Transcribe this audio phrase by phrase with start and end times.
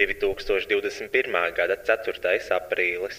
[0.00, 1.52] 2021.
[1.56, 2.38] gada 4.
[2.56, 3.18] aprīlis.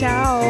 [0.00, 0.40] Čau!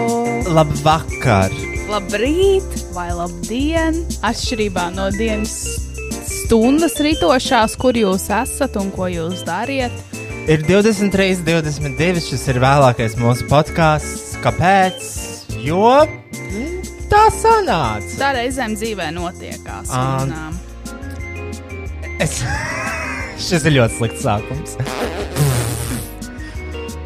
[0.55, 1.51] Labvakar!
[1.91, 3.99] Labrīt vai labdien!
[4.23, 5.57] Atšķirībā no dienas
[6.31, 9.95] stundas ritošās, kur jūs esat un ko jūs dariet.
[10.51, 12.23] Ir 23, 22.
[12.31, 14.37] Šis ir vēlākais mūsu podkāsts.
[14.45, 15.11] Kāpēc?
[15.67, 16.07] Jo
[17.11, 18.15] tā sanāca.
[18.21, 19.91] Tā reizēm dzīvē notiekās.
[19.91, 20.55] Ā, Un, um,
[22.23, 22.43] Es...
[23.51, 24.79] Šis ir ļoti slikts sākums.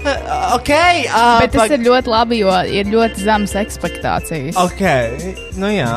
[0.05, 0.71] Ok,
[1.09, 4.59] uh, bet tas ir ļoti labi, jo ir ļoti zemas expectācijas.
[4.61, 4.83] Ok,
[5.61, 5.95] nu jā.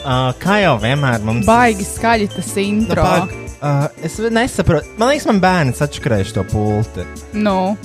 [0.00, 3.02] Uh, kā jau vienmēr mums Baigi skaļi tas Nu, intro.
[3.04, 4.88] pag, uh, es nesaprotu.
[4.98, 7.04] Man liekas, man bērns atšķirējuši to pulti.
[7.36, 7.76] Nu,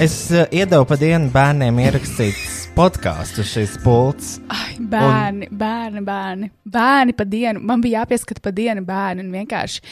[0.00, 2.38] Es uh, iedevu pa dienu bērniem ierakstīt
[2.76, 4.36] podkāstu šīs pults.
[4.48, 6.50] ai, bērni, bērni, bērni.
[6.64, 7.60] Bērni pa dienu.
[7.60, 9.82] Man bija jāpieskata pa dienu bērni un vienkārši,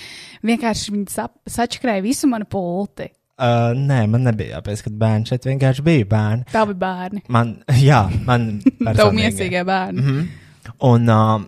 [0.46, 3.10] vienkārši viņi sačakrēja visu manu pulti.
[3.38, 6.44] Uh, nē, man nebija jāpēc, ka bērni šeit vienkārši bija bērni.
[6.50, 7.20] Tavi bērni.
[7.28, 7.52] Man,
[7.90, 9.20] jā, man Tavu personīgi.
[9.20, 10.02] miesīgie bērni.
[10.02, 10.26] Mm -hmm.
[10.88, 11.40] Un uh,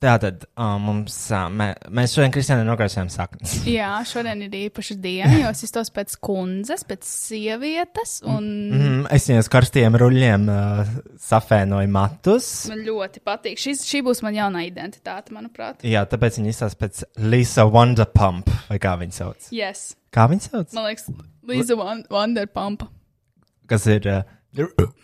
[0.00, 3.58] tātad uh, mums, uh, mē, mēs šodien Kristiānai nokrāsojam saknes.
[3.78, 8.18] Jā, šodien ir īpaša diena, jo es iztos pēc kundzes, pēc sievietes.
[8.24, 10.90] Un Mm, es viņai uz karstiem ruļļiem uh,
[11.20, 12.50] safēnoju matus.
[12.72, 13.60] man ļoti patīk.
[13.60, 15.84] Šis, šī būs mana jaunā identitāte, manuprāt.
[15.86, 19.50] Jā, tāpēc viņa izsaka pēc Lisa Wonderpump, vai kā viņa sauc.
[19.54, 19.90] Yes.
[20.14, 20.72] Kā viņa sauc?
[20.76, 21.10] Man liekas,
[21.50, 21.76] Līza
[22.10, 22.88] Vanderpampa.
[23.70, 24.22] Kas ir uh,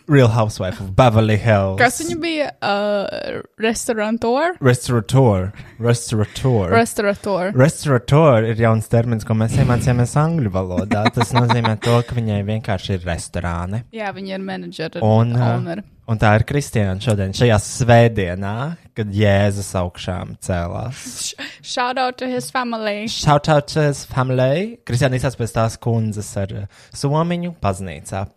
[0.07, 1.77] Real Housewife of Beverly Hills.
[1.79, 2.47] Kas viņa bija?
[2.59, 4.57] Uh, restaurantor?
[4.59, 5.53] Restaurator.
[5.79, 6.71] Restaurator.
[6.73, 7.53] Restaurator.
[7.55, 11.05] Restaurator ir jauns termins, ko mēs iemācījāmies angļu valodā.
[11.15, 13.85] Tas nozīmē to, ka viņai vienkārši ir restorāni.
[13.95, 15.03] Jā, viņa ir menedžera.
[15.03, 15.83] Un, uh, owner.
[16.11, 18.55] un tā ir Kristiāna šodien, šajā svētdienā,
[18.99, 21.35] kad Jēzus augšām cēlās.
[21.63, 23.07] Shout out to his family.
[23.11, 24.75] Shout out to his family.
[24.87, 28.27] Kristiāna izsaka pēc tās kundzes ar uh, somiņu paznīcā.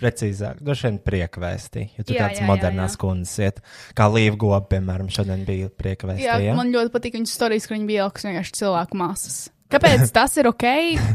[0.00, 3.00] Precīzāk, droši vien priekvēstī, ja tu Jā, tāds jā, jā, modernās jā.
[3.02, 3.62] kundzes iet,
[3.96, 6.24] kā Līva Goba, piemēram, šodien bija priekvēstī.
[6.24, 6.54] Jā, ja?
[6.56, 9.40] man ļoti patīk viņas stāstījis, ka viņa bija ielikus vienkārši cilvēku masas.
[9.72, 10.64] Kāpēc tas ir ok?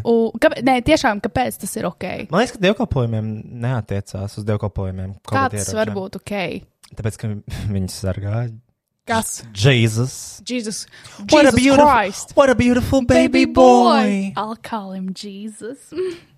[0.08, 2.06] Un, kāpēc, nē, tiešām, kāpēc tas ir ok?
[2.30, 3.32] Man liekas, ka dievkalpojumiem
[3.66, 5.18] neatiecās uz dievkalpojumiem.
[5.28, 6.38] Kā tas var būt ok?
[6.96, 7.32] Tāpēc, ka
[7.76, 8.54] viņus sargāja
[9.06, 9.44] Kas?
[9.54, 10.42] Jēzus.
[10.42, 10.88] Jesus,
[11.30, 12.32] What a Jesus beautiful, Christ!
[12.36, 14.34] what a beautiful baby, boy.
[14.36, 15.94] I'll call him Jesus.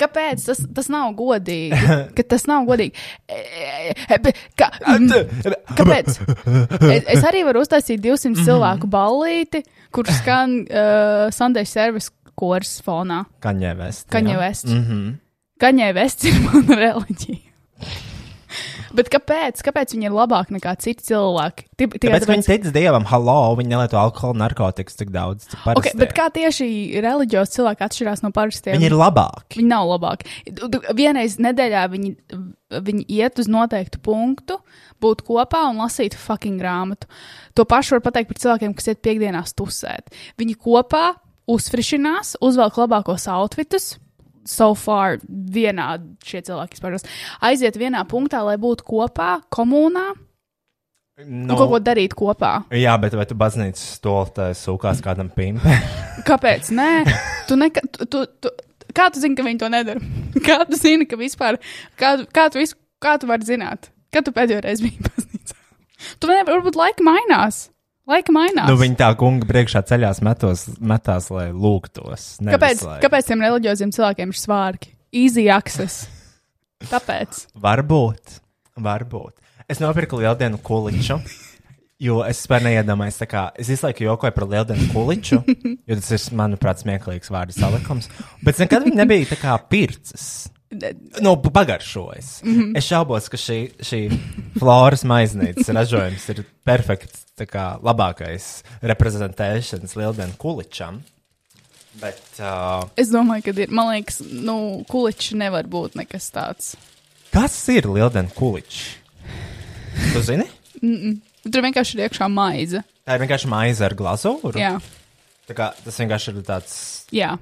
[0.00, 1.76] Kāpēc tas, tas nav godīgi?
[2.16, 2.96] Ka tas nav godīgi.
[3.28, 3.40] E,
[3.92, 6.20] e, e, Kā, mm, kāpēc?
[6.92, 9.62] Es, es arī varu uztaisīt 200 cilvēku ballīti,
[9.94, 13.22] kur skan uh, Sunday service kurs fonā.
[13.44, 14.08] Kaņē vest.
[14.12, 14.72] Kaņē Vests.
[14.72, 15.12] Mm -hmm.
[15.62, 18.08] Kaņē vests ir mana reliģija.
[18.94, 19.62] Bet kāpēc?
[19.64, 21.64] Kāpēc viņi ir labāki nekā citi cilvēki?
[21.80, 25.48] Ti- Tikai Tāpēc, ka viņi tic dievam, hallo, viņi nelieto alkoholu, narkotikas tik daudz.
[25.72, 28.76] Okay, bet kā tieši reliģiozi cilvēki atšķirās no parastiem?
[28.76, 29.58] Viņi ir labāki.
[29.62, 30.28] Viņi nav labāki.
[30.98, 32.12] Vienreiz nedēļā viņi,
[32.90, 34.60] viņi iet uz noteiktu punktu,
[35.02, 37.08] būt kopā un lasīt fucking grāmatu.
[37.56, 40.12] To pašu var pateikt par cilvēkiem, kas iet piekdienās tusēt.
[40.38, 41.14] Viņi kopā
[41.50, 43.96] uzfrišinās, uzvelk labākos outfitus.
[44.48, 47.06] So far, vienādi šie cilvēki izpaužas.
[47.44, 50.10] Aiziet vienā punktā, lai būtu kopā, komunā
[51.26, 52.52] Nu, un kaut ko darīt kopā.
[52.72, 55.82] Jā, bet vai tu baznīcas stoltē sūkās kādam pimpam?
[56.28, 56.70] Kāpēc?
[56.74, 56.88] Nē,
[57.48, 58.52] tu neka, tu, tu, tu,
[58.96, 60.00] kā tu zini, ka viņi to nedara?
[60.46, 61.58] Kā tu zini, ka vispār,
[62.00, 62.72] kā, kā, tu, vis,
[63.02, 63.90] kā tu vari zināt?
[64.12, 65.58] Kad tu pēdējo reizi biji baznīcā?
[66.18, 67.66] Tu nevari, varbūt laika mainās.
[68.10, 68.66] Laika mainās.
[68.66, 72.40] nu, viņi tā kunga priekšā ceļās metos, metās, lai lūgtos.
[72.42, 72.96] nevis kāpēc, lai...
[73.04, 74.90] kāpēc tiem reliģioziem cilvēkiem ir svārki?
[75.14, 76.08] Easy access.
[76.92, 77.44] Tāpēc.
[77.62, 78.40] Varbūt,
[78.82, 79.36] varbūt.
[79.70, 81.20] Es nopirku lieldienu kuliču.
[82.02, 85.38] Jo es vispār neiedomājos, kā es visu laiku jokoju par lieldienu kuliču,
[85.86, 88.10] jo tas ir, manuprāt, smieklīgs vārdu salikums.
[88.42, 90.48] Bet nekad viņi nebija tā kā pircis.
[91.20, 92.42] Nu, pagaršojas.
[92.44, 92.78] Mm -hmm.
[92.78, 94.00] Es šaubos, ka šī, šī
[94.58, 101.02] floras maiznīcas ražojums ir perfekts, tā kā labākais reprezentēšanas lieldienu kuličam.
[102.00, 106.76] Bet, uh, Es domāju, ka ir, man liekas, nu, kuliči nevar būt nekas tāds.
[107.32, 108.96] kas ir lieldienu kuličs?
[110.12, 110.44] Tu zini?
[111.52, 112.82] Tur vienkārši ir iekšā maize.
[113.06, 114.58] Tā ir vienkārši maize ar glazūru.
[114.58, 114.80] Jā,
[115.48, 116.74] Tā kā, tas vienkārši ir tāds
[117.12, 117.34] jā.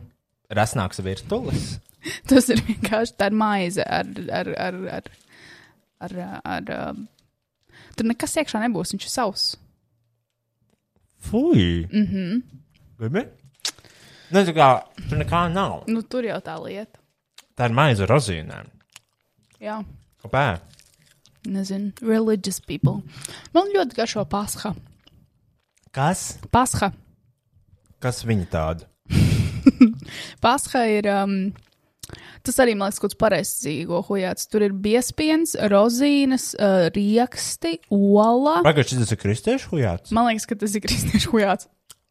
[0.50, 1.78] rasnāks virtulis.
[2.30, 4.10] Tas ir vienkārši tā maize ar.
[4.40, 5.10] ar, ar, ar,
[6.00, 7.08] ar, ar, ar um,
[7.96, 9.44] Tur nekas iekšā nebūs, viņš ir savs.
[11.20, 11.84] Fui!
[11.90, 12.40] Mhm.
[13.00, 13.28] Mm
[14.30, 14.66] nu, tā kā
[15.08, 15.82] tur nekā nav.
[15.90, 17.00] Nu, tur jau tā lieta.
[17.58, 18.68] Tā ir maize ar rozīnēm.
[19.60, 19.80] Jā,
[20.22, 20.78] Kāpēc?
[21.48, 23.00] nezinu, religious people.
[23.56, 24.74] Man ļoti garšo pasha.
[25.92, 26.38] Kas?
[26.52, 26.92] Pasha.
[28.00, 28.86] Kas viņi tādi?
[30.44, 31.08] Pasha ir.
[31.10, 31.52] Um,
[32.46, 34.46] Tas arī, man liekas, kaut kāds pareizs dzīvo hujāts.
[34.48, 38.60] Tur ir biespiens, rozīnes, uh, rieksti, ola.
[38.64, 40.14] Pagaidā, šis ir kristiešu hujāts?
[40.16, 41.68] Man liekas, ka tas ir kristiešu hujāts.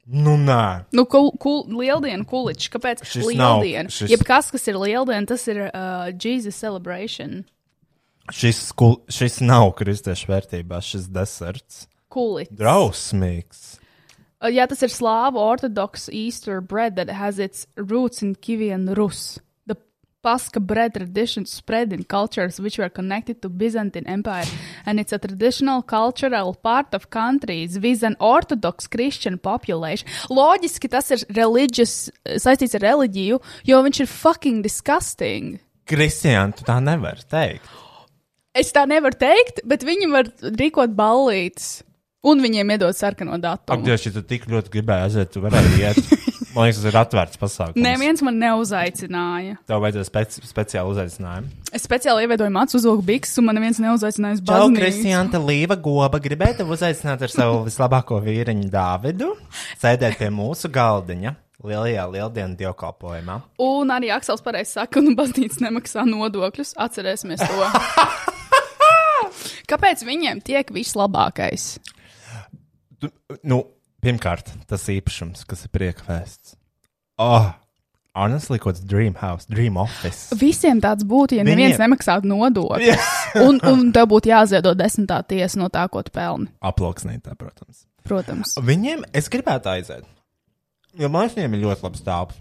[0.09, 0.85] Nu, nē.
[0.93, 2.69] Nu, kul, kul, lieldienu kuličs.
[2.73, 3.03] Kāpēc?
[3.05, 3.89] Šis nav- lieldiena.
[3.93, 4.09] šis-.
[4.09, 7.43] Jebkas, kas ir lieldiena, tas ir uh, Jesus celebration.
[8.33, 11.83] Šis, kul, šis nav kristiešu vērtībās, šis deserts.
[12.13, 12.53] Kuličs.
[12.57, 13.61] Drausmīgs.
[14.41, 19.39] Uh, jā, tas ir slāvu orthodox Easter bread that has its roots in Kievan Rus.
[20.21, 24.45] The Pascha bread tradition spread in cultures which were connected to Byzantine Empire,
[24.85, 30.07] and it's a traditional cultural part of countries with an orthodox Christian population.
[30.29, 35.59] Loģiski tas ir religious, saistīts ar reliģiju, jo viņš ir fucking disgusting.
[35.87, 37.69] Kristiāna, tu tā nevari teikt.
[38.53, 41.79] Es tā nevaru teikt, bet viņi var rīkot ballītes.
[42.27, 43.87] Un viņiem iedod sarkano Ak, datumu.
[43.87, 46.03] Dievs, ja tu tik ļoti gribēji aiziet, tu varēji iet.
[46.59, 47.79] Man liekas, tas ir atvērts pasākums.
[47.79, 49.55] Neviens man neuzaicināja.
[49.69, 51.47] Tev vajadzēja speci speciālu uzaicinājumu.
[51.71, 54.81] Es speciāli ieviedoju mācu uzvilku bikses, un man neviens neuzaicinājis uz Čau, baznīcu.
[54.81, 56.19] Kristiāna Līva Goba.
[56.19, 59.31] Gribēju tevi uzaicināt ar savu vislabāko vīriņu Dāvidu,
[59.79, 61.31] sēdēt pie mūsu galdiņa
[61.63, 63.39] lielajā lieldienu dievkalpojumā.
[63.63, 66.75] Un arī Aksels pareizi saka, ka baznīca nemaksā nodokļus.
[66.75, 67.71] Atcerēsimies to.
[69.71, 71.71] Kāpēc viņiem tiek vislabākais?
[72.99, 73.07] Tu,
[73.47, 73.63] nu,
[74.03, 76.55] pirmkārt, tas īpašums, kas ir priekvēsts.
[77.19, 77.49] Oh,
[78.15, 80.33] honestly, kaut kāds dream house, dream office.
[80.39, 83.09] Visiem tāds būtu, ja Viņiem- neviens nemaksātu nodokļus.
[83.45, 86.47] un, un tev būtu jāziedo desmitā tiesa no tā, ko tu pelni.
[86.63, 87.85] Aploksnītā, protams.
[88.07, 88.55] Protams.
[88.63, 90.07] Viņiem, es gribētu aiziet.
[90.97, 92.39] Jo man viņiem ir ļoti labs stāvs.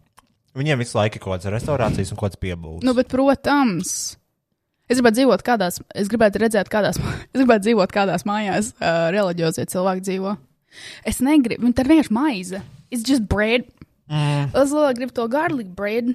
[0.57, 2.83] Viņiem visu laiku ir kaut kādas restaurācijas un kaut kāds piebūves.
[2.87, 4.17] Nu, bet, protams,
[4.89, 6.97] es gribētu dzīvot kādās, es gribētu redzēt, kādās,
[7.35, 10.33] es gribētu dzīvot kādās mājās, uh, reliģiozie cilvēki dzīvo.
[11.09, 12.63] Es negribu, tā ir vienkārši maize.
[12.93, 13.69] It's just bread.
[14.09, 14.49] Mm.
[14.57, 16.15] Es labāk gribu to garlic bread.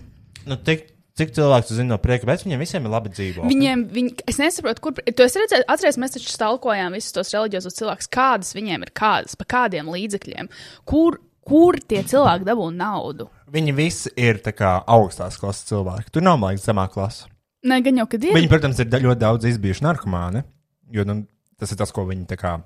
[0.50, 3.46] nu, tik, cik cilvēku tu zini no prieka, bet viņiem visiem ir labi dzīvo.
[3.50, 4.96] Viņiem, viņi, es nesaprotu, kur.
[5.04, 9.38] Tu esi redzējis, atceries, mēs taču stalkojām visus tos reliģiosos cilvēkus, kādas viņiem ir, kādas,
[9.40, 10.50] pa kādiem līdzekļiem,
[10.90, 13.30] kur, kur tie cilvēki dabū naudu.
[13.54, 16.16] Viņi visi ir kā augstās klases cilvēki.
[16.16, 17.30] Tur nav, man liekas, zemā klasa.
[17.64, 18.34] Nē, gan jau, kad ir.
[18.36, 20.42] Viņi, protams, ir ļoti daudz izbijuši narkomāni,
[20.92, 21.22] jo nu,
[21.62, 22.58] tas ir tas, ko viņi tā kā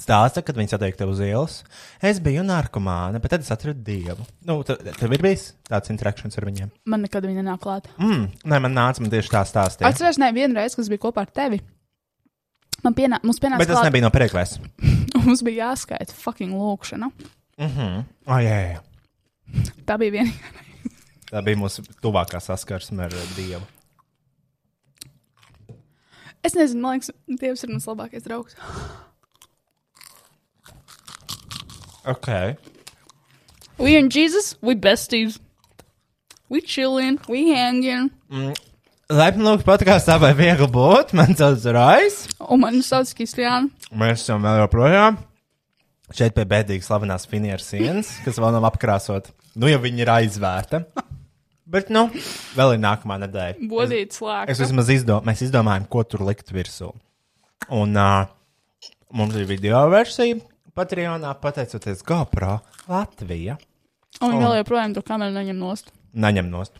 [0.00, 1.58] Stāsta, kad viņi satiek tev uz ielas.
[2.00, 4.24] Es biju narkomāna, bet tad es atradu dievu.
[4.48, 6.70] Nu, tu, tev ir bijis tāds interakcents ar viņiem.
[6.88, 7.90] Man nekad viņa nenāk klāt.
[8.00, 9.90] Mm, nē, man nāca, man tieši tā stāstīja.
[9.90, 11.60] Atceros, ne vienreiz, kad es biju kopā ar tevi.
[12.82, 14.56] Man pienā, mums pienāca Bet tas klāt, nebija no priekvēs.
[15.26, 17.12] mums bija jāskaita fucking lūkšana.
[17.60, 18.02] Mhm.
[18.32, 19.68] Oh, jā, jā, jā.
[19.84, 20.56] Tā bija vienīgā.
[21.28, 23.62] Tā bija mūsu tuvākā saskarsme ar dievu.
[26.42, 28.56] Es nezinu, man liekas, Dievs ir mans labākais draugs.
[32.04, 32.56] Ok.
[33.78, 35.38] We and Jesus, we besties.
[36.48, 38.10] We chillin', we hangin'.
[39.12, 41.14] Laipni lūgt podkāstā vai viegli būt.
[41.16, 42.24] Man sauc Rais.
[42.42, 43.70] Un man sauc Kristiāna.
[43.94, 45.20] Mēs esam vēl joprojām.
[46.12, 49.30] Šeit pie bēdīgas slavenās finieru sienas, kas vēl nav apkrāsot.
[49.54, 50.82] Nu, ja viņi ir aizvērta.
[51.72, 52.08] Bet, nu,
[52.58, 53.68] vēl ir nākamā nedēļa.
[53.70, 54.52] Bodīts slēgts.
[54.52, 56.90] Es vismaz izdomāju, mēs izdomājam, ko tur likt virsū.
[57.72, 58.26] Un uh,
[59.14, 60.40] mums ir video versija
[60.72, 62.56] Patreonā, pateicoties GoPro
[62.88, 63.58] Latvija.
[64.22, 65.92] Un viņi vēl joprojām to kameru neņem nost.
[66.12, 66.78] Neņem nost.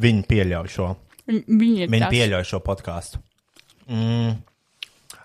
[0.00, 0.88] Viņi pieļauj šo.
[1.28, 3.20] Viņi, viņi ir pieļauj šo podkāstu.
[3.88, 4.34] Mm.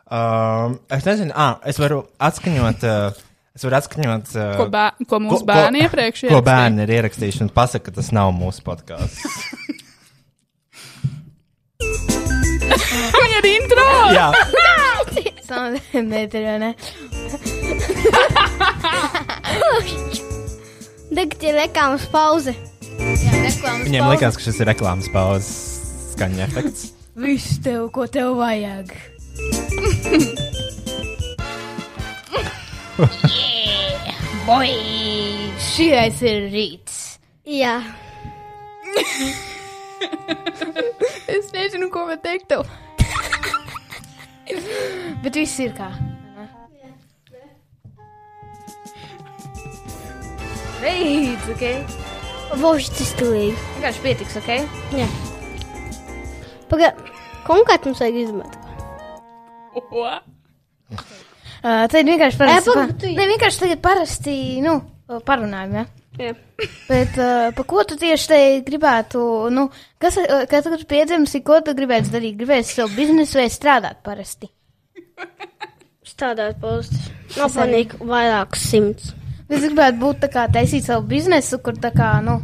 [0.09, 2.85] Um, es nezinu, ah, es varu atskaņot.
[2.88, 3.19] Uh,
[3.55, 4.31] es varu atskaņot.
[4.35, 8.13] Uh, Ko, bē, ko mūsu bērni iepriekš Ko bērni ir ierakstījuši un pasaka, ka tas
[8.15, 9.27] nav mūsu podkāsts.
[13.19, 13.85] Viņa ir intro!
[14.15, 14.29] Jā,
[15.50, 15.79] Sāla
[16.12, 16.75] metra, ne?
[21.20, 22.53] Tagad ir reklāmas pauze.
[23.00, 24.13] Jā, reklāmas viņiem pauze.
[24.13, 25.50] likās, ka šis ir reklāmas pauzes
[26.13, 26.82] skaņa efekts.
[27.20, 28.88] Viss tev, ko tev vajag.
[33.34, 34.15] yeah,
[34.46, 34.70] boy!
[35.60, 36.96] Šis ir rīts.
[37.50, 37.75] Jā.
[41.27, 42.63] es nezinu, ko man teikt tev.
[45.24, 45.89] Bet viss ir kā.
[50.79, 51.65] Beidz, ok?
[52.62, 53.58] Voši tas tūlīt.
[53.75, 54.50] Vienkārši pietiks, ok?
[54.98, 55.08] Jā.
[56.72, 57.01] Pagaid,
[57.48, 58.56] konkrēti mums vajag izmet.
[59.89, 60.06] Ko?
[61.60, 62.72] Uh, tad vienkārši parasti.
[62.72, 64.79] Pa, pagaid, tu- ne, vienkārši tagad parasti, nu,
[65.27, 65.86] parunājam, ja?
[66.19, 66.33] Jā.
[66.89, 69.21] Bet uh, pa ko tu tieši te gribētu,
[69.55, 69.69] nu,
[70.01, 72.35] kas, uh, kad tu piedzimsi, ko tu gribētu darīt?
[72.39, 74.51] Gribēsi savu biznesu vai strādāt parasti?
[76.09, 77.09] Strādāt postus.
[77.38, 79.13] Nopelnīt vairākus simtus.
[79.49, 82.39] Es gribētu būt tā kā taisīt savu biznesu, kur tā kā, nu,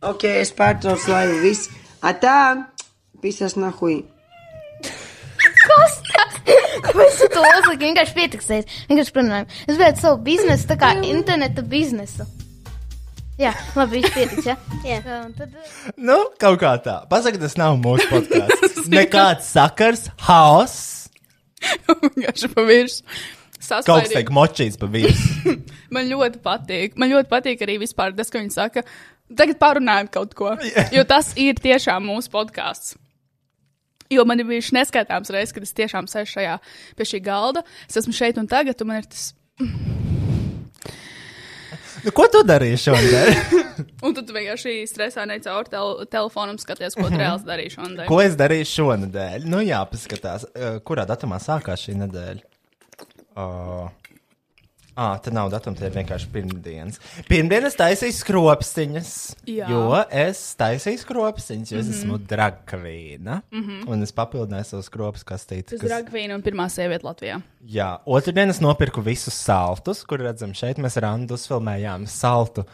[0.00, 1.68] Ok, es pārtraucu laivu viss.
[2.00, 2.64] Atā,
[3.20, 3.98] pisas nahui.
[4.80, 6.38] kas tas?
[6.86, 7.84] Kāpēc tu to uzliki?
[7.84, 8.78] Vienkārši pietiksies.
[8.88, 9.50] Vienkārši parunājam.
[9.66, 12.24] Es gribētu savu biznesu, tā kā interneta biznesu.
[13.40, 14.56] Jā, labi, viss pietiks, ja?
[14.84, 15.00] Jā.
[15.10, 17.00] Uh, tad, uh, Nu, kaut kā tā.
[17.10, 18.88] Pasaka, tas nav mūsu podkāsts.
[18.92, 21.08] Nekāds sakars, haoss.
[21.60, 23.20] Vienkārši pa virsmu.
[23.70, 25.56] Kaut kas tiek močīts pa virsmu.
[25.94, 26.98] Man ļoti patīk.
[27.00, 28.84] Man ļoti patīk arī vispār tas, ka viņi saka,
[29.36, 30.54] tagad parunājam kaut ko.
[30.94, 32.96] Jo tas ir tiešām mūsu podkāsts.
[34.10, 36.56] Jo man ir bijuši neskaitāms reizes, kad es tiešām sēžu šajā
[36.98, 37.62] pie šī galda.
[37.86, 39.28] Es esmu šeit un tagad, un man ir tas.
[42.04, 43.60] Nu, ko tu darīji šodien?
[44.06, 48.04] Un tu vienkārši stresā ne caur tel telefonam skaties, ko tu reāli darīji šodien.
[48.08, 49.46] ko es darīju šonadēļ?
[49.50, 52.46] Nu, jāpaskatās, uh, kurā datumā sākās šī nedēļa.
[53.40, 53.88] Uh,
[55.00, 56.98] Ah, tad nav datuma, tie ir vienkārši pirmdienas.
[57.24, 59.12] Pirmdienas taisīju skropstiņas.
[59.48, 59.68] Jā.
[59.72, 63.38] Jo es taisīju skropstiņas, jo es esmu dragvīna.
[63.48, 63.86] Mm -hmm.
[63.88, 65.70] Un es papildināju savu skropstu kastīti.
[65.70, 67.40] Tas ir Ragvīna un pirmā sieviete Latvijā.
[67.64, 70.76] Jā, otrdien es nopirku visus saltus, kur redzam šeit.
[70.76, 72.66] Mēs ar Andu uzfilmējām saltu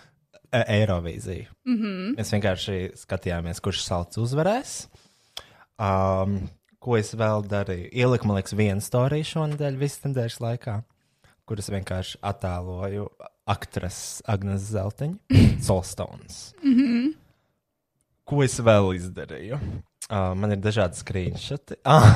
[0.50, 1.46] e Eirovīziju.
[1.64, 2.16] Mm -hmm.
[2.18, 4.88] Mēs vienkārši skatījāmies, kurš salts uzvarēs.
[5.78, 6.48] Um,
[6.80, 7.88] ko es vēl darīju?
[7.92, 10.82] Ieliku, man liekas, vienu storiju šonadēļ, visas nedēļas laikā,
[11.46, 13.06] kuras vienkārši attēloju
[13.46, 16.54] aktres Agnes Zeltiņa, Solstones.
[16.62, 17.12] Mm -hmm.
[18.26, 19.58] Ko es vēl izdarīju?
[20.10, 21.78] Uh, man ir dažādi screenshoti.
[21.84, 22.10] Ah.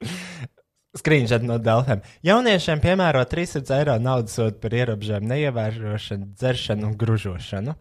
[1.00, 2.00] Screenshot no Delfiem.
[2.22, 7.74] Jauniešiem piemēro 300 eiro naudas sodu par ierobežojumu neievērošanu, dzeršanu un gružošanu.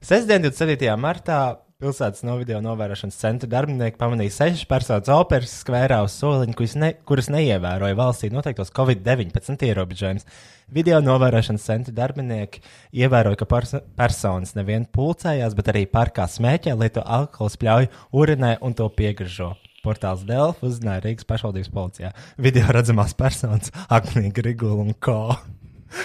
[0.00, 0.96] Sestdien, 27.
[1.00, 6.90] martā, pilsētas novideo novērošanas centra darbinieki pamanīja sešas personas operas skvērā uz soliņa, kuras, ne,
[7.08, 10.28] kuras neievēroja valstī noteiktos Covid-19 ierobežojumus.
[10.74, 12.62] Video novērošanas centra darbinieki
[13.02, 18.78] ievēroja, ka perso personas nevien pulcējās, bet arī parkā smēķē, lieto alkohola spļauju, urinē un
[18.78, 19.52] to piegražo.
[19.84, 22.14] Portāls Delfa uzzināja Rīgas pašvaldības policijā.
[22.40, 25.34] Video redzamās personas Agnija Grigula un ko.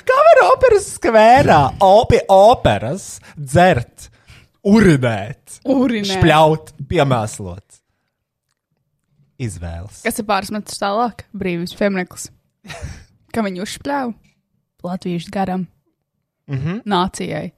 [0.05, 4.09] Kā var operas skvērā, opi operas, dzert,
[4.65, 6.19] urinēt, Urinēt.
[6.19, 7.79] spļaut, piemēslot?
[9.39, 10.01] Izvēles.
[10.03, 11.23] Kas ir pāris metrus tālāk?
[11.31, 12.25] Brīvības piemineklis.
[13.33, 14.13] ka viņi uzspļāva
[14.83, 15.67] latviešu garam
[16.49, 16.77] Mm -hmm.
[16.89, 17.51] nācijai.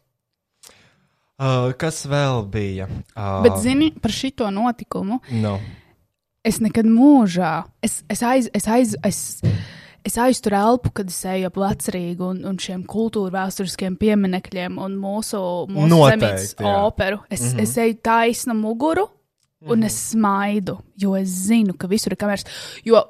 [1.39, 2.87] uh, kas vēl bija?
[3.15, 5.59] Uh, Bet, zini, par šito notikumu No.
[6.43, 9.41] es nekad mūžā, es, es, aiz, es, aiz, es,
[10.07, 14.97] es aizturu elpu, kad es eju ap Vecrīgu un, un šiem kultūra vēsturiskiem pieminekļiem un
[14.99, 15.41] mūsu,
[15.71, 17.21] mūsu zemītes operu.
[17.29, 17.63] Es, mm -hmm.
[17.63, 19.07] es eju taisnu muguru
[19.61, 19.85] un mm -hmm.
[19.85, 22.45] es smaidu, jo es zinu, ka visur ir kameras.
[22.83, 23.03] Jo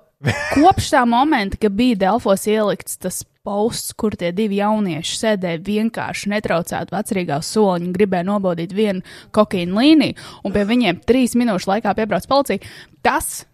[0.53, 6.29] kopš tā momenta, kad bija Delfos ielikts tas posts, kur tie divi jaunieši sēdēja vienkārši
[6.29, 11.95] netraucēti vecrīgā soliņā un gribēja nobaudīt vienu kokaīnu līniju, un pie viņiem trīs minūšu laikā
[11.97, 12.59] piebrauc policija,
[13.01, 13.45] tas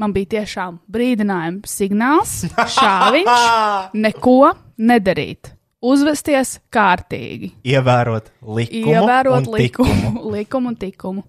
[0.00, 2.34] man bija tiešām brīdinājums signāls
[2.78, 3.46] šāviņš
[4.06, 4.40] neko
[4.78, 5.54] nedarīt.
[5.78, 8.94] Uzvesties kārtīgi, Ievērot likumu.
[8.96, 10.30] ievērot un likumu, tikumu.
[10.34, 11.22] likumu un tikumu.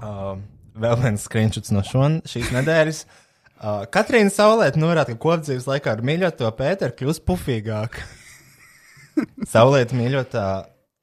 [0.00, 0.36] Uh,
[0.78, 3.00] vēl viens skriņšots no šon, šīs nedēļas.
[3.60, 7.98] Uh, Katrīna Saulēta norāda, ka kopdzīves laikā ar mīļoto Pēteru kļūst pufīgāk.
[9.52, 10.46] Saulēta mīļotā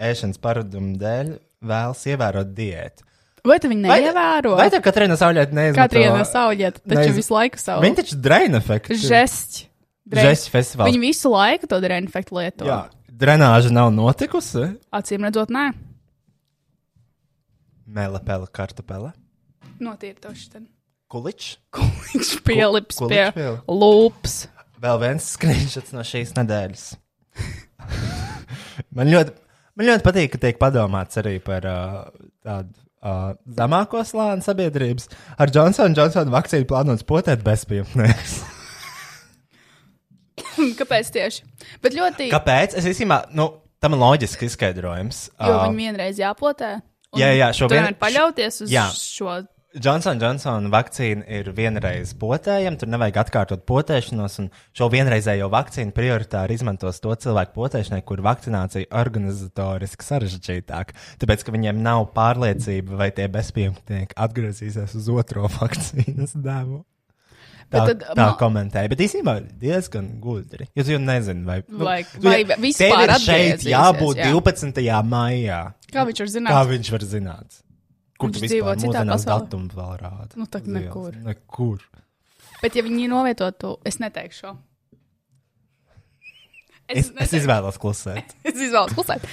[0.07, 1.35] ēšanas paradumu dēļ
[1.67, 3.03] vēlas ievērot diētu.
[3.45, 4.55] Vai tu viņu neievēro?
[4.57, 5.83] Vai tā Katrīna Saulēta neizmanto?
[5.95, 7.83] Katrīna Sauļieta, taču Neiz- visu laiku savu.
[7.85, 8.97] Viņa taču draina efektu.
[8.97, 9.65] Žests.
[10.11, 10.87] Žests festivāls.
[10.89, 12.65] Viņi visu laiku to dezinfektu lieto.
[12.65, 14.77] Jā, drenāža nav notikusi.
[14.91, 15.73] Acīm redzot, nē,
[17.87, 19.13] Mele, pele, kartupele.
[19.79, 20.49] notīrtoši.
[20.51, 20.63] Tad.
[21.11, 21.57] Kuličs.
[22.11, 24.47] Viņš pielips Ko- pie pieli- lūpas.
[24.81, 26.83] Vēl viens skriņšots no šīs nedēļas.
[28.97, 29.31] man, ļoti,
[29.77, 32.11] man ļoti patīk, ka tiek padomāts arī par uh,
[32.45, 35.09] tādu uh, zemāko slāni sabiedrības.
[35.37, 38.37] Ar Johnsonu Johnsonu vakcīnu plānots potēt bezpajumtnieks.
[40.79, 41.43] Kāpēc tieši?
[41.83, 42.29] Bet ļoti.
[42.33, 42.75] Kāpēc?
[42.77, 43.49] Es īstenībā, nu,
[43.83, 45.23] tam ir loģisks izskaidrojums.
[45.41, 46.71] Jo Uh, viņi vienreiz jāpotē.
[47.13, 48.87] un jā, jā, šo tu vien- nevari paļauties uz jā.
[48.93, 49.39] šo.
[49.83, 56.57] Johnson Johnson vakcīna ir vienreiz potējama, tur nevajag atkārtot potēšanos, un šo vienreizējo vakcīnu prioritāri
[56.57, 60.93] izmantos to cilvēku potēšanai, kur vakcinācija organizatoriski sarežģītāk.
[61.21, 66.83] Tāpēc, ka viņiem nav pārliecība, vai tie bezpajumtnieki atgriezīsies uz otro vakcīnas devu.
[67.67, 70.69] Tā, Bet tad, tā ma- komentēja, bet īstenībā diezgan gudri.
[70.79, 74.29] Jūs jau nezināt, vai, Vai- nu, vai vispār ir šeit jābūt jā.
[74.31, 74.83] 12.
[75.03, 75.61] maijā.
[75.91, 76.55] Kā viņš var zināt?
[76.55, 77.59] Kā viņš var zināt?
[78.17, 79.27] Kur Viņš dzīvo citā pasaulē.
[79.29, 80.31] datumu vēl rāda?
[80.39, 80.73] Nu, Uz ielas?
[80.73, 81.17] nekur.
[81.27, 81.83] Nekur.
[82.63, 84.53] Bet, ja viņi novietotu, es neteikšu šo.
[86.87, 88.33] Es, es izvēlos klusēt.
[88.47, 89.27] es izvēlos klusēt.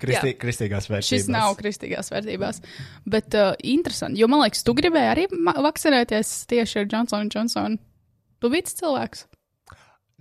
[0.00, 1.10] Kristī, kristīgās vērtības.
[1.10, 2.62] Šis nav kristīgās vērtībās.
[3.04, 5.26] Bet uh, interesanti, jo man liekas, tu gribēji arī
[5.66, 7.76] vakcinēties tieši ar Johnsonu Johnsonu.
[8.40, 9.26] Tu biji tas cilvēks.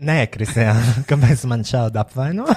[0.09, 0.73] Nē, Kristija,
[1.09, 2.49] kāpēc man šādi apvaino?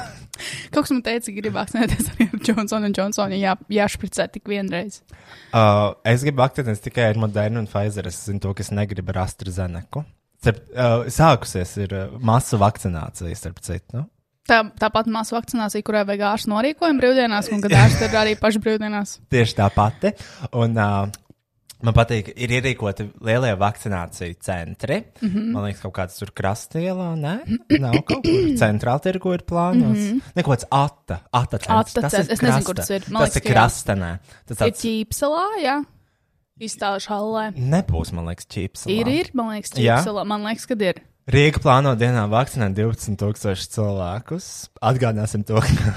[0.72, 4.50] Kaut kas man teica, ka gribi vakcinēties arī ar Johnsonu Johnsonu, ja jā, jāšpricē tik
[4.52, 5.02] vienreiz.
[5.52, 8.08] Uh, es gribu vakcinēties tikai ar Modernu un Pfizer.
[8.10, 10.04] Es zinu to, ka es negribu ar AstraZeneku.
[10.42, 14.00] Starp, uh, sākusies ir uh, masu vakcinācija, starp citu.
[14.00, 14.08] Nu?
[14.50, 18.62] Tā, tāpat māsu vakcinācija, kurai vajag ārstu norīkojumu brīvdienās, un kad ārsti ir arī paši
[18.64, 19.14] brīvdienās.
[19.32, 20.10] Tieši tā pati.
[20.58, 21.20] Un, uh,
[21.82, 25.00] man patīk, ir ierīkoti lielie vakcināciju centri.
[25.20, 25.28] Mm.
[25.28, 25.46] -hmm.
[25.52, 27.34] Man liekas, kaut kāds tur krastielā, nē,
[27.80, 29.98] nav kaut kur centrāla tirgu ir plānots.
[29.98, 30.20] Mm -hmm.
[30.36, 31.96] Neko tāds ata, ata centrs.
[31.96, 32.28] Ata centrs.
[32.28, 32.94] ir Es nezinu, kur krasta.
[32.94, 33.12] tas ir.
[33.12, 33.54] Man Tas liekas, ir jā.
[33.54, 34.18] krastenē.
[34.46, 35.84] Tas Ir tāds ķīpselā, jā.
[36.60, 37.52] Izstāžu hallē.
[37.56, 38.86] nebūs, man liekas, čips.
[38.86, 39.96] Ir, ir, man liekas, Jā?
[39.98, 40.24] ķīpselā.
[40.26, 40.94] Man liekas, kad ir.
[41.30, 44.46] Rīga plāno dienā vakcinēt 12,000 cilvēkus.
[44.82, 45.92] Atgādināsim to, ka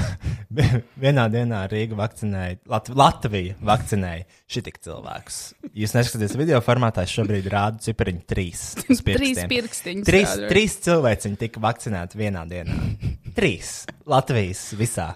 [1.01, 5.39] vienā dienā Rīga vakcinēja, Lat Latvija vakcinēja šitik cilvēkus.
[5.73, 8.67] Jūs neskatieties video formātā, es šobrīd rādu cipariņu trīs.
[8.85, 10.05] Trīs pirkstiņus.
[10.05, 12.77] Trīs, trīs cilvēciņi tika vakcinēti vienā dienā.
[13.33, 13.73] Trīs
[14.05, 15.09] Latvijas visā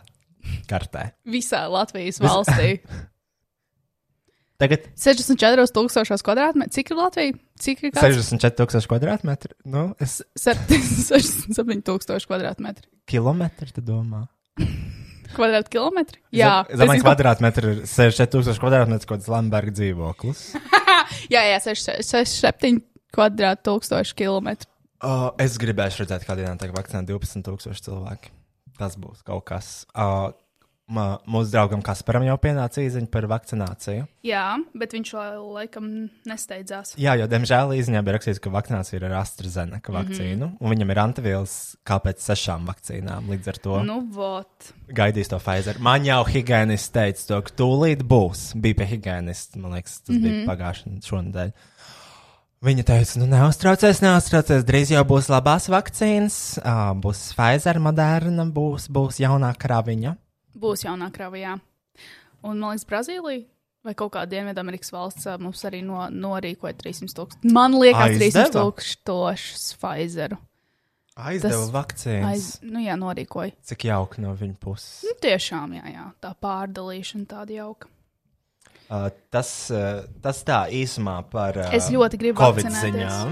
[0.69, 1.11] kartē.
[1.29, 2.79] Visā Latvijas valstī.
[4.59, 6.73] Tagad 64,000 kvadrātmetru.
[6.75, 7.35] Cik ir Latvija?
[7.63, 8.17] Cik ir kāds?
[8.19, 9.53] 64,000 kvadrātmetri.
[9.71, 12.89] Nu, es 67,000 kvadrātmetru.
[13.09, 14.25] kilometri, tu domā?
[15.37, 16.19] Kvadrātkilometri?
[16.33, 20.41] Jā, Zem- Zemais es izdomāju- kvadrātmetrs ir 64,000 kvadrātmetrs, kaut kāds Lamberga dzīvoklis.
[21.33, 22.81] Jā, jā, 67
[23.15, 24.67] kvadrātkilometru kilometru.
[24.99, 28.33] Uh, es gribēju redzēt, kā dienā tiek vakcinēti 12,000 cilvēki.
[28.79, 29.69] Tas būs kaut kas.
[29.93, 30.33] Uh,
[30.93, 34.05] ma, mūsu draugam Kasparam jau pienāca īziņa par vakcināciju.
[34.25, 34.43] Jā,
[34.77, 35.87] bet viņš laikam
[36.29, 36.95] nesteidzās.
[36.99, 40.57] Jā, jo, diemžēl, īziņā bija rakstīts, ka vakcinācija ir ar AstraZeneca vakcīnu, mm -hmm.
[40.59, 41.55] un viņam ir antivielas
[41.87, 43.29] kā pēc sešām vakcīnām.
[43.29, 44.73] Līdz ar to Nu, vot.
[44.89, 45.79] gaidīs to Pfizer.
[45.79, 48.53] Man jau higiēnists teica, to, ka tūlīt būs.
[48.55, 50.29] Bija pie higiēnista, man liekas, tas mm -hmm.
[50.29, 51.51] bija pagājušajā šonadēļ.
[52.59, 56.59] Viņa teica, nu neuztraucies, neuztraucies, drīz jau būs labās vakcīnas,
[56.99, 60.15] būs Pfizer, Moderna, būs, būs jaunā kraviņa.
[60.57, 61.55] Būs jaunā krava, jā.
[62.41, 63.45] Un, man liekas, Brazīlija
[63.79, 67.53] Vai kaut kāda Dienvidamerikas valsts mums arī no, norīkoja 300 tūkstošus.
[67.55, 68.49] Man liekas, 300 Aizdeva?
[68.57, 70.37] tūkstošus Pfizeru.
[71.19, 72.27] Aizdeva Tas- vakcīnas.
[72.27, 73.55] Aiz, nu jā, norīkoja.
[73.71, 74.99] Cik jauki no viņa puses.
[75.07, 77.87] Nu, tiešām, jā, jā, tā pārdalīšana tāda jauka.
[78.89, 83.13] Uh, tas, uh, tas tā īsumā par uh, Es ļoti gribu Covid vakcinēties.
[83.15, 83.29] ziņām.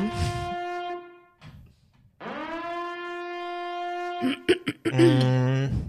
[4.93, 5.87] mm,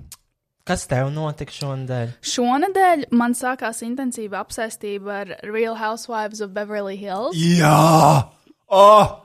[0.68, 2.18] kas tev notika šonadēļ?
[2.32, 7.38] Šonadēļ man sākās intensīva apsēstība ar Real Housewives of Beverly Hills.
[7.38, 8.28] Jā!
[8.68, 9.16] Oh!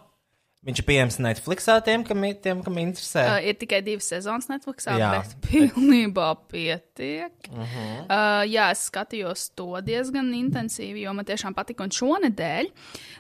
[0.64, 3.26] Viņš ir pieejams Netflixā tiem, kam, tiem, kam interesē.
[3.34, 5.10] Uh, ir tikai divas sezonas Netflix, Jā.
[5.12, 7.36] bet pilnībā pietiek.
[7.50, 7.98] Uh -huh.
[8.06, 11.84] uh, jā, es skatījos to diezgan intensīvi, jo man tiešām patika.
[11.84, 12.72] Un šonadēļ,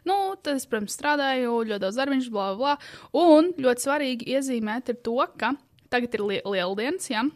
[0.06, 2.78] nu, tad es, protams, strādāju, ļoti daudz darbiņš, bla, bla, bla.
[3.12, 5.52] Un ļoti svarīgi iezīmēt ir to, ka
[5.90, 7.28] tagad ir li lieldienas, jā.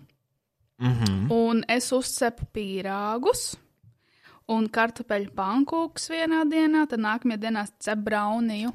[0.78, 1.32] Mm -hmm.
[1.34, 3.56] Un es uzcepu pīrāgus
[4.48, 8.72] un kartupeļu pankūkus vienā dienā, tad nākamajā dienā cepu brauniju.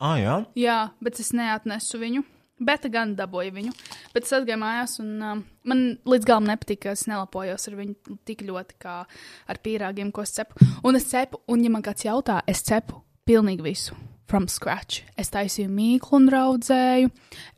[0.00, 0.44] Ah, jā.
[0.56, 2.24] Jā, bet es neatnesu viņu.
[2.60, 3.72] Bet gan dabūju viņu.
[4.12, 8.18] Bet es atgāju mājās, un um, man līdz galam nepatika, ka es nelapojos ar viņu
[8.28, 9.06] tik ļoti kā
[9.48, 10.60] ar pīrāgiem, ko es cepu.
[10.84, 13.96] Un es cepu, un ja man kāds jautā, es cepu pilnīgi visu.
[14.30, 15.00] From scratch.
[15.18, 17.08] Es taisīju mīklu un raudzēju,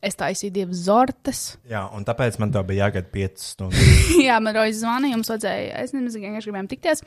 [0.01, 1.41] es taisīju divas zortes.
[1.73, 4.07] jā, un tāpēc man to bija jāgaida 5 stundas.
[4.25, 7.03] Jā, man Rojas zvanīja, mums vajadzēja, es nezinu, vienkārši gribējām tikties.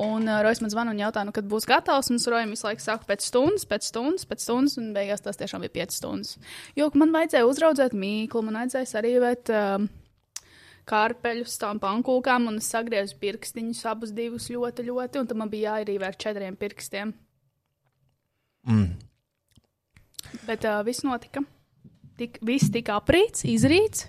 [0.00, 2.08] Un uh, Rojas man zvana un jautā, nu, kad būs gatavs.
[2.08, 5.40] Un es Rojam visu laiku saku pēc stundas, pēc stundas, pēc stundas, un beigās tas
[5.42, 6.32] tiešām bija 5 stundas.
[6.80, 9.90] Jo man vajadzēja uzraudzēt mīklu, man vajadzēja sarīvēt um,
[10.88, 15.76] kārpeļus tām pankūkām, un es sagriezu pirkstiņus abus divus ļoti, ļoti, un tad man bija
[15.76, 17.12] jāierīvē ar četriem pirkstiem.
[18.64, 19.09] Mm.
[20.46, 21.42] Bet uh, viss notika.
[22.20, 24.08] Tik, viss tika aprīts, izrīts,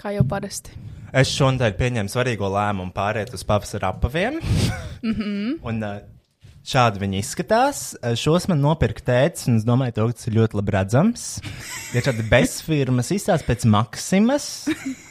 [0.00, 0.72] kā jau parasti.
[1.16, 4.40] Es šonadēļ pieņēmu svarīgo lēmumu pāriet uz pavasara apaviem.
[5.02, 5.52] Mm -hmm.
[5.62, 6.00] un uh,
[6.68, 7.82] šādi viņi izskatās.
[8.18, 11.26] Šos man nopirka tēcis, un es domāju, ka tas ir ļoti labi redzams.
[11.96, 14.68] Ir tādi bezfirmas, izstāsta pēc Maksimas.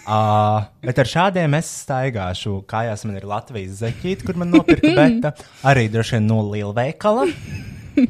[0.07, 2.61] Uh, bet ar šādiem es staigāšu.
[2.69, 5.33] Kājās man ir Latvijas zeķīte, kur man nopirka beta.
[5.67, 7.27] Arī droši vien no lielveikala.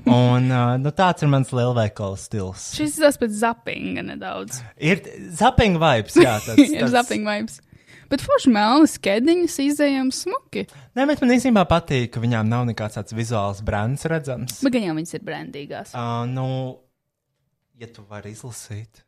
[0.08, 2.72] Un uh, nu, tāds ir mans lielveikala stils.
[2.78, 4.60] Šis ir tas pēc zappinga nedaudz.
[4.80, 5.02] Ir
[5.40, 7.62] zapping vibes, jā, tāds, ir zapping vibes.
[8.08, 10.64] Bet forši melnas kēdiņas izējām smuki.
[10.96, 14.62] Nē, bet man īstenībā patīk, ka viņām nav nekāds tāds vizuāls brands redzams.
[14.64, 15.92] Bet gan jau viņas ir brandīgās.
[15.92, 16.46] Uh, nu,
[17.80, 19.04] ja tu vari izlasīt.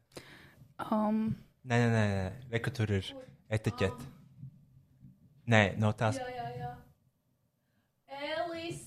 [0.91, 1.29] Um,
[1.69, 2.29] Nē, nē, nē, nē.
[2.49, 3.07] Re, ka tur ir
[3.51, 4.05] etiķete.
[5.51, 6.17] Nē, no tās.
[6.17, 6.69] jā, jā, jā.
[8.19, 8.79] Elis.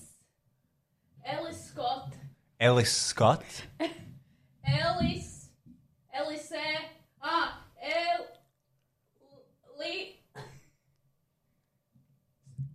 [1.25, 2.13] Elis Scott.
[2.59, 3.43] Elis Scott.
[4.63, 5.49] Elis.
[6.13, 6.65] Elisē.
[7.21, 8.25] Ah, El.
[9.79, 10.19] Li.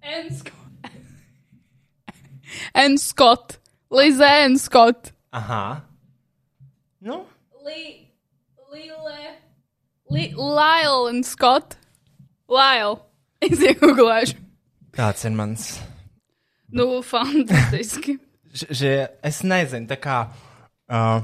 [0.02, 0.54] En Scott.
[2.74, 3.58] En Scott.
[3.90, 5.12] Lizē en Scott.
[5.32, 5.82] Aha.
[7.00, 7.26] Nu,
[7.64, 8.08] Li.
[8.72, 9.36] Lile.
[10.10, 10.28] Li.
[10.36, 11.76] Lyle un Scott.
[12.48, 12.96] Lyle.
[13.40, 14.34] Es iegūlēšu.
[14.96, 15.78] tāds ir mans.
[16.74, 18.16] Nu, fantastiski.
[18.54, 20.20] Es nezinu, tā kā.
[20.88, 21.20] Uh,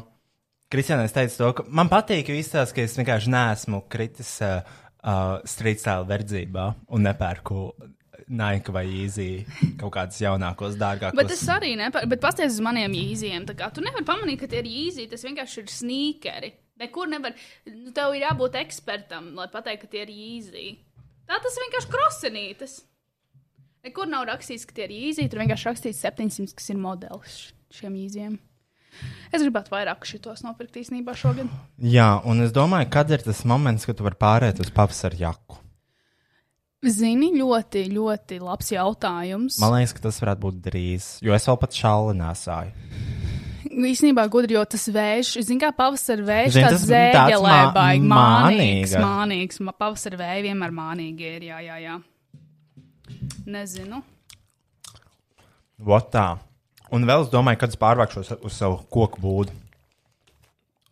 [0.75, 4.65] Kristiānais teica to, ka man patīk, jo izstāsta, ka es vienkārši neesmu kritis uh,
[5.05, 6.65] uh, street style verdzībā
[6.97, 7.69] un nepērku
[8.29, 9.45] Nike vai Easy
[9.81, 11.19] kaut kādus jaunākos, dārgākos.
[11.19, 13.45] Bet es arī nepārādu, bet pasties uz maniem īziem.
[13.47, 16.53] Tu nevari pamanīt, ka tie ir īzi, tas vienkārši ir sneakeri.
[16.81, 17.37] Nekur nevar,
[17.71, 20.73] nu, tev ir jābūt ekspertam, lai pateiktu, ka tie ir īzi.
[21.29, 22.81] Tā tas vienkārši krosenītas.
[23.85, 27.35] Nekur nav rakstīts, ka tie ir īzi, tur vienkārši rakstīts 700, kas ir modelis
[27.75, 28.39] šiem īziem.
[29.35, 31.49] Es gribētu vairāk šitos nopirkt īstenībā šogad.
[31.83, 35.59] Jā, un es domāju, kad ir tas moments, kad tu vari pāriet uz pavasara jaku.
[36.85, 39.57] Zini, ļoti, ļoti labs jautājums.
[39.63, 42.73] Man liekas, ka tas varētu būt drīz, jo es vēl pat šāli nesāju.
[43.75, 48.93] Īsnībā gudri, jo tas vējš, zini, kā pavasara vējš, tāds tas zēgelē, mā- baigi mānīgs,
[49.03, 49.61] mānīgs.
[49.65, 51.97] Ma- Pavasara vēja vienmēr mānīgi ir, jā, jā, jā.
[53.47, 54.01] Nezinu.
[55.85, 56.39] Votā.
[56.95, 59.55] Un vēl es domāju, kad es pārvākšos uz savu koku būdu.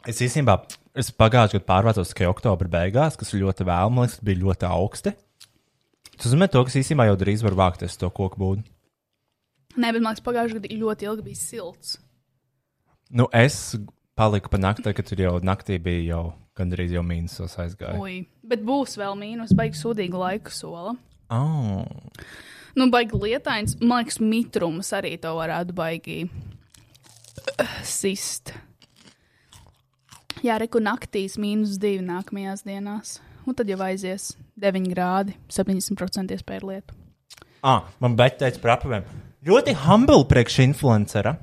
[0.08, 0.56] Es īstenībā
[0.98, 4.68] es pagājušajā gadā pārvācos tikai oktobra beigās, kas ir ļoti vēl, man liekas, bija ļoti
[4.68, 5.14] augsti.
[6.16, 8.66] Tas nozīmē, to, ka es īstenībā jau drīz varu vākties to koku būdu.
[9.78, 11.96] Nē, bet man liekas, pagājušajā gadā ļoti ilgi bija silts.
[13.12, 13.76] Nu, es
[14.18, 16.24] paliku pa naktī, kad tur jau naktī bija jau
[16.58, 17.96] gandrīz jau mīnusos aizgāja.
[18.00, 18.22] Ui.
[18.44, 20.96] Bet būs vēl mīnus, baigi sūdīga laika sola.
[21.32, 21.86] Oh.
[22.76, 26.18] Nu, baigi lietains, man liekas, mitrums arī to varētu baigi
[27.88, 28.54] sist.
[30.42, 33.18] Jā, reku naktīs mīnus divi nākamajās dienās.
[33.46, 36.94] Un tad jau aizies 9 grādi, 70% iespēja lietu.
[37.62, 39.06] Ah, man bet teica par apaviem.
[39.46, 41.36] Ļoti humble priekš-influencera.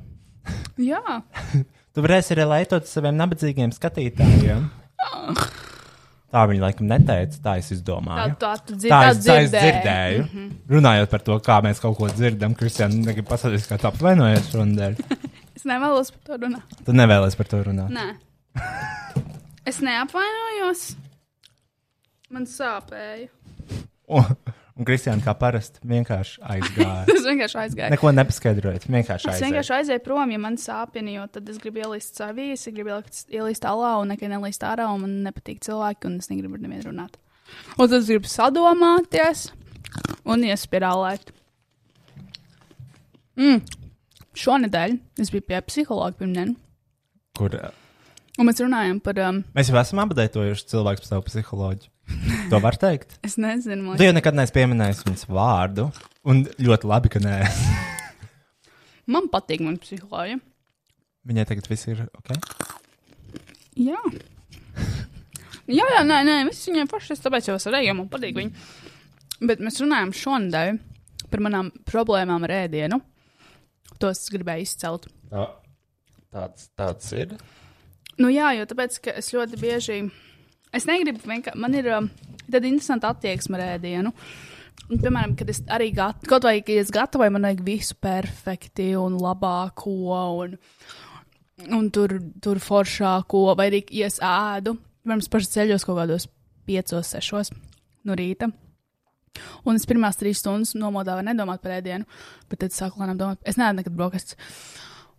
[0.80, 1.19] Jā,
[1.99, 4.67] Tu varēsi arī laitot saviem nabadzīgiem skatītājiem.
[6.29, 8.35] Tā viņa laikam neteica, tā es tā, izdomāju.
[8.37, 10.23] tā, tu dzirdi, Tā tā, es, tā es dzirdēju.
[10.23, 10.51] Mm -hmm.
[10.75, 14.97] Runājot par to, kā mēs kaut ko dzirdam, Kristiāna, negribu pasakāt, kā tu apvainojies šodien.
[15.59, 16.75] Es nevēlos par to runāt.
[16.85, 17.89] Tu nevēlies par to runāt.
[17.91, 18.15] Nē.
[19.65, 20.95] Es neapvainojos.
[22.29, 23.27] Man sāpēja.
[24.79, 27.01] Un, Kristiāna, kā parasti, vienkārši aizgāja.
[27.17, 27.91] Es vienkārši aizgāju.
[27.91, 29.49] Neko nepaskaidrojot, vienkārši Es aizgāja.
[29.49, 33.67] vienkārši aizēju prom, ja man sāpina, jo tad es gribu ielīst savī, es gribu ielīst
[33.67, 37.19] alā un nekad nelīst ārā, un man nepatīk cilvēki, un es negribu ar nevienu runāt.
[37.75, 39.49] Un tad es gribu sadomāties
[40.23, 41.33] un iespirālēt.
[43.39, 43.61] Mm.
[44.39, 46.55] Šonadēļ es biju pie psihologa pirmdien,
[47.35, 47.53] Kur
[48.39, 51.91] un mēs runājam par, um, mēs jau esam apdeitojuši cilvēku par savu psiholoģiju.
[52.50, 53.17] To var teikt.
[53.26, 55.88] es nezinu, man Tu jau nekad neesi pieminējis viņas vārdu,
[56.30, 57.36] un ļoti labi, ka nē.
[59.10, 60.38] Man patīk man psiholoģija.
[61.26, 62.28] Viņai tagad viss ir ok.
[63.82, 63.98] Jā.
[65.65, 68.38] jā, jā, nē, nē, viss viņai pašai, es tāpēc jau es arī, jo man patīk
[68.38, 68.67] viņa.
[69.50, 70.78] Bet mēs runājam šonadēļ
[71.34, 73.02] par manām problēmām ar ēdienu.
[73.98, 75.10] Tos es gribēju izcelt.
[76.30, 77.34] Tāds, tāds ir.
[78.22, 80.00] Nu jā, jo tāpēc, ka es ļoti bieži,
[80.75, 82.10] es negribu vienkārši, man ir um,
[82.45, 84.13] tāda interesanta attieksme ar ēdienu.
[84.89, 88.93] Un, piemēram, kad es arī gat, kaut vai, ja es gatavoju, man vajag visu perfekti
[88.97, 89.93] un labāko,
[90.41, 90.55] un,
[91.77, 96.25] un tur, tur foršāko, vai arī, ja es ēdu, piemēram, pašai ceļos kaut kādos
[96.69, 97.53] piecos, sešos
[98.08, 98.49] no rīta.
[99.67, 102.08] Un es pirmās trīs stundas nomodā var nedomāt par ēdienu,
[102.49, 104.39] bet tad sāku lēnām domāt, es neēdu nekad brokastis.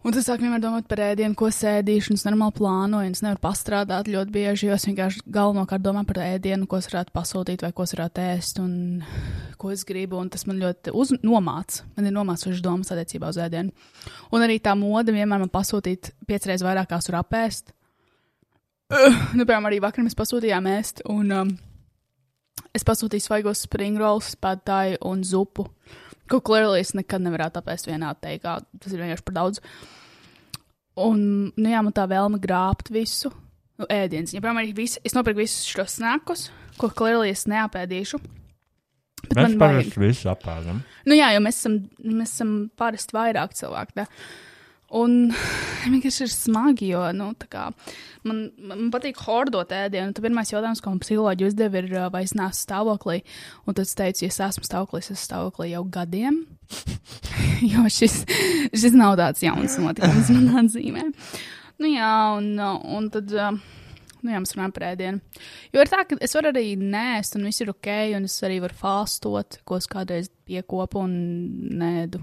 [0.01, 3.21] Un tas sāk vienmēr domāt par ēdienu, ko sēdīšu, un es normāli plānoju, un es
[3.21, 7.65] nevaru pastrādāt ļoti bieži, jo es vienkārši galvenokārt domāju par ēdienu, ko es varētu pasūtīt,
[7.67, 9.03] vai ko es varētu ēst, un
[9.61, 11.85] ko es gribu, un tas man ļoti uz, nomāca.
[11.99, 13.77] Man ir nomācošas domas attiecībā uz ēdienu.
[14.33, 17.75] Un arī tā mode vienmēr man pasūtīt piecreiz vairāk, kā es varu apēst.
[18.89, 21.53] Uh, nu, piemēram, arī vakar mēs pasūtījām ēst, un um,
[22.73, 25.69] es pasūtīju svaigos spring rolls, pētāju un zupu.
[26.31, 28.61] Ko clearly es nekad nevarētu apēst vienā teikā.
[28.79, 29.63] Tas ir vienkārši par daudz.
[31.01, 31.23] Un,
[31.57, 33.33] nu jā, man tā vēlme grābt visu.
[33.81, 34.35] Nu, ēdienas.
[34.35, 38.21] Ja, piemēram, visi, es nopirku visus šos snakus, ko clearly es neapēdīšu.
[39.31, 40.83] Bet Mēs parasti visu apēdam.
[41.09, 43.97] Nu jā, jo mēs esam, mēs esam parasti vairāk cilvēku.
[44.01, 44.07] Tā.
[44.91, 45.31] Un
[45.93, 47.69] vienkārši ir smagi, jo nu, kā,
[48.27, 50.15] man, man patīk hordot ēdienu.
[50.17, 53.21] Tad pirmais jautājums, ko man psiholoģi uzdeva, ir, vai es neesmu stāvoklī.
[53.67, 56.43] Un tad es teicu, ja es esmu stāvoklī, es esmu stāvoklī jau gadiem.
[57.73, 58.23] jo šis,
[58.75, 61.07] šis nav tāds jauns notikums manā dzīvē.
[61.81, 63.37] Nu jā, un, un tad.
[64.21, 65.39] Nu, jā, mēs runājam par ēdienu.
[65.73, 68.59] Jo ir tā, ka es varu arī nēst, un viss ir ok, un es arī
[68.61, 71.15] varu fastot, ko es kādreiz piekopu un
[71.81, 72.21] nēdu.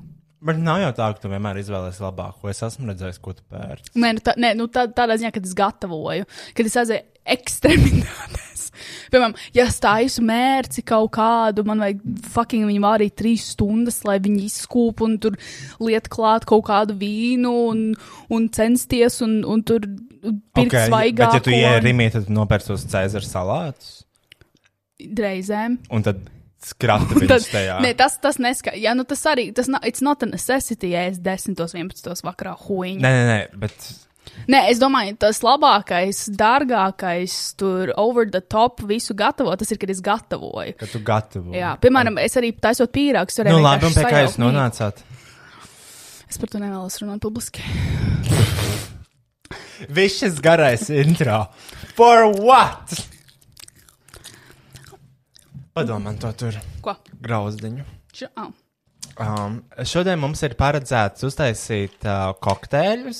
[0.47, 2.47] Bet nav jau tā, ka tu vienmēr izvēlēsies labāko.
[2.51, 3.91] Es esmu redzējis, ko tu pērci.
[3.99, 7.03] Nē, nu, tā, nē, nu tā, tādā ziņā, kad es gatavoju, kad es aizēju
[7.37, 8.67] ekstremitātēs.
[9.11, 14.19] Piemēram, ja es taisu mērci kaut kādu, man vajag fucking viņu vārīt trīs stundas, lai
[14.23, 15.35] viņi izskūp un tur
[15.83, 17.83] liet klāt kaut kādu vīnu un,
[18.33, 21.25] un censties un, un tur pirkt okay, svaigāk.
[21.25, 23.93] bet ja tu ienāc rīmī, tad nopērci tos Cēzara salātus.
[24.97, 25.77] Reizēm.
[25.93, 26.23] Un tad
[26.63, 27.77] skrata Tad, viņus tajā.
[27.83, 28.81] nē, tas, tas neskaidrs.
[28.83, 32.55] Jā, nu tas arī, tas nav, it's not a necessity, ja es 10, 11 vakarā
[32.65, 33.01] huīņu.
[33.03, 33.89] Nē, nē, nē, bet
[34.51, 39.89] Nē, es domāju, tas labākais, dārgākais, tur over the top visu gatavo, tas ir, kad
[39.89, 40.75] es gatavoju.
[40.77, 41.55] ka tu gatavo.
[41.55, 43.39] Jā, piemēram, es arī taisot pīrāgus.
[43.47, 44.99] Nu, labi, un pie kā jūs nonācāt?
[46.27, 47.63] Es par to nevēlos runāt publiski.
[49.93, 51.45] Viss šis garais intro.
[51.97, 52.93] For what?
[55.77, 56.95] Padomā to tur Ko?
[57.21, 57.83] grauzdiņu.
[58.17, 58.49] Š oh.
[59.21, 63.19] Um, šodien mums ir paredzēts uztaisīt uh, kokteļus,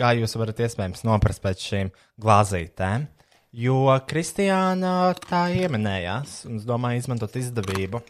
[0.00, 3.04] kā jūs varat iespējams noprast pēc šīm glāzītēm.
[3.52, 8.00] Jo Kristiāna tā ieminējās, un es domāju, izmantot izdevību.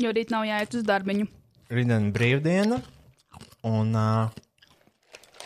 [0.00, 1.28] Jo rīt nav jāiet uz darbiņu.
[1.74, 2.78] Rītdiena brīvdiena,
[3.68, 4.32] un uh,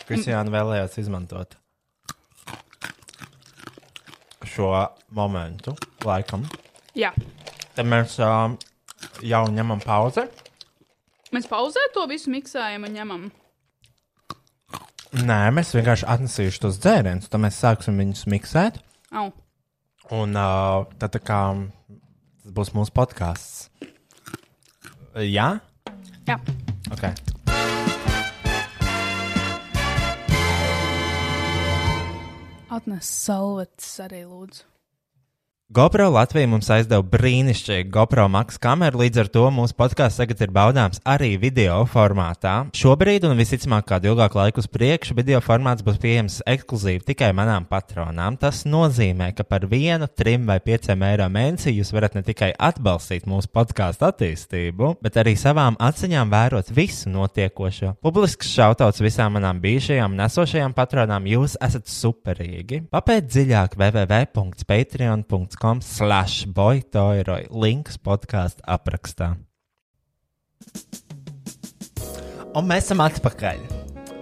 [0.05, 1.59] Kristiāna vēlējās izmantot
[4.49, 4.71] šo
[5.15, 5.75] momentu,
[6.07, 6.47] laikam.
[6.97, 7.11] Jā.
[7.79, 8.57] Tad mēs uh,
[9.23, 10.25] jau ņemam pauzi.
[11.31, 13.21] Mēs pauzē to visu miksējam un ņemam.
[15.15, 18.81] Nē, mēs vienkārši atnesīšu tos dzērienus, tad mēs sāksim viņus miksēt.
[19.15, 19.29] Au.
[20.11, 23.69] Un uh, tad tā kā tas būs mūsu podkāsts.
[25.23, 25.47] Jā?
[26.27, 26.35] Jā.
[26.91, 27.07] Ok.
[32.75, 34.68] Atnes salvetes arī lūdzu.
[35.69, 40.49] GoPro Latvija mums aizdeva brīnišķīgu GoPro Max kameru, līdz ar to mūsu podkāsts tagad ir
[40.49, 42.53] baudāms arī video formātā.
[42.73, 47.67] Šobrīd, un visticamāk, kādu ilgāku laiku uz priekšu, video formāts būs pieejams ekskluzīvi tikai manām
[47.69, 48.39] patronām.
[48.41, 53.29] Tas nozīmē, ka par vienu, trim vai pieciem eiro mēnesī jūs varat ne tikai atbalstīt
[53.29, 57.93] mūsu podkāstu attīstību, bet arī savām acīm vērot visu notiekošo.
[58.01, 62.87] Publisks šautauts visām manām bijušajām un esošajām patronām, jūs esat superīgi.
[62.89, 67.47] Papēt dziļāk www.patreon.com patreon.com slash boytoiroi.
[67.51, 69.35] Links podkāstu aprakstā.
[72.55, 73.59] Un mēs esam atpakaļ.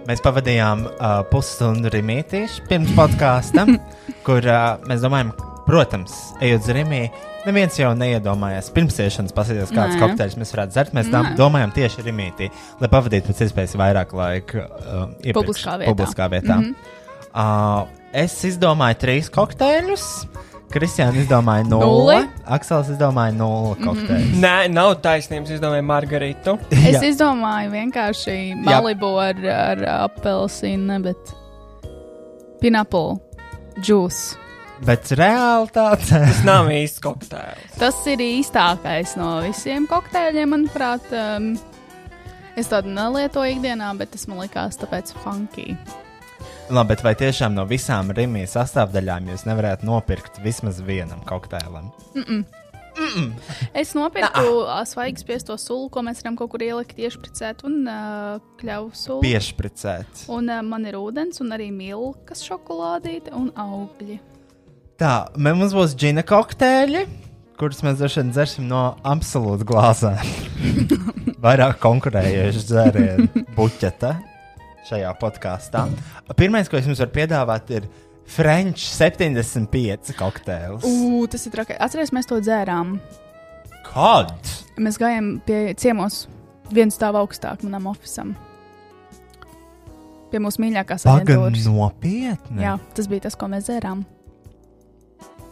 [0.08, 3.66] Mēs pavadījām uh, pusstundu rītīšu pirms podkāsta,
[4.26, 5.34] kur uh, mēs domājam,
[5.66, 7.02] protams, ejot uz rīmī,
[7.44, 10.00] neviens jau neiedomājās pirms iešanas pasīties, kāds Nē.
[10.00, 10.96] kokteļus mēs varētu dzert.
[10.96, 11.36] Mēs tam Nē.
[11.36, 12.48] domājam tieši rīmītī,
[12.80, 15.92] lai pavadītu pēc iespējas vairāk laika uh, iepriekš, Publiskā vietā.
[15.92, 16.56] Publiskā vietā.
[16.56, 16.98] Mm -hmm.
[17.34, 20.08] uh, es izdomāju trīs kokteļus.
[20.68, 22.18] Kristiāna izdomāja nulli.
[22.44, 24.34] Aksels izdomāja nulli kokteļus.
[24.42, 25.54] Nē, nav taisnības.
[25.56, 26.58] Es domāju, Margaritu.
[26.90, 31.32] Es izdomāju vienkārši Malibu ar, ar apelsīnu, bet
[32.60, 33.16] pineapple
[33.80, 34.36] juice.
[34.84, 36.12] Bet realitāte.
[36.12, 37.78] Tas nav īsts kokteils.
[37.80, 41.08] Tas ir īstākais no visiem kokteļiem, manuprāt.
[41.16, 41.54] Um,
[42.58, 45.72] es tādu nelietoju ikdienā, bet tas man likās tāpēc funky.
[46.68, 51.88] Labi, bet vai tiešām no visām rīmijas sastāvdaļām jūs nevarētu nopirkt vismaz vienam kokteilam?
[53.78, 58.36] Es nopirku ā, svaigas piesto sulu, ko mēs varam kaut kur ielikt, iešpricēt un uh,
[58.60, 59.22] kļavu sulu.
[59.24, 60.26] Piešpricēt.
[60.34, 64.18] Un uh, man ir ūdens, un arī milkas šokolādīte un augļi.
[65.00, 67.06] Tā, mums būs džina kokteļi,
[67.56, 70.32] kurus mēs droši vien dzersim no absolūti glāzēm.
[71.44, 74.18] Vairāk konkurējoši dzērienu buķeta
[74.88, 75.86] šajā podkāstā.
[76.38, 77.88] Pirmais, ko es jums varu piedāvāt, ir
[78.28, 80.84] French 75 kokteils.
[80.84, 81.76] Ugh, tas ir traki.
[81.80, 82.98] Atcerieties, mēs to dzērām.
[83.88, 84.52] Kad?
[84.80, 86.26] Mēs gājām pie ciemos,
[86.74, 88.34] viens stāv augstāk manam oficiam.
[90.28, 91.64] Pie mūsu mīļākās aģentūras.
[91.72, 92.60] nopietni.
[92.60, 94.04] Jā, tas bija tas, ko mēs dzērām.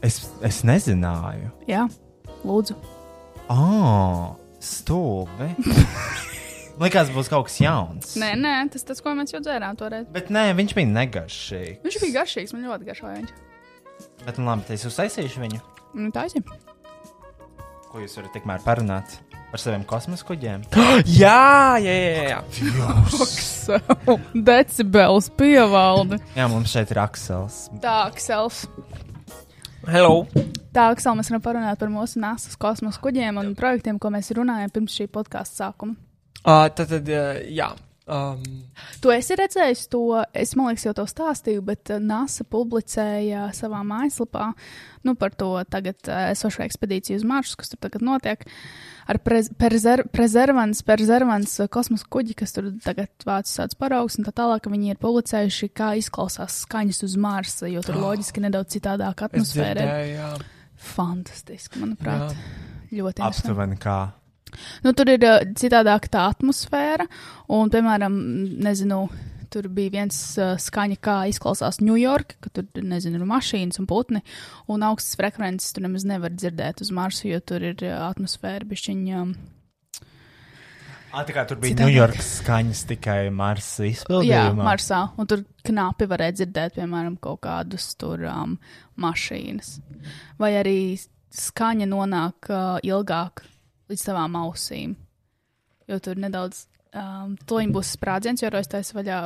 [0.04, 1.48] Es, es nezināju.
[1.70, 1.86] Jā,
[2.44, 2.76] lūdzu.
[3.48, 5.54] Ah, stulbi.
[6.76, 8.10] Liekas, būs kaut kas jauns.
[8.20, 10.04] Nē, nē, tas tas, ko mēs jau dzērām toreiz.
[10.12, 11.80] Bet nē, viņš bija negaršīgs.
[11.86, 13.30] Viņš bija garšīgs, man ļoti garšoja viņš.
[14.26, 15.62] Bet, nu, labi, tad es uztaisīšu viņu.
[15.96, 16.44] Nu, tā ir.
[17.88, 19.16] Ko jūs varat tikmēr parunāt
[19.48, 20.66] par saviem kosmosa kuģiem?
[21.22, 22.36] Jā, jā, jā.
[22.36, 23.80] jā.
[24.52, 26.20] Decibels pievalda.
[26.36, 27.70] Jā, mums šeit ir Aksels.
[27.80, 28.66] Tā, Aksels.
[29.88, 30.26] Hello.
[30.76, 34.76] Tā, Aksel, mēs varam parunāt par mūsu NASA kosmosa kuģiem un projektiem, ko mēs runājam
[34.76, 35.96] pirms šī podkāstu sākuma.
[36.46, 37.72] Uh, tad, tad, uh, jā.
[38.06, 38.42] Um,
[39.02, 43.80] Tu esi redzējis to, es man liekas, jau to stāstīju, bet uh, NASA publicēja savā
[43.82, 44.52] mājaslapā
[45.02, 48.44] nu, par to tagad uh, esošo ekspedīciju uz Marsu, kas tur tagad notiek.
[49.10, 54.68] Ar prezervants, prezervants uh, kosmosa kuģi, kas tur tagad vācis tāds paraugs, un tā tālāk
[54.70, 59.74] viņi ir publicējuši, kā izklausās skaņas uz Marsa, jo tur loģiski nedaudz citādāka es atmosfēra.
[59.74, 59.82] ir.
[59.82, 60.30] dzirdēju, jā.
[60.94, 62.38] Fantastiski, manuprāt.
[62.92, 63.48] Ļoti interesanti.
[63.48, 63.98] Aptuveni kā.
[64.84, 67.08] Nu, tur ir uh, citādāka tā atmosfēra,
[67.52, 68.14] un, piemēram,
[68.64, 69.06] nezinu,
[69.52, 74.22] tur bija viens uh, skaņa, kā izklausās Ņujorka, ka tur, nezinu, ir mašīnas un putni,
[74.72, 79.20] un augstas frekvences tur nemaz nevar dzirdēt uz Marsu, jo tur ir uh, atmosfēra bišķiņa.
[79.22, 79.36] Um,
[81.16, 81.94] Ah, tā kā tur bija Citādāk.
[81.94, 84.64] Ņujorkas skaņas tikai Marsa jā, izpildījumā.
[84.66, 88.58] Marsā, un tur knapi varēja dzirdēt, piemēram, kaut kādus tur um,
[89.00, 89.78] mašīnas.
[90.42, 90.78] Vai arī
[91.32, 93.46] skaņa nonāk uh, ilgāk
[93.90, 94.94] līdz tavām ausīm,
[95.88, 96.64] jo tur nedaudz,
[96.96, 99.20] um, to viņa būs sprādziens, jo es taisu vaļā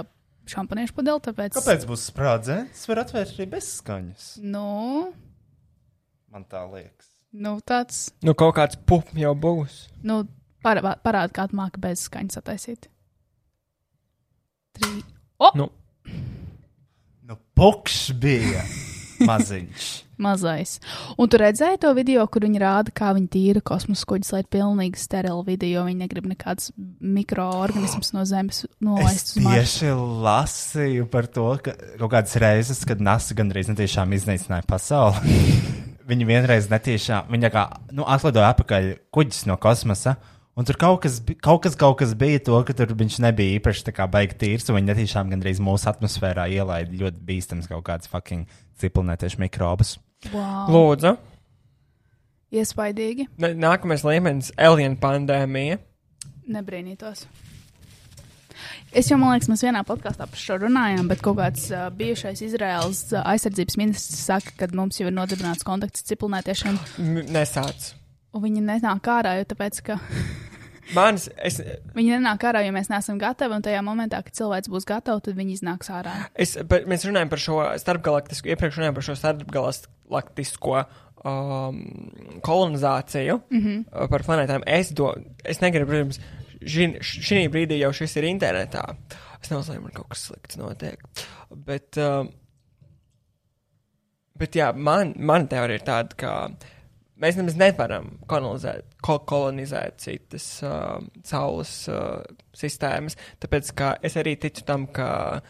[0.51, 1.55] šampaniešu pudeli, tāpēc.
[1.57, 2.73] Kāpēc būs sprādziens?
[2.75, 4.29] Es varu atvērt arī bez skaņas.
[4.43, 5.13] Nu,
[6.31, 7.09] Man tā liekas.
[7.33, 9.89] nu tāds, Nu, kaut kāds pup jau būs.
[10.03, 10.23] nu,
[10.65, 12.89] parāda, parād, kā māki bez skaņas attaisīt.
[14.79, 15.01] Trī.
[15.41, 15.51] O!
[15.57, 15.71] Nu.
[17.27, 18.63] Nu, pukšs bija
[19.27, 19.89] maziņš.
[20.21, 20.77] Mazais.
[21.21, 24.51] Un tu redzēji to video, kur viņi rāda, kā viņi tīra kosmosa kuģis, lai ir
[24.53, 29.57] pilnīgi sterili video, viņi negrib nekādus mikroorganismus no Zemes Es nolaist Marsu.
[29.57, 29.95] tieši
[30.27, 35.39] lasīju par to, ka kaut kādas reizes, kad NASA gandrīz netiešām iznīcināja pasauli,
[36.11, 37.65] viņi vienreiz netiešām, viņi kā,
[37.97, 40.19] nu, atlidoja atpakaļ kuģis no kosmosa.
[40.59, 43.87] Un tur kaut kas, kaut kas, kaut kas bija to, ka tur viņš nebija īpaši
[43.87, 48.11] tā kā baigi tīrs, un viņi netiešām gandrīz mūsu atmosfērā ielaida ļoti bīstams kaut kāds
[48.11, 48.51] fucking
[48.83, 49.95] ciprunētieši mikrobus.
[50.29, 50.69] Wow.
[50.69, 51.15] Lūdzu.
[52.53, 53.29] Iespaidīgi.
[53.39, 55.79] N- Nākamais līmenis- alien pandēmija.
[56.51, 57.25] Nebrīnītos.
[58.93, 62.43] Es jau, man liekas, mēs vienā podkāstā par šo runājām, bet kaut kāds uh, bijušais
[62.43, 67.93] Izraels uh, aizsardzības ministrs saka, ka mums jau ir nodibināts kontakts ciprunētiešiem, M- Nesāc.
[68.35, 70.01] un viņi nenāk ārā, jo tāpēc, ka
[70.99, 71.61] Mans, es,
[71.95, 75.39] viņi nenāk ārā, jo mēs neesam gatavi, un tajā momentā, kad cilvēks būs gatavs, tad
[75.39, 76.17] viņi iznāks ārā.
[76.35, 76.57] es,
[76.91, 79.15] mēs runājam par šo starpgalaktisko, iepriekš runājām par šo
[80.11, 80.85] starpgalaktisko
[81.25, 84.09] um, kolonizāciju, mm -hmm.
[84.09, 84.63] par planētām.
[84.67, 86.21] Es, do, es negribu, protams,
[86.63, 88.97] šī brīdī jau šis ir internetā.
[89.43, 91.01] Es vai man kaut kas slikts notiek.
[91.51, 92.29] Bet, um,
[94.37, 96.51] bet jā, man, man teorija ir tāda, ka
[97.17, 103.17] mēs nemaz nevaram kolonizēt, ko, kolonizēt citas uh, saules uh, sistēmas.
[103.41, 105.41] Tāpēc ka es arī ticu tam, ka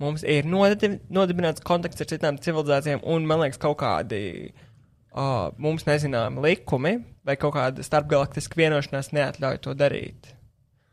[0.00, 5.86] mums ir nodib, nodibināts kontakts ar citām civilizācijām, un man liekas, kaut kādi uh, mums
[5.88, 6.96] nezināmi likumi
[7.26, 10.32] vai kaut kāda starpgalaktiska vienošanās neatļauj to darīt.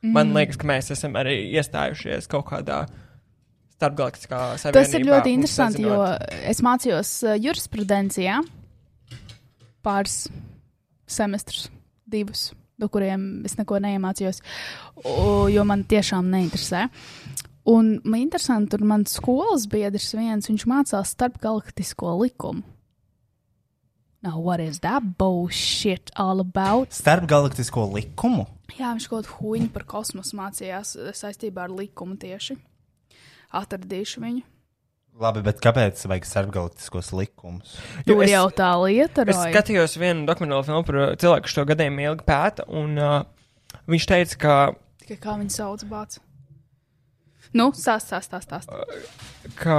[0.03, 0.13] Mm.
[0.13, 2.83] Man liekas, ka mēs esam arī iestājušies kaut kādā
[3.77, 4.77] starpgalaktiskā savienībā.
[4.77, 6.03] Tas ir ļoti interesanti, jo
[6.51, 8.41] es mācījos uh, jurisprudencijā
[9.87, 10.25] pāris
[11.07, 11.69] semestrus,
[12.07, 14.41] divus, no kuriem es neko neiemācījos,
[15.53, 16.87] jo man tiešām neinteresē.
[17.67, 22.63] Un man interesanti, tur mans skolas biedrs viens, viņš mācās starpgalaktisko likumu.
[24.23, 26.89] Now, what is that bullshit all about?
[26.95, 28.47] Starpgalaktisko likumu.
[28.77, 32.57] Jā, viņš kaut ko huīņu par kosmosu mācījās eh, saistībā ar likumu tieši.
[33.55, 34.43] Atradīšu viņu.
[35.17, 37.77] Labi, bet kāpēc vajag starpgalaktiskos likumus?
[38.05, 39.31] Tur es- jau tā lieta ir.
[39.33, 43.23] Es skatījos vienu dokumentālu filmu par uh, cilvēku, kurš to gadiem ilgi pēta, un uh,
[43.89, 44.57] viņš teica, ka,
[45.01, 46.19] Tikai kā viņu sauc bāts.
[47.55, 48.49] Nu, stāst, stāst, stāst.
[48.49, 48.73] stāst.
[49.61, 49.77] ka,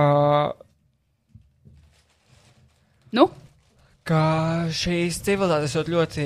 [3.16, 3.25] Nu,
[4.05, 4.21] ka
[4.69, 6.25] šīs civilizācijas ir ļoti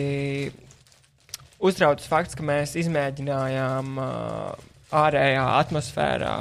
[1.63, 4.65] uztraucis fakts, ka mēs izmēģinājām uh,
[5.03, 6.33] ārējā atmosfērā,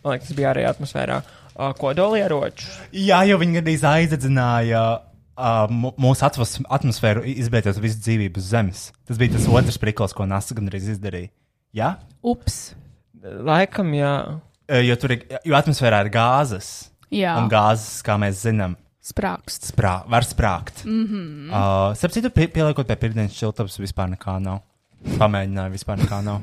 [0.00, 2.78] man liekas, tas bija ārējā atmosfērā, uh, kodolieročus.
[2.96, 8.88] Jā, jo viņi gandrīz aizdedzināja uh, mūsu atmosfēru, izbeidzot visu dzīvību uz Zemes.
[9.04, 11.34] Tas bija tas otrs priklis, ko NASA gandrīz izdarīja.
[11.76, 11.92] Jā,
[12.24, 12.70] ups.
[13.46, 14.12] Laikam, jā.
[14.66, 16.90] Uh, jo tur ir, jo atmosfērā ir gāzes.
[17.14, 18.74] Jā, Un gāzes, kā mēs zinām,
[19.06, 19.70] sprāksts.
[19.70, 20.82] sprā, var sprākt.
[20.84, 21.50] Mm -hmm.
[21.50, 24.60] uh, Starp citu, pie, pieliekot pie pirmdienas šiltavas, vispār nekā nav.
[25.06, 26.40] Pamēģināju, vispār nekā nav.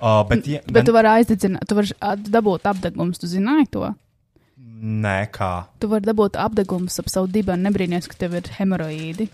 [0.00, 1.88] Uh, bet, ja, Bet tu vari aizdedzināt, tu vari
[2.30, 3.94] dabūt apdegumus, tu zināji to?
[4.82, 5.66] Nē, kā.
[5.80, 9.28] Tu vari dabūt apdegumus ap savu dibenu, nebrīnīties, ka tev ir hemoroīdi.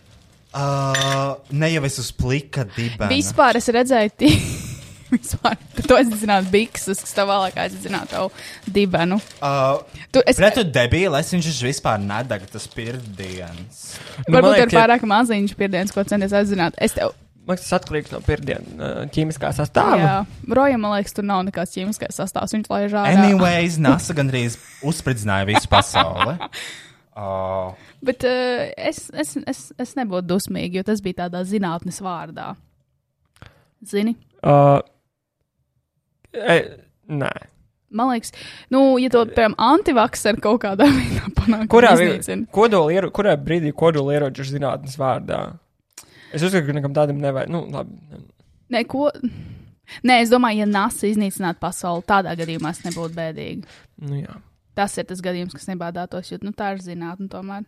[0.53, 3.09] Uh, ne jau es uz plika dibena.
[3.09, 4.28] Vispār es redzēju, tī...
[5.13, 8.31] Vispār, tu aizdedzināt bikses, kas tev vēlāk aizdedzinātu tavu
[8.73, 9.19] dibenu.
[9.45, 9.83] Uh,
[10.13, 13.83] Tu, es, Bet tu debīli, es viņš vispār nedeg tas pirmdienas.
[14.27, 16.77] Nu, man varbūt ir liekas, ja- pārāk maziņš piedienas, ko centies aizdedzināt.
[16.81, 19.97] Es tev, Man liekas, tas atkarīgs no pirmdienas ķīmiskā sastāvā.
[19.99, 20.13] jā,
[20.55, 22.53] Rojam, man liekas, tur nav nekāds ķīmiskais sastāvs.
[22.55, 23.17] Viņš laiž ārā.
[23.19, 24.57] Anyways, NASA gandrīz
[24.87, 26.39] uzspridzināja visu pasauli.
[27.13, 32.55] Uh, Bet uh, es, es, es, es nebūtu dusmīgi, jo tas bija tādā zinātnes vārdā.
[33.85, 34.15] Zini?
[34.41, 34.81] Uh,
[36.35, 36.59] e,
[37.09, 37.33] nē.
[37.93, 38.33] Man liekas,
[38.72, 42.47] nu, ja to, piemēram, antivakser kaut kādā veidā panāk, Kurā, un vi- iznīcina.
[42.57, 45.43] kodoli iero, kurā brīdī kodoli ieroču ir zinātnes vārdā?
[46.33, 47.51] Es uzskatu, ka nekam tādam nevajag.
[47.53, 47.99] Nu, labi.
[48.72, 49.11] Nē, ko?
[50.09, 53.66] Nē, es domāju, ja NASA iznīcinātu pasauli, tādā gadījumā tas nebūtu bēdīgi.
[54.01, 54.39] Nu, jā.
[54.74, 57.66] Tas ir tas gadījums, kas nebādātos, jo nu, tā ir zinātne tomēr.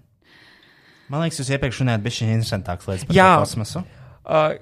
[1.12, 3.84] man liekas, jūs iepriekš runājāt, bija šī interesantāks lietas par kosmosu.
[4.24, 4.54] Uh,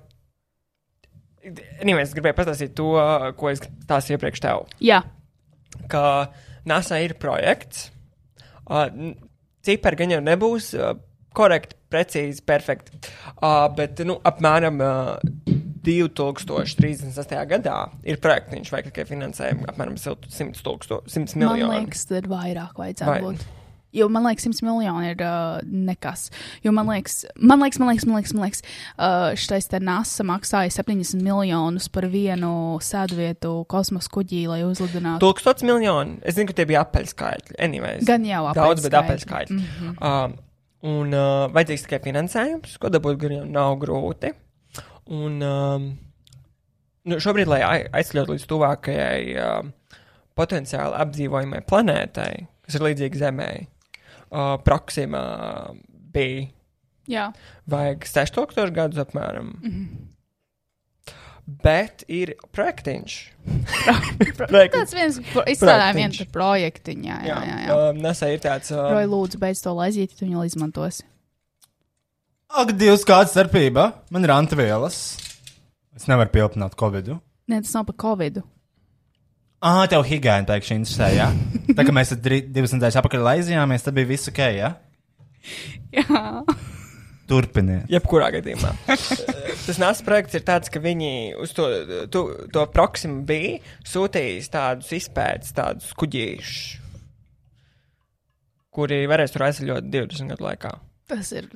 [1.83, 2.91] Anyways, es gribēju pastāstīt to,
[3.39, 4.67] ko es stāstīju iepriekš tev.
[4.85, 5.01] Jā,
[5.91, 6.03] Ka
[6.69, 7.89] NASA ir projekts.
[8.69, 9.15] Uh,
[9.65, 10.93] cipari gan jau nebūs uh,
[11.35, 12.95] korekti, precīzi, perfekti.
[13.43, 15.17] Uh, bet nu, apmēram uh,
[15.83, 17.41] 2038.
[17.51, 17.77] gadā
[18.07, 21.81] ir projekts, viņš vajag tikai finansējumu apmēram 100 tūkstoši, 100 man miljonu.
[21.81, 23.45] liekas, tad vairāk vajadzētu Vai- būt.
[23.93, 26.31] Jo man liekas, 100 miljoni ir uh, nekas.
[26.65, 30.25] Jo man liekas, man liekas, man liekas, man liekas, man liekas uh, šis te NASA
[30.29, 35.21] maksāja 70 miljonus par vienu sēdvietu kosmosa kuģī, lai uzlidinātu.
[35.27, 36.19] Tūkstots miljoni.
[36.25, 37.59] Es zinu, ka tie bija apaļskaitļi.
[37.63, 38.07] Anyways.
[38.09, 39.59] Gan jau Daudz, bet apaļskaitļi.
[39.59, 39.59] apaļskaitļi.
[39.59, 39.99] Mm -hmm.
[40.09, 40.39] um,
[40.93, 44.33] un uh, vajadzīgs tikai finansējums, ko dabūt jau nav grūti.
[45.13, 45.87] Un um,
[47.05, 50.01] nu, šobrīd, lai ai- aizkļūtu līdz tuvākajai uh,
[50.39, 52.33] potenciāli apdzīvojamai planētai,
[52.67, 53.49] kas ir līdzīga Zemē,
[54.33, 55.23] uh, Proxima
[56.13, 56.49] bija
[57.11, 57.29] Jā,
[57.67, 59.53] vajag 6000 gadus apmēram.
[59.61, 59.71] Mm.
[59.71, 60.09] -hmm.
[61.63, 63.15] Bet ir projektiņš.
[64.73, 67.07] tas viens pro- izstrādāja vienu Projektiņš.
[67.07, 67.57] Jā, jā, jā.
[67.67, 67.79] jā.
[67.91, 68.71] Um, Nesa ir tāds.
[68.71, 71.03] Roja, Um, lūdzu, beidz to laizīt, tu viņu izmantosi.
[72.53, 73.93] Ak, Dievs, kāda starpība?
[74.11, 75.17] Man ir antivielas.
[75.97, 77.09] Es nevaru pielpināt Covid.
[77.09, 77.21] -u.
[77.49, 78.43] Nē, tas nav par covid.
[79.63, 81.29] Ah, tev higiēna pēkšņi interesē, jā?
[81.31, 81.75] Ja?
[81.79, 84.73] Tā kā mēs divas nedēļas atpakaļ laizījāmies, tad bija viss ok, jā?
[84.73, 86.03] Ja?
[86.03, 86.23] Jā.
[87.31, 87.87] Turpiniet.
[87.93, 88.73] Jebkurā gadījumā.
[89.67, 91.69] Tas NASA projekts ir tāds, ka viņi uz to,
[92.13, 96.63] to, to proximu bija sūtījis tādus izpētes, tādus kuģīšus,
[98.75, 100.75] kuri varēs tur aizceļot 20 gadu laikā.
[101.13, 101.47] Tas ir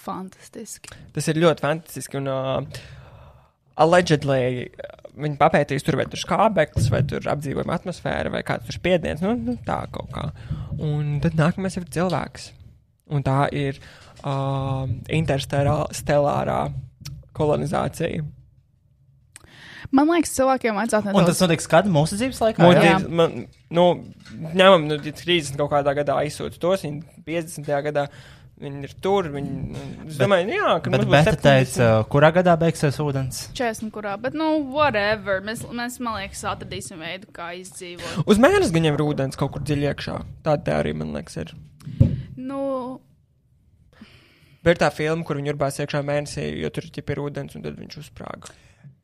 [0.00, 0.96] fantastiski.
[1.12, 2.22] Tas ir ļoti fantastiski.
[2.22, 2.82] Un, uh,
[3.76, 8.78] allegedly, uh, viņi papētīs, tur vai tur skābeklis, vai tur apdzīvojama atmosfēra, vai kāds tur
[8.78, 9.22] spiediens.
[9.24, 10.30] Nu, nu, tā kaut kā.
[10.78, 12.50] Un tad nākamais ir cilvēks.
[13.10, 16.60] Un tā ir uh, interstellārā
[17.36, 18.22] kolonizācija.
[19.90, 21.40] Man liekas, cilvēkiem vajadzētu Un tas nedaudz.
[21.42, 22.66] notiks kad mūsu dzīves laikā?
[22.76, 22.82] Jā.
[22.84, 23.32] die, man,
[23.74, 23.86] nu,
[24.54, 27.72] ņemam, nu, ja 30 kaut kādā gadā aizsūta tos, viņi 50.
[27.88, 28.04] gadā
[28.60, 29.28] viņi ir tur.
[29.34, 31.44] Viņi, nu, es domāju, nu, jā, ka Bet mums būs 70.
[31.46, 33.42] teica, kurā gadā beigsies ūdens?
[33.58, 35.42] 40 kurā, bet, nu, whatever.
[35.44, 38.24] Mēs, mēs man liekas, atradīsim veidu, kā izdzīvot.
[38.30, 40.16] Uz mēnesi jau ir ūdens kaut kur dziļi iekšā.
[40.46, 41.54] Tāda teorija, man liekas, ir.
[42.40, 42.64] Nu,
[44.60, 47.64] Bet ir tā filma, kur viņi urbās iekšā mēnesī, jo tur ķip ir ūdens, un
[47.64, 48.52] tad viņš uzsprāga.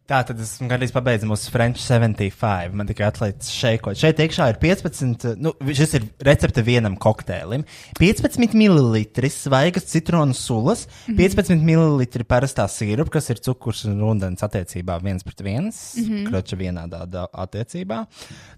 [0.07, 2.75] Tā tad esmu gandrīz pabeidzis mūsu French 75.
[2.79, 3.99] Man tikai atlicis šeikot.
[3.99, 7.65] Šeit iekšā ir 15, nu, šis ir recepte vienam kokteilim.
[7.99, 9.03] 15 ml
[9.35, 15.43] svaigas citronu sulas, 15 ml parastā sīrupa, kas ir cukurs un ūdens attiecībā viens pret
[15.43, 16.31] viens, mm -hmm.
[16.31, 18.05] kroča vienādā attiecībā,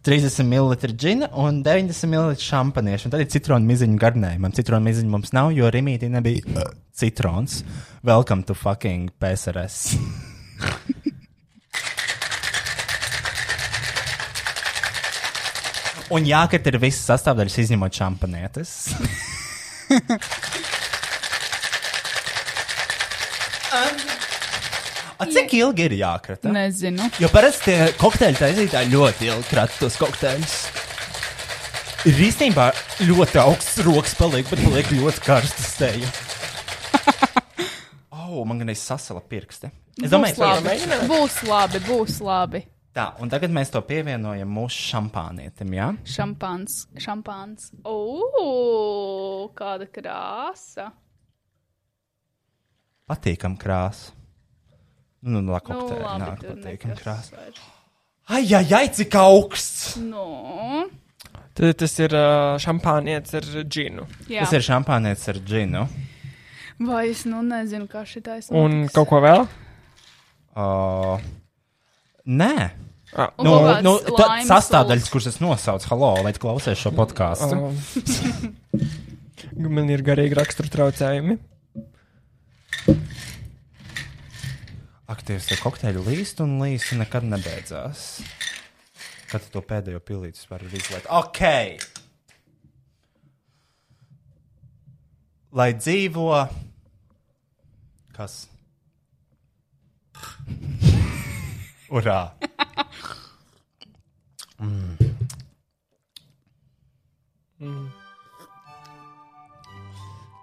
[0.05, 3.07] 30 ml džina un 90 ml šampanieša.
[3.09, 4.53] Un tad ir citronu miziņu garnējumam.
[4.53, 7.65] Citronu miziņu mums nav, jo Rimītī nebija uh, citrons.
[8.05, 9.97] Welcome to fucking PSRS.
[16.15, 18.71] Un jākat ir visas sastāvdaļas, izņemot šampanietes.
[25.19, 26.51] A, cik ilgi ir jākrata?
[26.55, 27.09] nezinu.
[27.19, 30.55] Jo parasti tie kokteļu taisītāji ļoti ilgi krata tos kokteļus.
[32.09, 32.69] Ir īstenībā
[33.03, 36.09] ļoti augsts rokas paliek, bet paliek ļoti karsta steja.
[38.29, 39.71] Oh, man gan ir sasala pirksti.
[40.05, 41.07] Es domāju, būs labi.
[41.09, 42.61] Būs labi, būs labi.
[42.99, 45.89] Tā, un tagad mēs to pievienojam mūsu šampānietim, jā?
[45.95, 46.13] Ja?
[46.19, 47.71] Šampāns, šampāns.
[47.87, 50.91] Ugh, kāda krāsa.
[53.09, 54.13] Patīkam krāsa.
[55.23, 57.39] Nu, nu, la Nu, labi, nāk patīkam krāsa.
[58.29, 59.97] Ai, ai, ai, cik augsts!
[60.03, 60.87] Nu,
[61.59, 62.13] Tad tas ir
[62.63, 64.05] šampānietis ar džinu.
[64.31, 64.45] jā.
[64.45, 65.87] Tas ir šampānietis ar džinu.
[66.87, 68.95] Vai es nu nezinu, kā šitais Un notiks.
[68.95, 69.49] kaut ko vēl?
[70.55, 71.19] Uh,
[72.27, 72.69] nē.
[73.17, 75.13] Ah, Nu, nu, tā laimes sastāvdaļas, sults.
[75.15, 77.57] kuras es nosaucu, halo, vai tu klausies šo podkāstu?
[77.57, 77.77] um,
[79.79, 81.39] man ir garīgi rakstura traucējumi.
[85.09, 88.05] Aktīvs tie kokteļi līst un līst un nekad nebeidzās.
[89.33, 91.09] Kad to pēdējo pilīti var izlaikt?
[91.09, 91.41] Ok!
[95.57, 96.29] Lai dzīvo.
[98.17, 98.43] Kas?
[101.97, 102.21] Urā!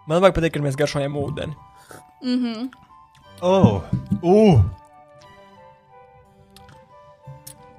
[0.06, 1.56] Man vajag pateikt, ka mēs garšojam ūdeni.
[3.46, 3.82] Oh!
[4.22, 4.60] Uh!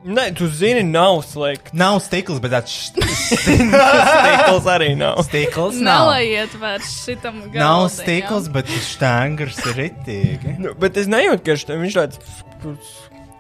[0.07, 1.73] Nē, tu zini, nav slikti.
[1.75, 5.19] Nav stikls, bet tāds Stikls arī nav.
[5.27, 6.05] stikls nav.
[6.13, 7.91] Nelaiet vairs šitam Nav galdiņam.
[7.97, 10.55] stikls, bet štangrs ir ritīgi.
[10.63, 12.17] Nu, bet es nejūtu, ka št- viņš tāds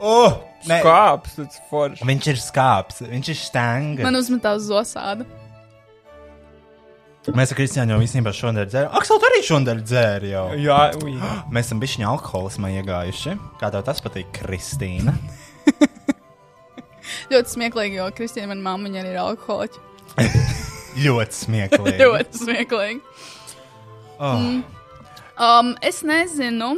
[0.02, 0.40] Oh!
[0.66, 2.02] Skāps, tāds foršs.
[2.04, 4.02] viņš ir skāps, viņš ir štangrs.
[4.08, 5.22] Man uzmetās zosāda.
[7.34, 8.92] Mēs ar Kristiānu jau īstenībā šodien dzērām.
[9.00, 10.44] Aksel, tu arī šodien dzēri jau.
[10.62, 11.16] Jā, uj.
[11.54, 13.34] Mēs esam bišķiņa alkoholismā iegājuši.
[13.58, 15.16] Kā tev tas patīk, Kristīna?
[17.32, 19.84] Ļoti smieklīgi, jo Kristīna, mana mamma, arī ir alkoholiķa.
[21.06, 21.96] Ļoti smieklīgi.
[22.04, 23.00] Ļoti smieklīgi.
[24.16, 24.44] Oh.
[25.36, 26.76] Um, es nezinu.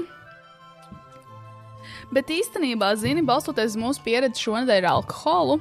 [2.14, 5.58] Bet īstenībā, zini, balstoties uz mūsu pieredzi šonadēļ ar alkoholu,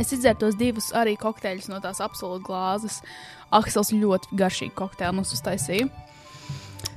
[0.00, 3.00] es izdzēru tos divus arī kokteļus no tās absolūti glāzes.
[3.54, 5.88] Aksels ļoti garšīgi kokteili mums uztaisīja.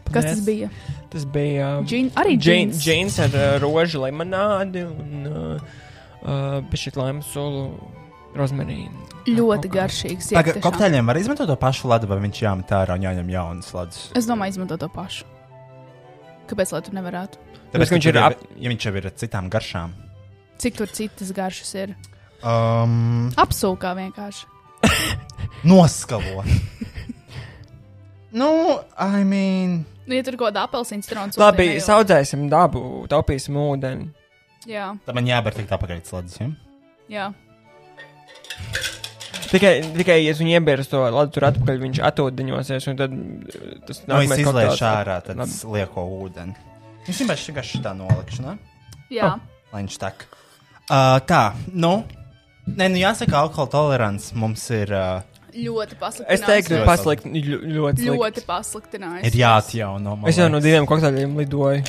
[0.08, 0.32] Kas Yes.
[0.38, 0.70] tas bija?
[1.12, 1.68] Tas bija.
[1.84, 2.84] Džin- arī džin- džins.
[2.84, 5.60] džins ar uh, rožu limonādi un uh,
[6.24, 7.66] uh, pišķīt laimu sulu
[8.38, 9.04] rozmarīnu.
[9.28, 10.30] Ļoti garšīgs.
[10.32, 13.74] jā, Tagad kokteļiem var izmantot to pašu ledu, vai viņš jāmet ārā un jāņem jaunas
[13.76, 14.12] ledus.
[14.16, 15.26] Es domāju, izmanto to pašu.
[16.48, 17.36] Kāpēc lai tu nevarētu?
[17.74, 19.92] Tāpēc, ka viņš tur ir ap- Ja viņš jau ir ar citām garšām.
[20.58, 21.96] Cik tur citas garšas ir?
[22.44, 24.46] Um, Apsūkā vienkārši.
[25.64, 26.44] Noskalo.
[28.42, 28.50] nu,
[28.98, 29.86] I mean.
[30.08, 31.34] Nu, ja tur kaut kāda apelsīna strūna.
[31.42, 32.82] Labi, audzēsim dabu,
[33.12, 34.08] taupīsim ūdeni.
[34.68, 36.38] Jā, Tad man jāber tik tā pagaidīt ledus.
[36.40, 36.48] Ja?
[37.12, 37.28] jā.
[39.48, 43.68] Tikai, tikai ja es viņu iebēru to ladu tur atpakaļ, viņš atodiņosies, un tad uh,
[43.88, 45.54] tas Nu, es kokteils- ārā, tad Labi.
[45.56, 46.56] es lieku ūdeni.
[47.08, 48.58] Es vienkārši vienkārši tā nolikšu, ne?
[49.14, 49.38] Jā,
[49.72, 50.26] Lai viņš tak.
[50.88, 51.94] Uh, tā, nu.
[52.68, 56.34] Nē, nu jāsaka, alkohola tolerants mums ir, uh, ļoti pasliktinājums.
[56.34, 59.30] Es teiktu, ka paslikt ļoti ļoti pasliktinājums.
[59.30, 60.20] ir jāatjauno.
[60.30, 61.86] Es jau no diviem kokteļiem lidoju.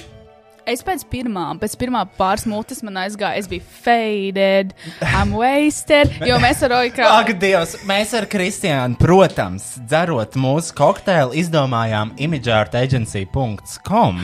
[0.69, 6.37] Es pēc pirmā, pēc pirmā pāris mutes man aizgāja, es biju faded, I'm wasted, jo
[6.43, 7.07] mēs ar Roju kā...
[7.23, 14.21] Ak, Dievs, mēs ar Kristiānu, protams, dzerot mūsu kokteili, izdomājām imageartagency.com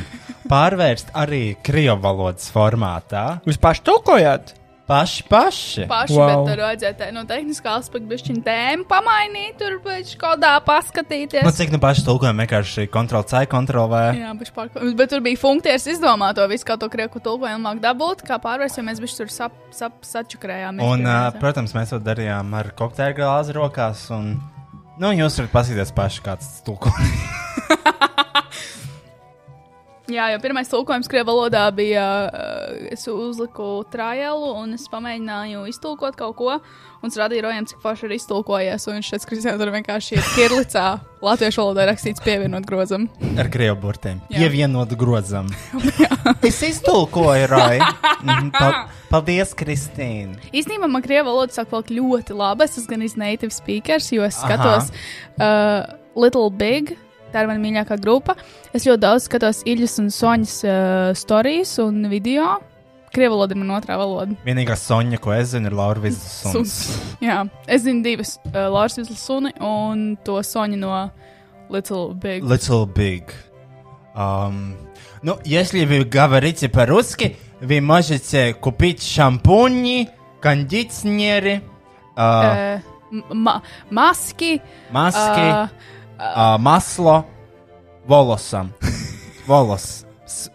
[0.52, 3.24] pārvērst arī krievu valodas formātā.
[3.48, 4.52] Jūs paši tulkojāt?
[4.84, 5.86] Paši, paši.
[5.88, 6.28] Paši, Wow.
[6.28, 11.40] bet tur vajadzēja no tehniskā aspekta bišķiņ tēmu pamainīt, tur pēc kādā paskatīties.
[11.40, 14.02] Nu, cik nu paši tulkojam, vienkārši kontrol C, kontrol V.
[14.20, 14.84] Jā, bišķi pārko...
[14.98, 18.76] Bet tur bija funkcijas izdomāt to visu, kā to krieku tulkojumu māk dabūt, kā pārvērst,
[18.76, 20.84] jo mēs bišķi tur sap, sap, sačukrējām.
[20.84, 24.04] Un, uh, protams, mēs to darījām ar kokteļa glāzi rokās.
[24.12, 24.34] Un,
[25.00, 27.24] nu, jūs varat paskatīties paši, kāds tulkojums.
[30.12, 36.18] Jā, jo pirmais tulkojums krievu valodā bija, uh, es uzliku trājēlu un es pamēģināju iztulkot
[36.18, 36.58] kaut ko.
[37.04, 38.84] Un es radīju rojām, cik paši ir iztulkojies.
[38.92, 40.84] Un šeit skribi tur vienkārši ir kirlicā.
[41.24, 43.06] Latviešu valodā rakstīts pievienot grozam.
[43.40, 44.20] Ar krievu burtiem.
[44.28, 44.44] Jā.
[44.44, 45.48] Ievienot grozam.
[46.50, 47.80] es iztulkoju, Rai.
[48.20, 50.36] Mhm, pa- Paldies, Kristīne.
[50.52, 52.64] Īstenībā man krievu valoda sāk palikt ļoti labi.
[52.68, 54.92] Es esmu gan native speakers, jo es skatos
[55.40, 55.84] uh,
[56.16, 56.96] Little Big
[57.33, 58.33] Tā ir mana mīļākā grupa.
[58.73, 62.55] Es ļoti daudz skatos Iļas un Soņas uh, stāstus un video.
[63.13, 64.35] Krievu valoda ir mana otrā valoda.
[64.45, 66.53] Vienīgā soņa, ko es zinu, ir Laura Vizsons.
[66.53, 66.73] Suns.
[67.21, 68.35] Jā, es zinu divas.
[68.49, 70.93] Uh, Lārs Vizsons suni un to Soņu no
[71.69, 72.43] Little Big.
[72.43, 73.33] Little Big.
[74.15, 74.75] Um,
[75.21, 80.09] ну, если вы говорите по-русски, вы можете купить шампуни,
[80.41, 81.61] кондиционеры,
[82.15, 84.61] uh, Uh, ma maski.
[84.91, 85.69] маски, Uh,
[86.19, 87.25] uh, масло
[88.05, 88.73] волосам.
[89.47, 90.05] Волос.
[90.27, 90.49] С-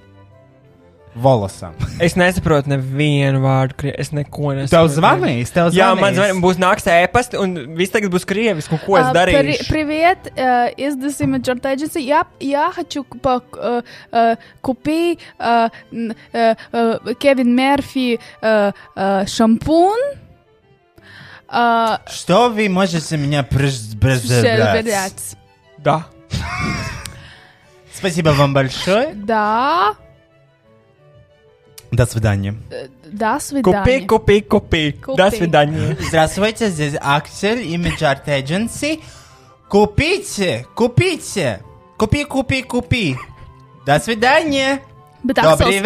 [1.16, 1.74] Волосам.
[2.00, 4.70] Es nesaprotu nevienu vārdu, krie- es neko nesaprotu.
[4.70, 6.16] Tev zvanīs, tev Jā, man zvanīs.
[6.18, 9.38] zvanīs, būs nāks ēpasti, un viss tagad būs krieviski, un ko es А, darīšu?
[9.38, 12.00] при- Привет, э, из this image art agency.
[12.02, 19.26] Я, я хочу по, э, э, купить э, н- э, э, Кевин Мерфи э, э,
[19.26, 20.18] шампунь.
[21.48, 25.36] Э, Что вы можете меня предупреждать?
[25.83, 26.03] Da.
[27.93, 29.13] Спасибо вам большое.
[29.13, 29.95] Да,
[31.91, 32.55] До свидания.
[33.05, 34.07] до Kupi, свидания.
[34.07, 34.91] kupi, kupi.
[35.01, 35.15] Kupi.
[35.15, 35.97] До свидания.
[35.99, 39.01] Здравствуйте, здесь Аксель, Image Art Agency.
[39.69, 41.61] Купите, купите.
[41.97, 43.17] Купи, купи, купи.
[43.85, 44.81] До свидания.
[45.19, 45.81] Bet Aksels,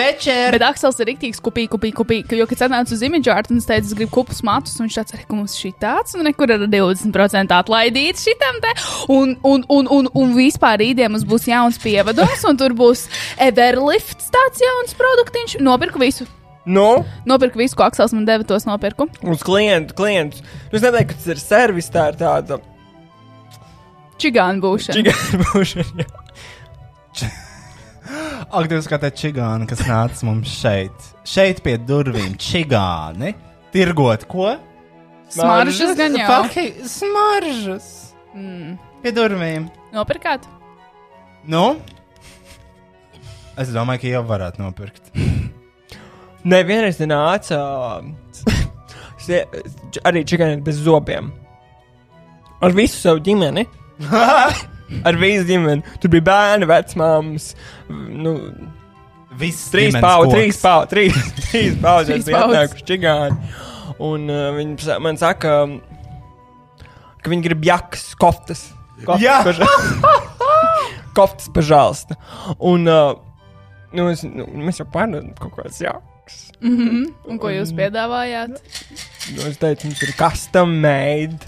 [0.53, 2.37] bet Aksels ir rīktīgs, kopīgi, kopīgi, kopīgi.
[2.37, 5.23] Jo, kad atnāca uz imidžārtu, viņš teica, es gribu kupus matus, un viņš tāds arī,
[5.25, 8.75] ka mums šī tāds, un nekur ir 20% atlaidīts šitam te.
[9.13, 13.07] Un, un, un, un, un vispār rītdien mums būs jauns pievadums, un tur būs
[13.41, 15.57] Everlifts tāds jauns produktiņš.
[15.65, 16.29] Nopirku visu.
[16.69, 17.01] Nu?
[17.25, 19.09] Nopirku visu, ko Aksels man deva, tos nopirku.
[19.25, 20.45] Uz klientu, klientus.
[20.69, 22.61] Nu, es nedomāju, ka tas ir servis, tā ir tāda.
[24.21, 25.01] Čigāna būšana.
[25.01, 27.33] Čigāna būšana, jā.
[28.51, 31.09] Ak, Dievs, kā tā čigāna, kas nāca mums šeit.
[31.27, 33.33] Šeit pie durvīm čigāni.
[33.73, 34.53] Tirgot ko?
[35.33, 36.27] Smaržas gan jau.
[36.29, 37.87] Faki, smaržas.
[38.35, 38.75] Mm.
[39.03, 39.69] Pie durvīm.
[39.93, 40.45] Nopirkāt?
[41.49, 41.77] Nu?
[43.57, 45.11] Es domāju, ka jau varētu nopirkt.
[46.43, 47.59] Nē, vienreiz nāca
[49.21, 49.45] sie-
[50.03, 51.31] arī čigāni bez zobiem.
[52.61, 53.65] Ar visu savu ģimeni.
[55.05, 55.83] Ar visu ģimeni.
[56.01, 57.51] Tur bija bērni, vecmāmas.
[57.89, 58.37] Nu,
[59.39, 63.53] Viss trīs paudzes, trīs paudzes, trīs, trīs paudzes bija atnākuši čigāni.
[64.03, 65.55] Un uh, viņi man saka,
[67.23, 68.67] ka viņi grib jakas, koftas.
[69.03, 69.39] Koftas, Jā.
[69.45, 70.43] pažal-
[71.17, 72.17] koftas pažālsta.
[72.61, 73.15] Un uh,
[73.93, 76.39] nu, es, nu, mēs jau pārdodam kaut kādas jakas.
[76.61, 77.07] Mm -hmm.
[77.29, 78.61] Un ko jūs piedāvājāt?
[79.35, 81.39] Nu, es teicu, mums ir custom made,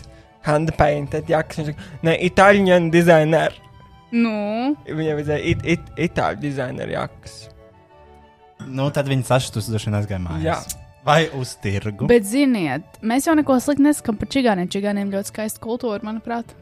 [0.45, 1.61] hand painted jakas.
[1.61, 3.61] Viņš saka, ne, itāļu dizaineru.
[4.15, 4.31] Nu,
[4.85, 7.37] Viņai vajadzēja it, it, itāļu dizaineru jakas.
[8.65, 10.45] Nu, tad viņi sašutus droši aizgāja mājās.
[10.45, 10.83] Jā.
[11.05, 12.07] Vai uz tirgu?
[12.09, 14.69] Bet, ziniet, mēs jau neko sliktu nesakām par čigāniem.
[14.73, 16.55] Čigāniem ļoti skaista kultūra, manuprāt.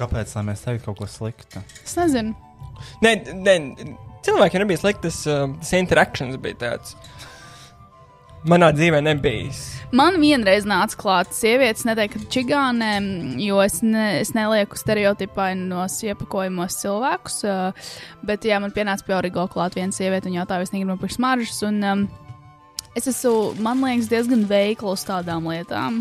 [0.00, 1.62] Kāpēc lai mēs teiktu kaut ko sliktu?
[1.84, 2.34] Es nezinu.
[3.04, 3.54] Nē, nē,
[4.26, 6.96] cilvēkiem nebija sliktas, uh, tas interakcijas bija tāds.
[8.48, 9.50] Manā dzīvē nebija.
[9.92, 13.04] Man vienreiz nāca klāta sievietes, neteiktu, čigānēm,
[13.42, 17.36] jo es, ne, es nelieku stereotipainos iepakojumos cilvēkus.
[17.44, 17.92] Uh,
[18.24, 21.60] bet, jā, man pienāca pie origo klāt viena sieviete un jautāja, es negribu nopirkt smaržas.
[21.68, 22.06] Un, um,
[22.96, 26.00] es esmu, man liekas, diezgan veikla uz tādām lietām.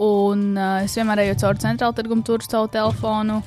[0.00, 3.42] Un uh, es vienmēr eju cauri centrāla tirgumu, tur savu telefonu.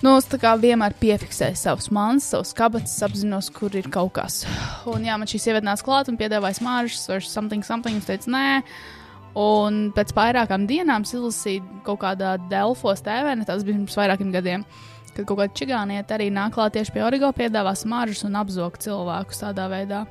[0.00, 4.46] Nu, es vienmēr piefiksēju savus mantas, savus kabatas, apzinos, kur ir kaut kas.
[4.88, 7.98] Un jā, man šī sieviete nāca klāt un piedāvāja smāržas, vai something, something.
[8.00, 8.62] Es teicu, nē.
[9.36, 14.64] Un pēc vairākām dienām izlasīju kaut kādā Delfos TV, ne tas bija pirms vairākiem gadiem,
[15.12, 19.44] kad kaut kāda čigānieta arī nāk klāt tieši pie Origo, piedāvā smāržas un apzog cilvēkus
[19.44, 20.06] tādā veidā.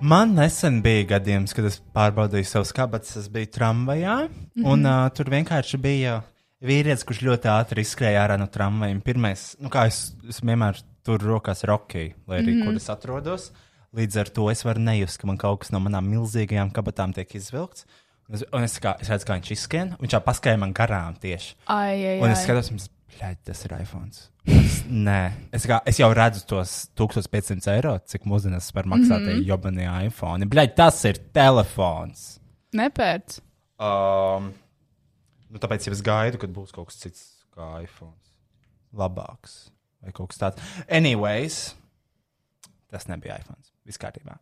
[0.00, 4.66] Man nesen bija gadījums, kad es pārbaudīju savus kabatas, es biju tramvajā, mm -hmm.
[4.72, 6.22] un uh, tur vienkārši bija
[6.62, 9.00] vīrietis, kurš ļoti ātri izskrēja ārā no tramvajiem.
[9.04, 12.64] Pirmais, nu kā es, es vienmēr turu rokās rokkī, lai arī mm -hmm.
[12.66, 13.52] kur es atrodos.
[13.94, 17.34] Līdz ar to es varu nejust, ka man kaut kas no manām milzīgajām kabatām tiek
[17.34, 17.84] izvilkts.
[18.52, 21.54] Un es, kā, es redzu, kā viņš izskrien, un viņš jau paskaidroja man garām tieši.
[21.66, 22.44] Ai, ai, Un es ai.
[22.44, 22.88] skatos, mums,
[23.18, 24.10] bļaļ, tas ir iPhone.
[24.88, 29.36] Nē, es, kā, es jau redzu tos 1500 eiro, cik mūsdienās var maksāt mm Mhm.
[29.38, 29.46] -hmm.
[29.46, 30.46] jobanie iPhone.
[30.46, 32.38] Bļaļ, tas ir telefons.
[32.72, 33.38] Nepērc.
[33.78, 34.52] Um,
[35.52, 37.22] nu, tāpēc jau es gaidu, kad būs kaut kas cits
[37.54, 38.16] kā iPhone.
[38.96, 39.68] Labāks
[40.02, 40.72] vai kaut kas tāds.
[40.88, 41.60] Anyways,
[42.92, 43.60] tas nebija iPhone.
[43.88, 44.34] Viss kārtībā.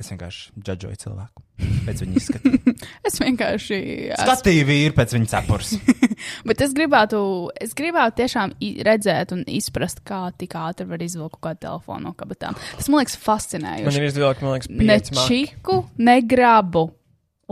[0.00, 1.42] Es vienkārši džudžoju cilvēku
[1.86, 2.50] pēc viņa izskata.
[3.06, 3.76] Es vienkārši.
[4.18, 5.74] Skatīju vīru pēc viņa cepures.
[6.48, 7.20] Bet es gribētu,
[7.62, 12.08] es gribētu tiešām i- redzēt un izprast, kā tik ātri var izvilkt kaut kādu telefonu
[12.08, 12.56] no kabatām.
[12.80, 14.00] Tas man liekas Man fascinējoši.
[14.00, 14.98] ir izvilkt, man liekas, Ne
[15.28, 16.88] čiku, ne grabu.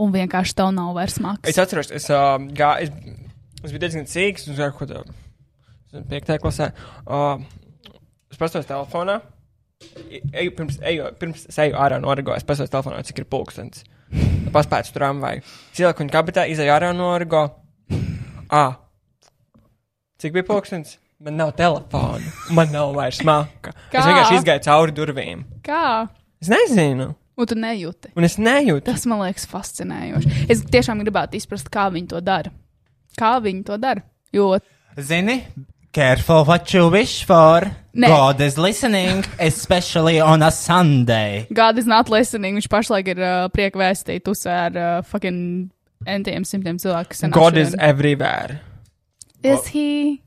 [0.01, 1.49] Un vienkārši tev nav vairs maksas.
[1.51, 2.89] Es atceros, es, uh, gā, es,
[3.61, 6.71] es biju diezgan cīks, un gāju kaut kādā piektajā klasē.
[7.05, 7.43] Uh,
[8.33, 9.19] es pastos telefonā.
[10.31, 13.83] Eju, pirms, eju, pirms es eju ārā no Origo, es pastos telefonā, cik ir pulkstenis.
[14.53, 15.43] Paspēc tramvaju.
[15.75, 17.43] Cilvēku viņa kabinetā izēju ārā no Origo.
[18.53, 18.65] Ā,
[20.21, 20.97] cik bija pulkstenis?
[21.23, 23.71] Man nav telefona, man nav vairs maka.
[23.71, 24.01] Es Kā?
[24.09, 25.45] vienkārši izgāju cauri durvīm.
[25.63, 26.09] Kā?
[26.43, 28.11] Es nezinu, Un tu nejūti.
[28.15, 28.85] un es nejūtu.
[28.85, 30.47] Tas man liekas fascinējoši.
[30.53, 32.51] Es tiešām gribētu izprast, kā viņi to dara.
[33.17, 34.03] Kā viņi to dara.
[34.33, 34.59] Jo
[34.99, 35.39] Zini,
[35.93, 37.65] careful what you wish for.
[37.93, 38.07] Nē.
[38.09, 41.47] God is listening, especially on a Sunday.
[41.53, 42.57] God is not listening.
[42.57, 45.69] Viņš pašlaik ir uh, prieka vēstīt uzsver ar uh, fucking
[46.05, 47.17] entiem simtiem cilvēku.
[47.33, 47.81] God is šodien.
[47.81, 48.61] everywhere.
[49.43, 50.21] Is he?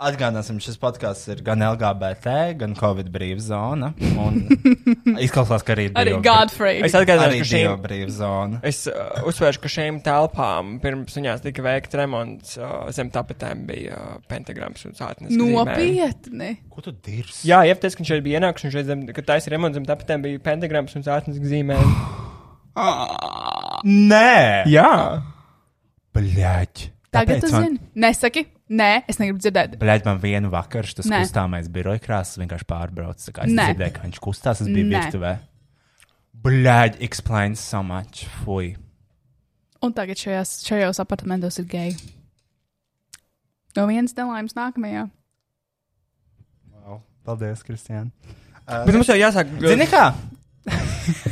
[0.00, 3.90] Atgādāsim, šis podkāsts ir gan LGBT, gan Covid brīvā zona.
[4.16, 4.38] Un
[5.26, 6.78] izklausās, ka arī Arī Dievu- Godfrey.
[6.86, 8.60] Es atgādāju, arī ka Dieva šīm, brīvā zona.
[8.64, 13.98] es uh, uzsvēršu, ka šīm telpām pirms viņās tika veikts remonts uh, zem tapetēm bija
[13.98, 15.34] uh, pentagrams un sātnes.
[15.36, 16.54] Nopietni.
[16.72, 17.42] Ko tu dirzi?
[17.50, 20.24] Jā, iepties, ka viņš šeit bija ienāks un šeit zem, kad taisa remonts zem tapetēm
[20.24, 21.92] bija pentagrams un sātnes zīmēm.
[23.84, 24.88] Nē, Jā.
[26.16, 26.88] bļaļ.
[27.10, 27.80] Tagad tu man, zini.
[28.06, 28.46] Nesaki.
[28.70, 29.72] Nē, es negribu dzirdēt.
[29.80, 31.24] Bļaļ, man vienu vakaru šis Nē.
[31.24, 33.32] kustāmais biroja krāsas vienkārši pārbraucis.
[33.34, 33.64] Es Nē.
[33.72, 35.00] dzirdēju, ka viņš kustās, es biju Nē.
[35.00, 35.32] virtuvē.
[36.44, 38.28] Bļaļ, explains so much.
[38.44, 38.76] Fui.
[39.82, 41.96] Un tagad šajās, šajos apartamentos ir geji.
[43.74, 45.08] No vienas nelaimes nākamajā.
[46.70, 47.02] Wow.
[47.26, 48.10] Paldies, Kristiāna.
[48.70, 49.50] Bet mums jau jāsāk.
[49.66, 50.12] Zini kā?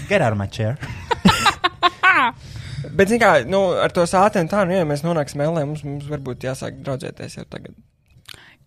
[0.08, 0.74] Get out of my chair.
[2.98, 6.46] Bet, kā, nu, ar to sāteni tā, nu, ja mēs nonāksim ellē, mums, mums varbūt
[6.46, 7.74] jāsāk draudzēties jau tagad.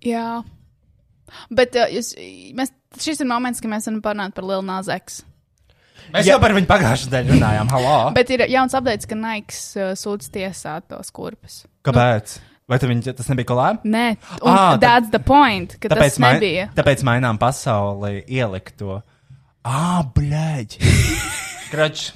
[0.04, 0.42] Jā.
[1.54, 2.14] Bet uh, jūs,
[2.58, 5.22] mēs, šis ir moments, kad mēs varam parunāt par Lielu Nāzeks.
[6.12, 7.72] Mēs jau par viņu pagājušajā nedēļā runājām.
[7.72, 7.98] Halo!
[8.16, 11.62] Bet ir jauns updates, ka Naiks uh, sūdz tiesāt tos kurpes.
[11.88, 12.40] Kāpēc?
[12.72, 13.92] Vai tu viņi, tas nebija kolēģi?
[13.92, 14.06] Nē,
[14.40, 16.70] un Ā, ah, that's the point, ka Tāpēc, tas nebija.
[16.78, 19.02] tāpēc mainām pasauli, ielikt to.
[19.68, 20.96] Ah, blēģi!
[21.72, 22.12] Krač!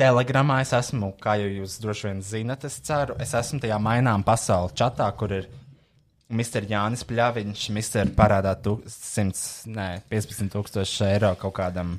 [0.00, 4.24] Telegramā es esmu, kā jau jūs droši vien zinat, es ceru, es esmu tajā mainām
[4.24, 5.50] pasauli čatā, kur ir
[6.30, 6.64] Mr.
[6.70, 8.14] Jānis Pļaviņš, Mr.
[8.16, 11.98] parādā tu, 100, nē, 15 tūkstoši eiro kaut kādam.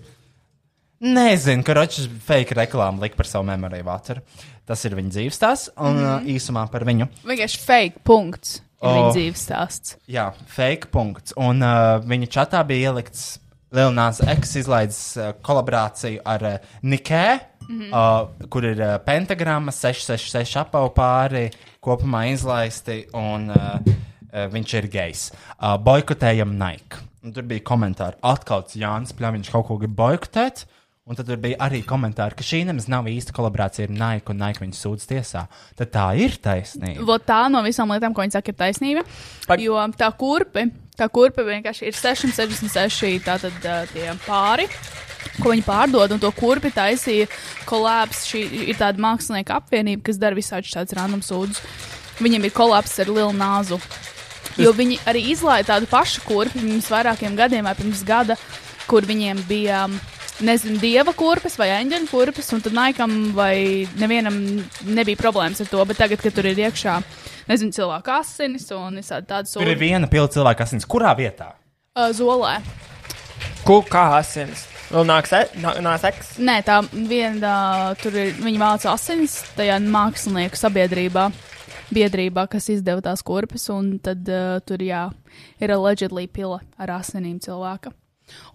[1.02, 4.26] Nezinu, ka Ročs fake reklāmu lika par savu memoriju vāceru.
[4.70, 6.28] Tas ir viņa dzīves stāsts, un mm -hmm.
[6.36, 7.08] īsumā par viņu.
[7.26, 8.62] Vienkārši fake punkts.
[8.82, 8.94] Ir O.
[8.94, 9.96] viņa dzīves stāsts.
[10.10, 11.34] Jā, fake punkts.
[11.38, 13.40] Un uh, viņa čatā bija ielikts
[13.72, 17.92] Lielnās X izlaidis uh, kolaborāciju ar uh, Nikē, mm -hmm.
[17.92, 21.52] uh, kur ir uh, pentagramma, 666 apau pāri,
[21.82, 25.32] kopumā izlaisti, un uh, uh, viņš ir gejs.
[25.32, 26.98] Uh, boikotējam Nike.
[27.24, 30.66] Un tur bija komentāri, atkal Jānis Pļaviņš kaut ko grib boikotēt.
[31.06, 34.62] Un tad bija arī komentāri, ka šī nemaz nav īsta kolaborācija ar Nike, un Nike
[34.62, 35.48] viņu sūdz tiesā.
[35.76, 37.04] Tad tā ir taisnība.
[37.06, 39.04] Vot tā no visām lietām, ko viņi saka, ir taisnība.
[39.48, 40.70] Pag- Jo tā kurpe,
[41.00, 44.68] tā kurpe vienkārši ir 666 tātad uh, tie pāri.
[45.42, 47.30] Ko viņi pārdod, un to kurpi taisīja
[47.70, 48.26] kolāps.
[48.30, 51.62] Šī ir tāda mākslinieka apvienība, kas dara visādus tādus random sūdzus.
[52.22, 53.80] Viņiem ir kolāps ar lielu nāzu.
[54.60, 58.36] Jo viņi arī izlaiž tādu pašu kurpi pirms vairākiem gadiem, vai pirms gada,
[58.90, 59.86] kur viņiem bija
[60.44, 64.38] nezinu, dieva kurpes vai eņģeļa kurpes, un tad Naikam vai nevienam
[64.90, 66.98] nebija problēmas ar to, bet tagad, kad tur ir iekšā,
[67.50, 70.86] nezinu, cilvēku asinis un visādi tādas Tur ir viena pilna cilvēka asins.
[70.90, 71.54] Kurā vietā?
[71.96, 72.60] uh, zolē.
[73.66, 74.68] Ko kā asins?
[74.92, 76.34] Vēl nāks, e- nā- nāks eks?
[76.44, 81.30] Nē, tā viena, tur ir, viņi vāca asinis tajā mākslinieku sabiedrībā.
[81.92, 85.10] Biedrībā, kas izdeva tās kurpes, un tad uh, tur, jā,
[85.60, 87.92] ir allegedly pila ar asinīm cilvēka.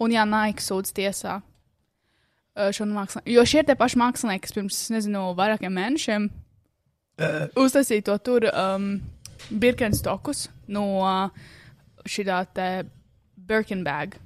[0.01, 3.28] Un, jā, Nike sūdz tiesā uh, šo mākslinieku.
[3.34, 6.30] Jo šie ir tie paši mākslinieki, kas pirms, nezinu, vairākiem mēnešiem
[7.57, 8.91] uztaisīja to tur um,
[9.51, 11.49] Birkenstokus no uh,
[12.07, 12.71] šī tā
[13.47, 14.17] Birkenbag.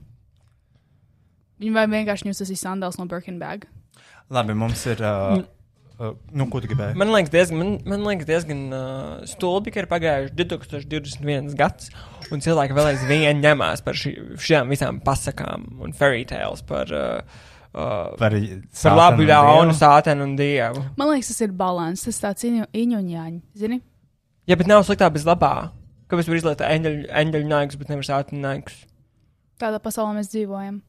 [1.61, 3.66] Viņi vai vienkārši tas ir sandāls no Birkenbag.
[4.32, 5.03] Labi, mums ir.
[5.05, 5.43] Uh,
[5.99, 6.97] uh, nu, ko tu gribēji?
[6.97, 11.91] Man liekas, diezgan, man, man liekas diezgan uh, stulbi, ka ir pagājuši 2021 gads,
[12.32, 17.49] un cilvēki vēl aizvien ņemās par šī, šīm visām pasakām un fairy tales par, uh,
[17.74, 18.34] uh, Par,
[18.82, 20.84] par labu, ļaunu, sātenu un dievu.
[20.98, 23.80] Man liekas, tas ir līdzsvars, tas tāds iņuņāņi, zini?
[24.50, 25.70] Ja, bet nav sliktā bez labā.
[26.10, 28.80] Kāpēc var izlietot eņģeļu, eņģeļu naigus, bet nevar sātenu naigus?
[29.62, 30.80] Tādā pasaulē mēs dzīvojam.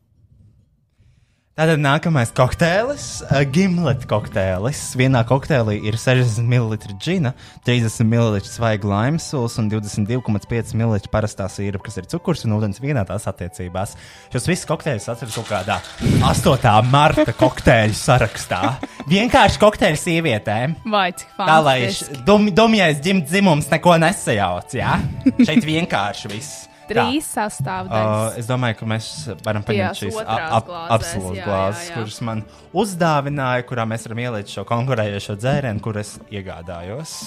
[1.52, 4.80] Tātad nākamais kokteilis, uh, gimleta kokteilis.
[4.95, 7.34] Vienā kokteilī ir 60 ml džina,
[7.68, 12.80] 30 ml svaiga laimes sulas un 22,5 ml parastā sīrupa, kas ir cukurs un ūdens
[12.80, 13.97] vienā tās attiecībās.
[14.32, 15.82] Šos visus kokteļus atceros kaut kādā
[16.24, 16.72] 8.
[16.88, 18.78] marta kokteļu sarakstā.
[19.12, 20.80] Vienkārši kokteļi sievietēm.
[20.88, 21.78] Vai cik Tā lai
[22.24, 25.02] dum, dumjais dzimums neko nesajauc, jā?
[25.43, 26.70] Šeit vienkārši viss.
[26.92, 28.36] Trīs sastāvdaļas.
[28.36, 29.10] Uh, es domāju, ka mēs
[29.46, 32.44] varam paņemt šīs jā, glāzes, kuras man
[32.84, 37.18] uzdāvināja, kurā mēs varam ielikt šo konkurējošo dzērienu, kur es iegādājos.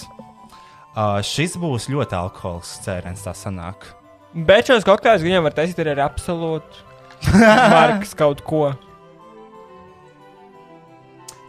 [0.94, 3.88] Uh, šis būs ļoti alkoholisks dzēriens, tā sanāk.
[4.34, 6.92] Bet šos kokteļus viņam var taisīt arī ar absolūtu
[7.74, 8.68] markas kaut ko.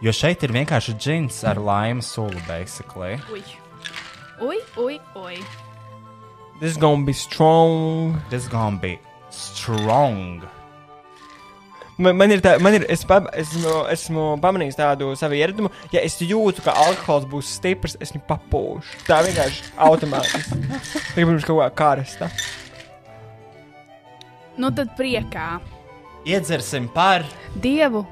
[0.04, 3.16] Jo šeit ir vienkārši džins ar laimu sulu, basically.
[3.32, 3.42] Ui,
[4.44, 4.98] ui, ui.
[5.16, 5.65] ui.
[6.60, 8.20] This is gonna be strong.
[8.30, 8.98] This gonna be
[9.30, 10.42] strong.
[11.98, 16.02] Man, man ir tā, man ir, es pa, esmu, esmu pamanījis tādu savu ieradumu, ja
[16.04, 18.98] es jūtu, ka alkohols būs stiprs, es viņu papūšu.
[19.08, 20.58] Tā vienkārši automātiski.
[21.14, 22.28] Kā pirms kaut kā karsta.
[24.60, 25.58] Nu tad priekā.
[26.28, 27.24] Iedzersim par.
[27.64, 28.04] Dievu.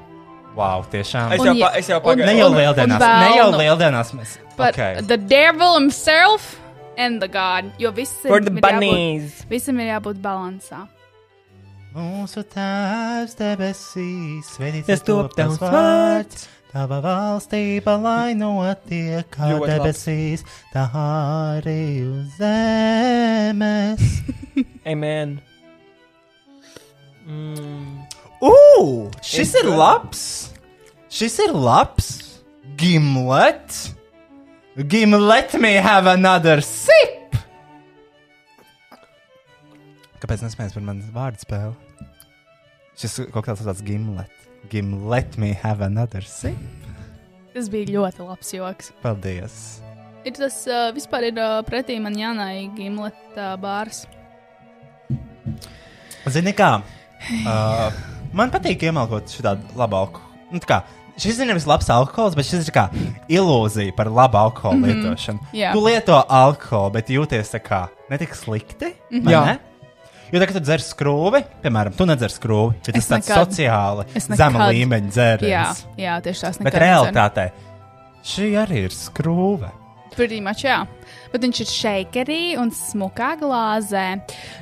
[0.57, 1.33] Wow, tiešām.
[1.35, 2.25] Es Un jau, ja- pa, es jau un- pagāju.
[2.25, 4.37] Ne jau un- lieldienās, un ne jau lieldienās mēs.
[4.57, 5.01] But Okay.
[5.01, 6.55] the devil himself
[6.97, 7.71] and the God.
[7.79, 9.45] Jo visam For the ir jābūt, bunnies.
[9.49, 10.87] visam ir jābūt balansā.
[11.95, 14.49] Mūsu tēvs debesīs,
[14.91, 16.47] ir top tavs vārds.
[16.75, 20.41] Tava valstība, lai notiek kā Ļoti debesīs,
[20.73, 24.03] tā arī uz zemes.
[24.91, 25.37] Amen.
[27.23, 28.03] Mm.
[28.43, 29.07] Ugh!
[29.23, 30.25] Šis ir labs!
[31.07, 32.11] Šis ir labs!
[34.75, 34.89] Gimlet!
[34.89, 37.35] Gimlet me have another sip!
[40.19, 42.01] Kāpēc nesmējas par manas vārdu spēli?
[42.99, 44.33] Šis kaut kāds tāds gimlet.
[44.67, 46.59] Gimlet me have another sip.
[47.53, 48.91] Tas bija ļoti labs joks.
[48.99, 49.55] Paldies!
[50.27, 54.03] Ir tas uh, vispār ir uh, pretī man jānai gimleta bārs.
[56.35, 56.81] Zini kā?
[57.47, 57.95] Uh,
[58.35, 60.19] man patīk iemalkot šādu alkoholu.
[60.51, 60.83] Nu, kā,
[61.17, 62.89] Šis ir nevis labs alkohols, bet šis ir kā
[63.31, 65.03] ilūzija par labu alkoholu mm -hmm.
[65.03, 65.39] lietošanu.
[65.53, 65.71] jā.
[65.73, 68.93] Tu lieto alkoholu, bet jūties tā kā ne tik slikti.
[69.11, 69.31] Mm -hmm.
[69.31, 69.57] Jā.
[70.31, 73.47] Jo tagad, kad tu dzer skrūvi, piemēram, tu nedzer skrūvi, bet Es tas tāds nekad-
[73.47, 75.85] sociāli es zema līmeņa Jā, dzēriens.
[75.97, 77.49] jā, tieši tās Bet nekad realitātē
[78.23, 79.69] šī arī ir skrūve.
[80.15, 80.85] Pretty much, jā.
[81.33, 84.05] Bet viņš ir shakerī un smukā glāzē.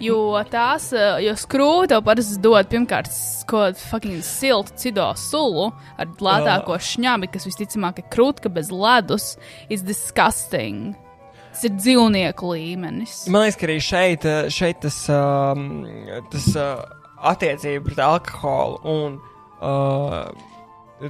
[0.01, 3.12] Jo tās, uh, jo skrūve parasti dod pirmkārt
[3.45, 5.70] kaut kādu fucking siltu cido sulu
[6.01, 9.36] ar lētāko šņabi, kas visticamāk ir krūtka bez ledus.
[9.70, 10.95] It's disgusting.
[11.54, 13.28] Tas ir dzīvnieku līmenis.
[13.30, 15.84] Man liekas, ka arī šeit, eh, šeit tas, um,
[16.34, 16.82] tas uh,
[17.30, 19.20] attiecība pret alkoholu un
[19.62, 20.34] uh,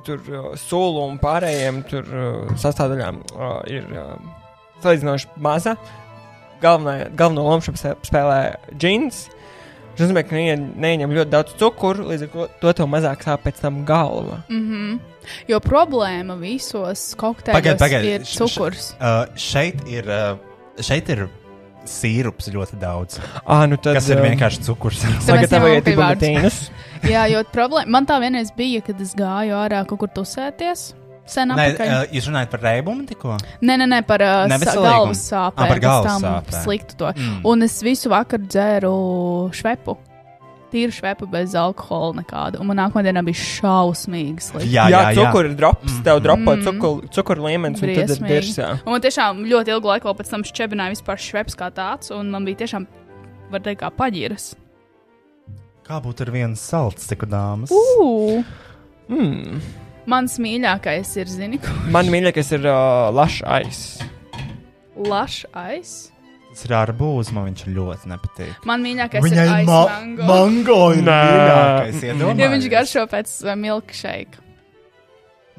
[0.01, 4.15] tur uh, sulu un pārējiem tur uh, sastāvdaļām uh, ir uh,
[4.83, 5.75] salīdzinoši maza.
[6.63, 7.75] Galvenā, galveno lomu
[8.07, 8.39] spēlē
[8.79, 9.25] džins.
[9.93, 13.43] Tas nozīmē, ka neie- neieņem ļoti daudz cukuru, līdz ar to, to tev mazāk sāp
[13.45, 14.39] pēc tam galva.
[14.49, 14.95] Mm.
[15.47, 17.11] Jo problēma visos
[17.83, 18.87] pagaid, ir š- š- cukurs.
[18.97, 21.27] Uh, šeit ir, uh, šeit ir
[21.85, 23.19] sīrups ļoti daudz.
[23.43, 25.03] Ah, nu tad, Kas ir um, vienkārši cukurs.
[25.27, 26.59] Sagatavojiet ņemam ibumetīnus.
[27.09, 30.93] Jā, jo problēma man tā vienreiz bija, kad es gāju ārā kaut kur tusēties.
[31.25, 31.87] Sen Nē, apakaļ.
[31.87, 33.37] uh, jūs runājat par reibumu tikko?
[33.63, 35.63] Nē, nē, nē, par uh, galvas sāpēm.
[35.63, 36.63] Ā, par galvas sāpēm.
[36.65, 37.11] Sliktu to.
[37.15, 37.37] Mm.
[37.47, 38.95] Un es visu vakaru dzēru
[39.55, 39.95] švepu.
[40.73, 42.57] tīru švepu bez alkohola nekādu.
[42.59, 44.71] Un man nākamā dienā bija šausmīgi slikti.
[44.73, 46.63] Jā, Jā, jā, cukuru drops, tev dropo Mm.
[46.65, 48.71] cukuru, cukuru līmenis, un tad ir virsā.
[48.83, 52.43] Un man tiešām ļoti ilgu laiku pēc tam šķebināja vispār šveps kā tāds, un man
[52.43, 52.87] bija tiešām,
[53.51, 54.55] var teikt, kā paģiras.
[55.83, 57.71] Kā būtu ar vienu salds, ciku dāmas?
[57.73, 58.43] Uh,
[59.11, 59.59] Mm.
[60.07, 63.79] mans mīļākais ir, zini, ko Man mīļākais ir uh, lašs aiz.
[66.53, 68.63] Tas ir arbūs, man viņš ļoti nepatīk.
[68.69, 70.23] Man mīļākais Viņai ir aiz ma mango.
[70.29, 72.07] mango ir mīļākais.
[72.21, 74.39] Jo viņš garšo pēc uh, milkshake.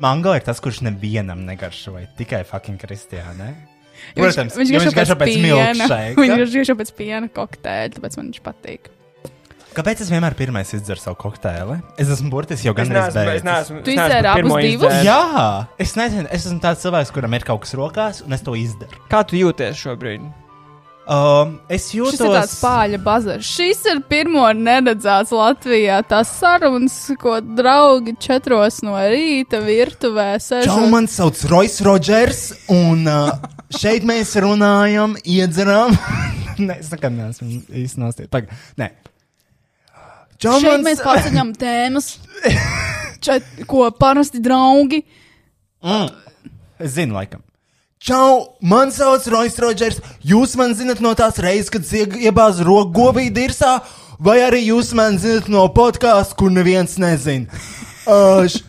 [0.01, 3.53] Mango ir tas, kurš nevienam negaršoja, tikai fucking Kristiānai.
[4.17, 5.75] Jo viņš- Protams, viņš jo garšo pēc piena.
[5.75, 6.17] milkshake.
[6.19, 8.91] Viņš garšo pēc piena kokteļa, tāpēc man viņš patīk.
[9.75, 11.81] Kāpēc es vienmēr pirmais izdzeru savu kokteili?
[11.99, 13.81] Es esmu burtiski jau Es gan neesmu, es neesmu.
[13.83, 14.95] Tu izdzēri abus divus?
[15.03, 15.25] Jā,
[15.83, 19.03] es nezinu, es esmu tāds cilvēks, kuram ir kaut kas rokās, un es to izdaru.
[19.11, 20.29] Kā tu jūties šobrīd?
[21.05, 23.49] Um, es jūtos ir tāds pāļa bazars.
[23.51, 25.99] Šis ir pirmo neredzēts Latvijā.
[26.09, 30.71] Tās sarunas, ko draugi četros no rīta virtuvē Čau, sēž.
[30.95, 33.35] man sauc Rois Rodžers, un uh,
[33.83, 35.93] šeit mēs runājam, iedzeram.
[36.63, 37.51] Nē, es nekad neesmu
[37.85, 38.31] īsti.
[38.33, 38.49] Pag,
[38.81, 38.95] nē.
[40.43, 42.11] Čau, Šeit mēs paceļam tēmas,
[43.25, 45.05] čet, ko parasti draugi.
[45.85, 46.11] Mm.
[46.83, 47.45] Es zinu, laikam.
[48.05, 50.03] Čau, man sauc Rois Rodžers.
[50.27, 53.79] Jūs man zinat no tās reizes, kad iebāzu roku govī dirsā,
[54.21, 57.49] vai arī jūs man zinat no podkāstu, kur neviens nezina.
[58.05, 58.61] Uh, š,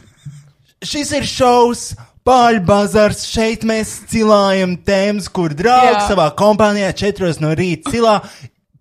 [0.85, 1.87] šis ir šovs.
[2.25, 6.07] Pāri bazars, šeit mēs cilājam tēmas, kur draugs Jā.
[6.07, 8.15] savā kompānijā četros no rīta cilā.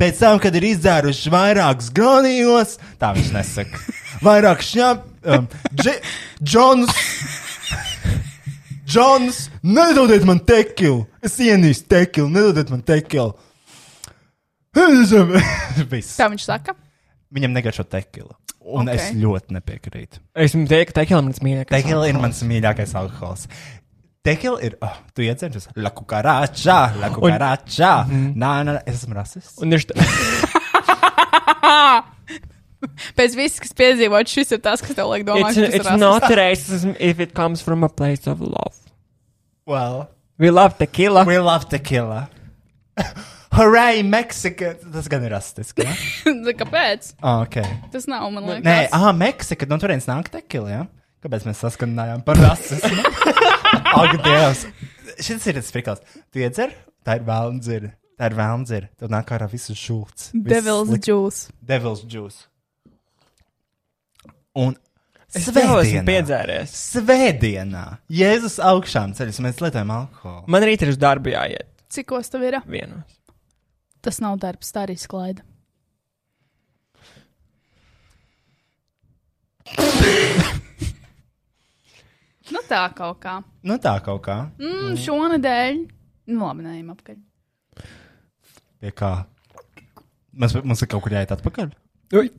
[0.00, 3.80] Pēc tam, kad ir izdzēruši vairākus granījos, tā viņš nesaka.
[4.24, 5.04] Vairāk šņāp,
[5.36, 6.00] um, Dž-
[6.42, 6.90] Džons,
[8.84, 11.04] Džons, nedodiet man tekilu.
[11.24, 13.36] Es ienīstu tekilu, nedodiet man tekilu.
[16.18, 16.74] Tā viņš saka.
[17.34, 18.34] Viņam negaršo tekilu.
[18.64, 18.96] Un okay.
[18.96, 20.20] es ļoti nepiekrītu.
[20.40, 21.74] Es jums teiktu, ka tekila ir mans mīļākais.
[21.74, 23.44] Tekila ir mans mīļākais alkohols.
[24.24, 24.74] Tekila ir.
[24.80, 27.90] Oh, tu iedzeries, la kukarāčā, la kukarāčā.
[28.08, 29.58] Nē, nē, es esmu rasists.
[29.60, 29.92] Un ir št-
[33.16, 36.24] Pēc viss, kas piedzīvots, šis ir tas, kas tev liek domāt, it's, ka it's not
[36.36, 38.76] racism if it comes from a place of love.
[39.66, 41.24] Well, We love tequila.
[41.24, 42.28] we love tequila.
[43.54, 44.72] Hooray, Meksika!
[44.92, 45.84] Tas gan ir rasistiski.
[45.86, 45.94] Ja?
[46.64, 47.12] Kāpēc?
[47.22, 47.68] Oh, okay.
[47.92, 48.64] Tas nav, man liekas.
[48.66, 50.72] Nē, ah, Meksika, no turienes nāk tekila?
[50.72, 50.82] Ja?
[51.24, 53.04] Kāpēc mēs saskanājām par rasismu?
[53.94, 54.64] Ak, Dievs!
[55.22, 56.00] Šis ir tas prikals.
[56.34, 56.72] Tu iedzer,
[57.06, 57.92] tā ir vēlna dzirde.
[58.18, 58.88] Tā ir vēlna dzirde.
[59.02, 60.30] Tad nāk ārā visu šūts.
[60.34, 61.48] Devils juice.
[61.62, 62.44] Devils juice.
[64.54, 64.76] Un
[65.34, 66.70] Es vēl esmu piedzēries.
[66.94, 70.44] svētdienā, Jēzus augšām ceļus, mēs lietojam alkoholu.
[70.46, 71.66] Man rīt ir uz darbu jāiet.
[71.90, 72.60] Cikos tev ir?
[72.70, 73.16] Vienos.
[74.04, 75.42] Tas nav darbs, tā arī sklaida.
[82.52, 83.38] nu tā kaut kā.
[83.64, 84.38] Nu tā kaut kā.
[84.60, 85.80] Mm, šonadēļ.
[86.32, 87.16] Nu, labi, neejam apakaļ.
[88.80, 89.14] Pie kā?
[90.34, 91.72] Mums, mums ir kaut kur jāiet atpakaļ.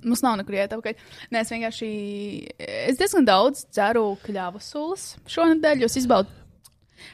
[0.06, 0.95] Mums nav nekur iet apakaļ.
[1.34, 1.89] Nē, es vienkārši.
[2.91, 6.32] Es diezgan daudz dzeru kļāvu sulas šonadēļ, jo es izbaudu.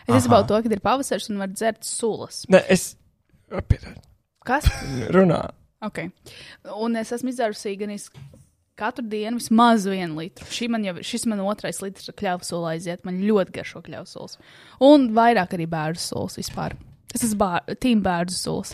[0.06, 0.20] Es Aha.
[0.20, 2.44] izbaudu to, ka ir pavasaris un var dzert sulas.
[2.52, 2.94] Ne, es.
[3.50, 3.98] Piedod.
[4.48, 4.68] Kas?
[5.14, 5.42] Runā.
[5.86, 6.04] Ok.
[6.78, 8.08] Un es esmu izdzērusi gan iz
[8.82, 10.48] katru dienu vismaz vienu litru.
[10.52, 13.06] Šī man jau, šis man otrais litrs ar kļavu soli aiziet.
[13.08, 14.40] Man ļoti garšo kļavu solis.
[14.84, 16.78] Un vairāk arī bērnu solis vispār.
[17.12, 18.74] Es esmu bār, tīm bērnu solis.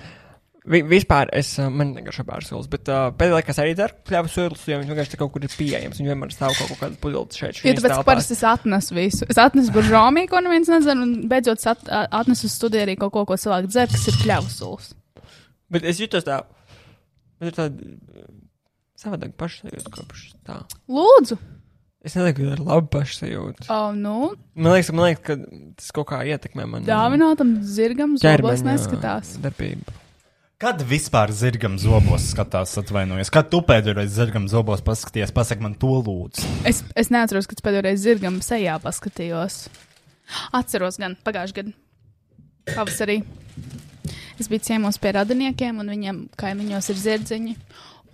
[0.67, 4.65] Vi, vispār es, man negaršo bērnu bet uh, pēdējā laikā es arī daru kļāvu sūdus,
[4.67, 6.01] jo viņš vienkārši kaut kur ir pieejams.
[6.01, 7.61] Viņš vienmēr stāv kaut kādā pudelī šeit.
[7.63, 9.29] Jo tāpēc, parasti es atnesu visu.
[9.31, 11.87] Es atnesu buržāmī, ko neviens nezina, un beidzot at,
[12.19, 14.91] atnesu uz studiju arī kaut ko, ko cilvēku dzer, kas ir kļavu solis.
[15.71, 16.41] Bet es jutos tā.
[17.39, 18.27] Man ir tāda
[18.97, 20.61] savādāk pašsajūta kopš tā.
[20.89, 21.37] Lūdzu!
[22.07, 23.65] Es nezinu, ka ir labi pašsajūta.
[23.73, 25.35] Oh, nu, Man liekas, man liekas, ka
[25.81, 26.85] tas kaut kā ietekmē man.
[26.87, 29.33] dāvinātam zirgam zobos neskatās.
[29.43, 29.95] Darbību.
[30.61, 33.29] Kad vispār zirgam zobos skatās, atvainojos?
[33.33, 36.47] Kad tu pēdējo reizi zirgam zobos paskaties, pasak man to lūdzu.
[36.65, 39.59] Es, es neatceros, kad pēdējo reizi zirgam sejā paskatījos.
[40.57, 41.75] Atceros gan pagājušajā gadā,
[42.71, 43.19] pavasarī.
[44.41, 47.53] Es biju ciemos pie radiniekiem, un viņiem kaimiņos ir zirdziņi.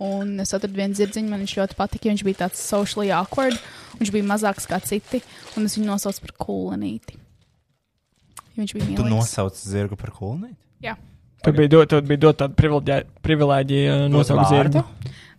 [0.02, 2.08] Un es atradu vienu zirdziņu, man viņš ļoti patika.
[2.10, 3.58] Viņš bija tāds socially awkward,
[4.00, 5.20] viņš bija mazāks kā citi,
[5.56, 7.20] un es viņu nosaucu par kūlenīti.
[8.58, 9.10] Viņš bija Tu mīlīgs.
[9.10, 10.58] nosauc zirgu par kulnīti?
[10.84, 10.96] Jā.
[11.44, 14.82] Tur bija dot, tur bija dot tāda privileģija, privilēģija uh, nosaukt zirgu.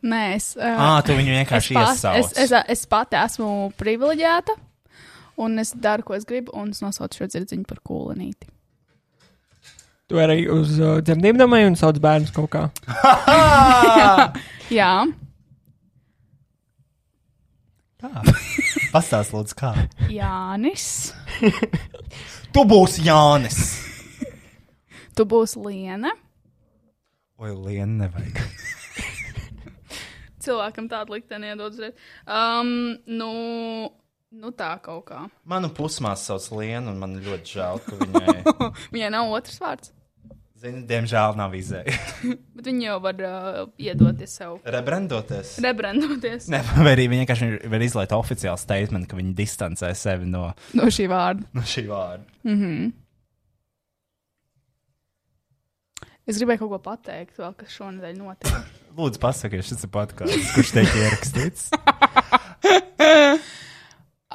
[0.06, 0.52] Nē, es.
[0.60, 2.18] Uh, Ā, tu viņu vienkārši es, iesauc.
[2.20, 4.54] es, es, es pati esmu privileģēta,
[5.42, 8.52] un es daru, ko es gribu, un es nosaucu šo dzirdziņu par kūlenīti.
[10.06, 12.68] Tu arī uz uh, dzemdībām domāji un sauc bērnus kaut kā.
[14.80, 14.94] Jā,
[18.94, 19.72] Pastāst, lūdzu, kā.
[20.12, 21.14] Jānis.
[22.54, 23.60] Tu būsi Jānis.
[25.16, 26.12] Tu būsi Liena.
[27.42, 28.42] Oi, Liena, nevajag.
[30.46, 31.96] Cilvēkam tādu likteni iedod uzreiz.
[32.28, 33.32] Um, nu,
[34.36, 35.26] nu tā kaut kā.
[35.48, 38.36] Manu pusmāsu sauc Lienu, un man ļoti žēl, ka viņai,
[38.96, 39.92] Viņai nav otrs vārds.
[40.66, 41.94] zini, diemžēl nav izēja.
[42.58, 44.56] Bet viņi jau var uh, iedoties sev.
[44.66, 45.56] Rebrandoties.
[45.66, 50.48] Rebrandoties Ne, vai arī viņi vienkārši var izlaikt oficiālu statement, ka viņi distancē sevi no,
[50.78, 51.46] no šī vārda.
[51.54, 52.26] no šī vārda.
[56.26, 58.72] Es gribēju kaut ko pateikt, vēl, kas šonadēļ notiek.
[58.98, 61.68] Lūdzu, pasakiet, šis ir podkāsts, kurš tiek ierakstīts.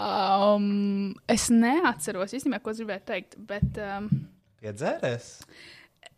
[0.00, 4.06] Um, es neatceros īstenībā, ko gribēju teikt, bet um,
[4.62, 5.26] Piedzēries?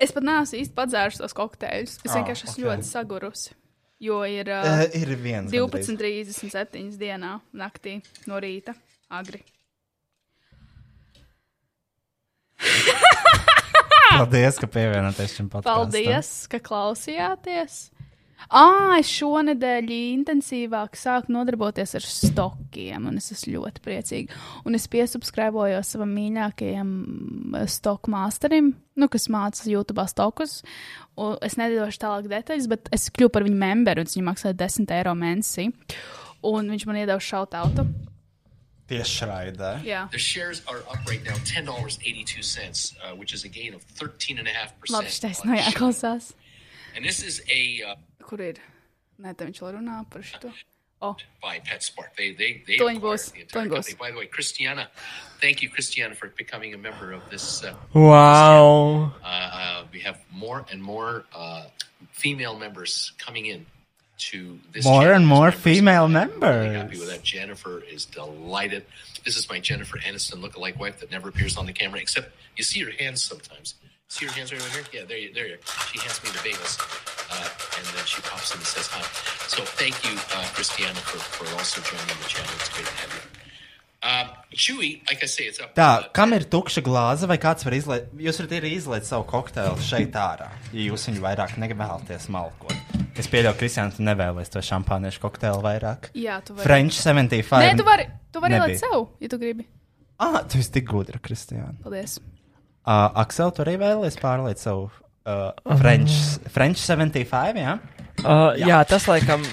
[0.02, 1.96] es pat neesmu īsti padzērusi tos kokteļus.
[2.04, 2.68] Es Ah, vienkārši esmu ok.
[2.68, 3.56] ļoti sagurusi.
[4.02, 5.50] Jo ir Uh, uh, ir viens.
[5.50, 6.30] gandrīz.
[6.42, 8.74] 12.37 dienā, naktī, no rīta,
[9.10, 9.42] agri.
[14.12, 15.86] Paldies, ka pievienoties šim podkāstam.
[15.86, 17.78] Paldies, ka klausījāties!
[18.51, 24.38] Ah, es šonadēļ intensīvāk sāku nodarboties ar stokiem, un es esmu ļoti priecīga.
[24.66, 26.93] Un es piesubscribojos savam mīļākajam
[27.70, 30.61] stoku masterim, nu, kas māca YouTube stokus.
[31.16, 34.90] Un es nedošu tālāk detaļas, bet es kļuvu par viņu memberu, un viņš maksā 10
[34.99, 35.68] eiro mēnesī.
[36.43, 37.86] Un viņš man iedeva šautautu.
[38.90, 39.68] Tieši raidē.
[39.86, 43.49] Jā, The shares are up right now, ten dollars eighty-two cents, uh, which is a
[43.49, 45.32] gain of thirteen and a half labi, percent.
[45.32, 46.32] šis no jāklausās.
[46.97, 48.60] And this is a uh, Kur ir?
[49.22, 50.52] Nē, te viņš vēl runā par šo.
[51.02, 52.14] Oh, by PetSmart.
[52.16, 53.96] They they they Toņ acquired būs, the entire toņ company.
[53.98, 54.88] By the way, Christiana,
[55.40, 57.64] thank you, Christiana, for becoming a member of this.
[57.64, 59.12] Uh, Wow!
[59.22, 61.64] uh, uh, we have more and more uh,
[62.12, 63.66] female members coming in
[64.30, 64.84] to this.
[64.84, 65.60] More channel and more members.
[65.60, 66.64] female I'm members.
[66.66, 67.24] Really happy with that.
[67.24, 68.84] Jennifer is delighted.
[69.24, 72.62] This is my Jennifer Aniston look-alike wife that never appears on the camera, except you
[72.62, 73.74] see her hands sometimes.
[74.12, 74.84] See her hands right over here?
[74.92, 75.54] Yeah, there you, there you.
[75.56, 75.64] are.
[75.88, 76.74] She hands me the bagels,
[77.32, 79.00] uh, and then she pops in and says hi.
[79.48, 82.52] So thank you, uh, Christiana, for, for also joining the channel.
[82.60, 83.22] It's great to have you.
[84.02, 85.72] Uh, Chewy, like I say, it's up.
[85.78, 88.10] Tā, kam ir tukša glāze, vai kāds var izlaikt?
[88.26, 92.76] Jūs varat arī izlaikt savu kokteili šeit ārā, ja jūs viņu vairāk nevēlaties malkot.
[93.16, 96.10] Es pieļauju, ka Kristiāna, tu nevēlies to šampāniešu kokteili vairāk.
[96.18, 96.66] jā, tu vari.
[96.66, 97.64] French 75.
[97.64, 99.64] Nē, tu vari, tu vari ielikt sev, ja tu gribi.
[100.20, 101.78] Ah, tu esi tik gudra, Kristiāna.
[101.86, 102.18] Paldies.
[102.82, 107.76] Uh, Aksel, tu arī vēlies pārliet savu uh, French, French 75, jā?
[108.22, 108.72] Uh, jā.
[108.72, 109.44] jā, tas laikam,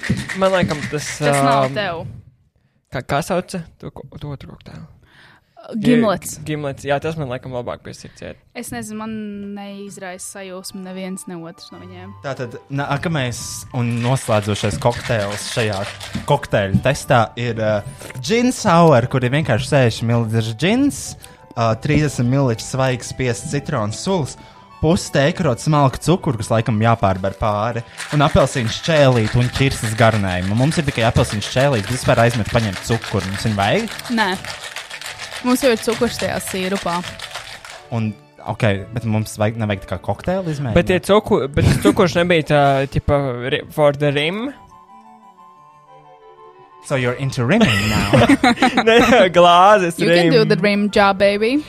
[0.41, 1.11] man laikam tas.
[1.21, 2.07] Tas nav um, tev.
[2.89, 4.87] Kā, kā sauca to, to otru kokteili?
[5.77, 6.39] Gimlets.
[6.47, 8.37] Gimlets, jā, tas man laikam labāk pie sirds iet.
[8.57, 9.11] Es nezinu, man
[9.53, 12.15] neizraisa sajūsmu neviens, ne otrs no viņiem.
[12.25, 13.41] Tātad nākamais
[13.77, 15.83] un noslēdzošais kokteils šajā
[16.29, 17.83] kokteļa testā ir uh,
[18.25, 21.35] gin sour, kur ir vienkārši 6 ml gins, uh,
[21.83, 24.37] 30 ml svaigs spiests citronu sulas.
[24.79, 27.81] Pusi teikrot smalku cukuru, kas laikam jāpārber pāri,
[28.15, 30.55] un apelsīnu šķēlīt un ķirses garnējumu.
[30.55, 33.27] Mums ir tikai apelsīnu šķēlīt, vispār aizmirst paņemt cukuru.
[33.27, 33.97] Mums viņa vajag.
[34.15, 34.29] Nē,
[35.43, 36.95] mums jau ir cukurs tajā sīrupā.
[37.91, 38.13] Un,
[38.55, 40.79] ok, bet mums vajag, nevajag tā kā kokteili izmēģināt.
[40.95, 42.63] Bet cuku, bet cukurs nebija tā,
[42.95, 43.19] tipa,
[43.75, 44.45] for the rim.
[46.85, 48.11] So you're into rimming now.
[49.35, 50.81] Glāzes You can do the rim.
[50.85, 51.63] rim job, baby.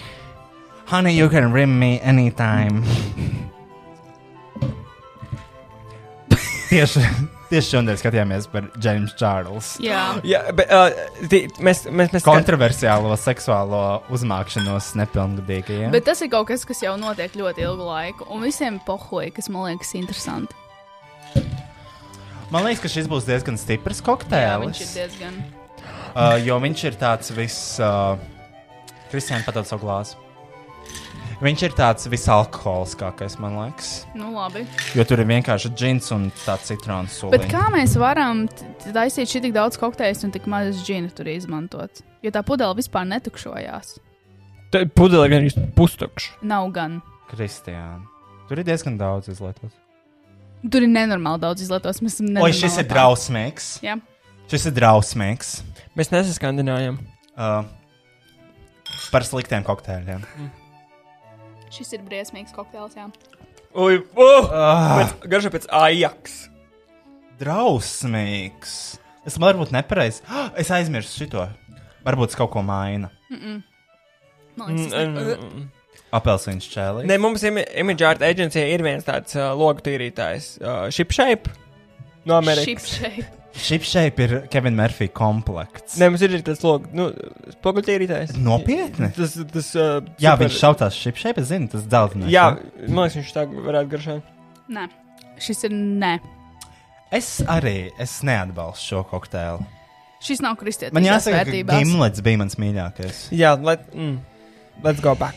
[0.87, 2.83] Honey, you can rim me anytime.
[6.71, 7.03] tieši,
[7.51, 9.73] tieši šodien skatījāmies par James Čārls.
[9.83, 10.89] Jā, Jā, bet uh,
[11.31, 13.83] tī, mēs, mēs, mēs Kontroversiālo seksuālo
[14.15, 15.91] uzmākšanos nepilngadīgajiem.
[15.95, 19.51] bet tas ir kaut kas, kas jau notiek ļoti ilgu laiku, un visiem pohoja, kas
[19.53, 20.55] man liekas interesanti.
[22.51, 25.37] Man liekas, ka šis būs diezgan stiprs Jā, viņš ir diezgan.
[26.15, 27.79] uh, jo viņš ir tāds vis.
[27.79, 28.19] Uh,
[29.11, 30.17] Kristiāna padod savu glāzi.
[31.41, 34.05] Viņš ir tāds visalkoholiskākais, man liekas.
[34.15, 34.67] Nu, labi.
[34.95, 37.49] Jo tur ir vienkārši džins un tāds citrons Bet sūkļs.
[37.51, 38.45] kā mēs varam
[38.85, 42.03] taisīt šī tik daudz kokteļus un tik maz džina tur izmantot?
[42.21, 43.97] Jo tā pudele vispār netukšojās.
[44.95, 46.37] Pudele gan ir pustukša.
[46.47, 47.01] Nav gan.
[47.33, 48.05] Kristiāna.
[48.51, 49.75] Tur ir diezgan daudz izlietots.
[50.61, 52.03] Tur ir nenormāli daudz izlietots.
[52.05, 53.69] Mēs esam Oi, šis ir nenormāli drausmīgs.
[53.87, 53.95] Jā.
[54.51, 55.53] Šis ir drausmīgs.
[55.97, 56.99] Mēs nesaskandinājām.
[57.39, 57.65] Uh,
[59.13, 60.25] par sliktiem kokteļiem.
[61.73, 62.97] Šis ir briesmīgs kokteils.
[62.99, 63.09] Jā.
[63.79, 64.99] Ui, uh, Ah.
[65.01, 66.49] pēc, garšo pēc Ajax.
[67.41, 68.99] Drausmīgs.
[69.25, 70.21] Es varbūt nepareizi.
[70.59, 71.47] Es aizmirsu šito.
[72.05, 73.11] Varbūt tas kaut ko maina.
[73.31, 75.69] Man liekas, tas ne...
[76.13, 77.05] Apelsīns čēlī.
[77.07, 81.53] Ne, mums imi- Image Art aģentūrā ir viens tāds uh, logu tīrītājs, uh, Shipshape
[82.27, 82.67] no Amerikas.
[82.67, 83.29] Šip shape.
[83.61, 85.97] Šipšēp ir Kevina Murphy komplekts.
[85.99, 87.09] Nē, mums ir tas logs, nu,
[87.57, 88.37] spoguļķīrītājs.
[88.39, 89.09] Nopietni?
[89.17, 92.31] Tas, tas, uh, Jā, super- viņš šautās šipšēp, es zinu, tas dzeltenais.
[92.31, 92.87] Jā, ne?
[92.95, 94.31] man liekas, viņš tā varētu garšot.
[94.71, 94.87] Nē,
[95.43, 96.13] šis ir nē.
[97.11, 99.67] Es arī es neatbalstu šo kokteili.
[100.23, 100.95] Šis nav kristietis.
[100.95, 103.25] Man jāsaka, ka Gimlets bija mans mīļākais.
[103.35, 104.21] Jā, let, mm,
[104.85, 105.35] let's go back.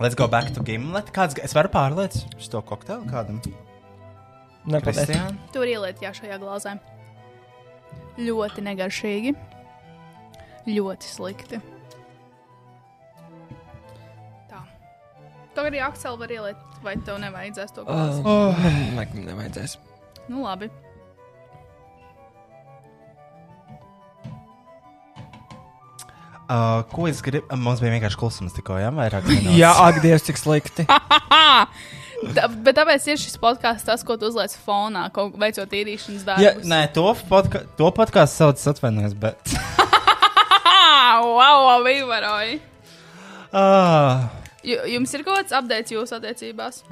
[0.00, 1.10] Let's go back to Gimlet.
[1.12, 3.42] Kāds, es varu pārliec šo kokteili kādam?
[4.64, 5.04] Nepaldies.
[5.04, 5.34] Kristiāna?
[5.52, 6.78] Tur ieliet, jā, šajā glāzē.
[8.20, 9.34] Ļoti negaršīgi.
[10.70, 11.60] Ļoti slikti.
[14.48, 14.62] Tā.
[15.56, 18.24] To arī Aksel var ieliet, vai tev nevajadzēs to glāzi?
[18.24, 18.64] Oh,
[18.96, 19.76] Laikam nevajadzēs.
[20.32, 20.70] Nu, labi.
[26.50, 27.46] Uh, ko es gribu?
[27.54, 29.54] Mums bija vienkārši klusums tikko, jā, vairāk minūtes.
[29.62, 30.82] Jā, ak, Dievs, cik slikti.
[32.36, 36.50] Tā, bet tāpēc ir šis podkāsts, tas, ko tu uzliec fonā, kaut veicot īrīšanas Ja,
[36.50, 36.66] darbus.
[36.68, 39.54] nē, to, podka to podkāstu sauc atvainojos, bet.
[41.38, 42.58] wow, wow, Vivaroji!
[43.52, 44.26] uh,
[44.66, 46.82] Ju- Jums ir kaut kāds updates jūsu attiecībās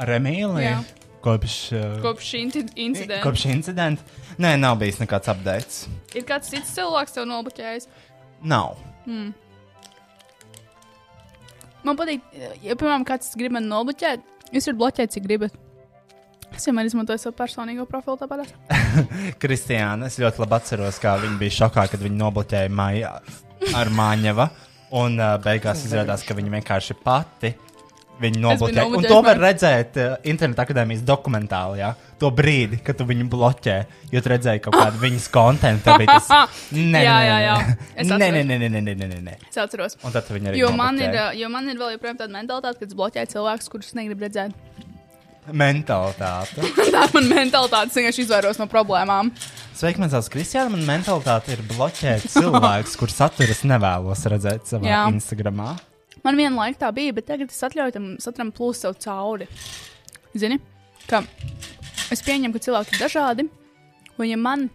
[0.00, 0.62] ar Emīliju?
[0.64, 0.78] Jā.
[1.20, 3.20] Kopš, uh, kopš šī inci- incidenta?
[3.26, 4.06] kopš incidenta?
[4.40, 5.82] Nē, nav bijis nekāds updates.
[6.16, 7.90] Ir kāds cits cilvēks tev nobloķējis?
[8.48, 8.78] Nav.
[9.10, 9.32] Hmm.
[11.86, 12.22] Man patīk,
[12.62, 14.22] ja, piemēram, kāds grib mani nobloķēt,
[14.52, 15.56] jūs varat bloķēt, cik gribat.
[16.50, 18.50] Es vienmēr izmantoju savu personīgo profilu tāpat.
[19.42, 23.12] Kristiāna, es ļoti labi atceros, kā viņa bija šokā, kad viņa nobloķēja Maiju
[23.80, 24.50] ar Māņeva.
[25.00, 27.52] Un uh, beigās izrādās, ka viņa vienkārši pati
[28.20, 28.86] viņu nobloķēja.
[28.96, 31.92] Un to var redzēt uh, Interneta akadēmijas dokumentālijā.
[32.20, 33.76] To brīdi, kad tu viņu bloķē,
[34.12, 35.96] jo tu redzēji kaut kādu viņas kontekstu.
[36.10, 36.28] Tas.
[36.76, 37.56] Nē, Jā, jā, jā.
[38.04, 39.38] nē, nē, nē, nē, nē, nē, nē, nē.
[39.48, 39.96] Es atceros.
[40.04, 42.88] Un tad viņi arī Jo man, ir, jo man ir vēl joprojām tāda mentalitāte, ka
[42.90, 44.54] es bloķēju cilvēkus, kurus negribu redzēt.
[45.50, 46.62] Mentalitāte.
[46.94, 49.32] Tā ir mana mentalitāte, vienkārši izvairos no problēmām.
[49.74, 50.70] Sveiki, man sauc Kristiāna.
[50.76, 55.06] Man mentalitāte ir bloķēt cilvēkus, kurus saturu es nevēlos redzēt savā Jā.
[56.24, 59.48] Man viena laika tā bija, bet tagad es atļauju tam saturam plūst sev cauri.
[60.36, 60.60] Zini,
[61.08, 61.22] ka
[62.12, 63.46] es pieņemu, ka cilvēki ir dažādi,
[64.18, 64.68] un ja man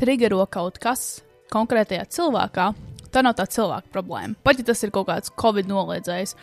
[0.00, 1.22] triggero kaut kas
[1.52, 2.70] konkrētajā cilvēkā,
[3.14, 4.38] tā nav tā cilvēka problēma.
[4.42, 6.34] Pat ja tas ir kaut kāds covid noliedzējs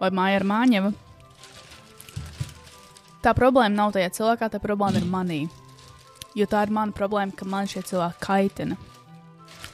[0.00, 0.92] vai māja ar māņevu,
[3.24, 5.42] tā problēma nav tajā cilvēkā, tā problēma ir manī.
[6.34, 8.78] Jo tā ir mana problēma, ka man šie cilvēki kaitina.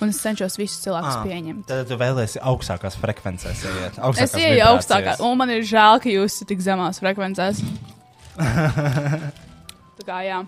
[0.01, 1.67] Un es cenšos visus cilvēkus Ah, pieņemt.
[1.69, 3.65] Tad tu vēlēsies augstākās frekvencēs.
[3.69, 4.71] Iet, Es augstākās ieju vibrācijās.
[4.71, 7.61] augstākā, un man ir žēl, ka jūs esat tik zemās frekvencēs.
[10.01, 10.41] Tā kā jā.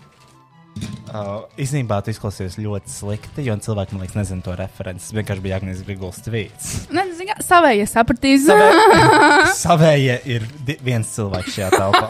[1.13, 5.05] Uh, Īsnībā tu izklausies ļoti slikti, jo cilvēki man liekas, nezina to referenci.
[5.05, 6.71] Tas vienkārši bija Agnēs Grigls tvīts.
[6.89, 8.47] Nē, zini, kā, savējie sapratīs.
[9.65, 10.47] Savējie ir
[10.81, 12.07] viens cilvēks šajā telpā.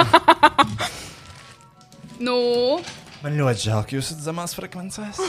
[2.28, 2.38] nu,
[3.24, 5.20] Man ļoti žēl, ka jūs esat zemās frekvencēs.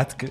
[0.00, 0.30] Atkri...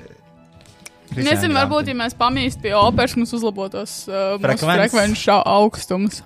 [1.15, 6.21] nezinu, varbūt, ja mēs pamīst pie operas, mums uzlabotos uh, frekvenču augstums.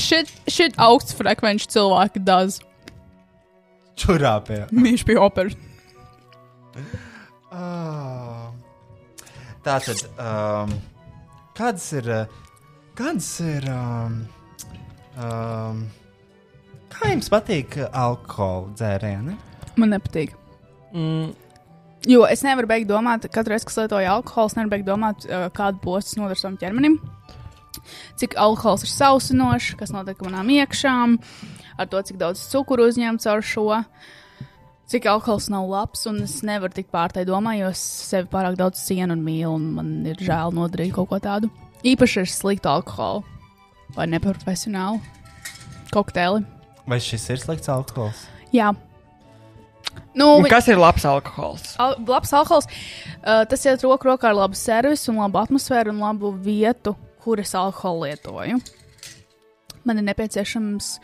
[0.00, 2.60] Šit, šit augsts frekvenču cilvēki daz.
[3.98, 4.64] Čurā pie.
[4.74, 5.58] Mīļš pie operas.
[7.54, 8.50] Oh.
[9.64, 10.72] Tā tad, um,
[11.56, 14.18] kādas ir, uh, kādas ir, um,
[15.16, 15.84] um,
[16.92, 19.38] kā jums patīk alkohola dzērieni?
[19.80, 20.34] Man nepatīk.
[20.94, 21.32] Mm,
[22.04, 25.24] Jo es nevaru beigt domāt, katru reizi, kad lietoju alkoholu, es nevaru beigt domāt,
[25.56, 26.98] kādu posmu nodara savam ķermenim.
[28.20, 31.16] Cik alkohols ir sausinošs, kas notiek manām iekšām,
[31.80, 33.80] ar to, cik daudz cukuru uzņemts ar šo.
[34.92, 38.60] Cik alkohols nav labs, un es nevaru tikt pār tai domā, jo es sevi pārāk
[38.60, 41.48] daudz cienu un mīlu, un man ir žēl nodarīt kaut ko tādu.
[41.88, 43.24] Īpaši ar sliktu alkoholu
[43.96, 45.00] vai neprofesionālu
[45.94, 46.44] kokteili.
[46.84, 48.26] Vai šis ir slikts alkohols?
[48.52, 48.74] Jā.
[50.14, 51.74] Nu, un kas ir labs alkohols?
[51.82, 52.68] Al labs alkohols,
[53.22, 56.94] uh, tas iet roku rokā ar labu servisu, un labu atmosfēru un labu vietu,
[57.24, 58.60] kur es alkoholu lietoju.
[59.84, 60.94] Man ir nepieciešams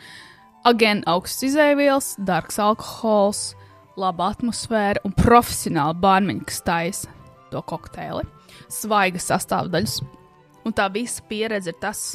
[0.65, 3.51] again augsts izēvielas, dārgs alkohols,
[3.99, 7.11] laba atmosfēra un profesionāli bārmeņi, kas taisa
[7.51, 8.23] to kokteili.
[8.71, 9.99] Svaigas sastāvdaļas.
[10.65, 12.13] Un tā visa pieredze ir tas,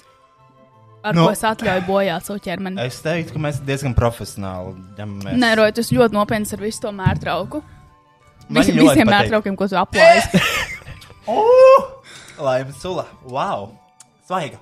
[1.07, 1.23] ar Nu.
[1.23, 1.27] no.
[1.29, 2.83] ko es atļauju bojāt savu ķermeni.
[2.83, 5.39] Es teiktu, ka mēs diezgan profesionāli ņemamies.
[5.43, 7.63] Nē, Roja, tas ļoti nopietns ar visu to mērtrauku.
[8.47, 10.27] Ļoti visiem mērtraukiem, ko tu aplāji.
[11.27, 12.03] Oh!
[12.39, 13.03] Laima sula!
[13.27, 13.73] Wow!
[14.29, 14.61] Svaiga!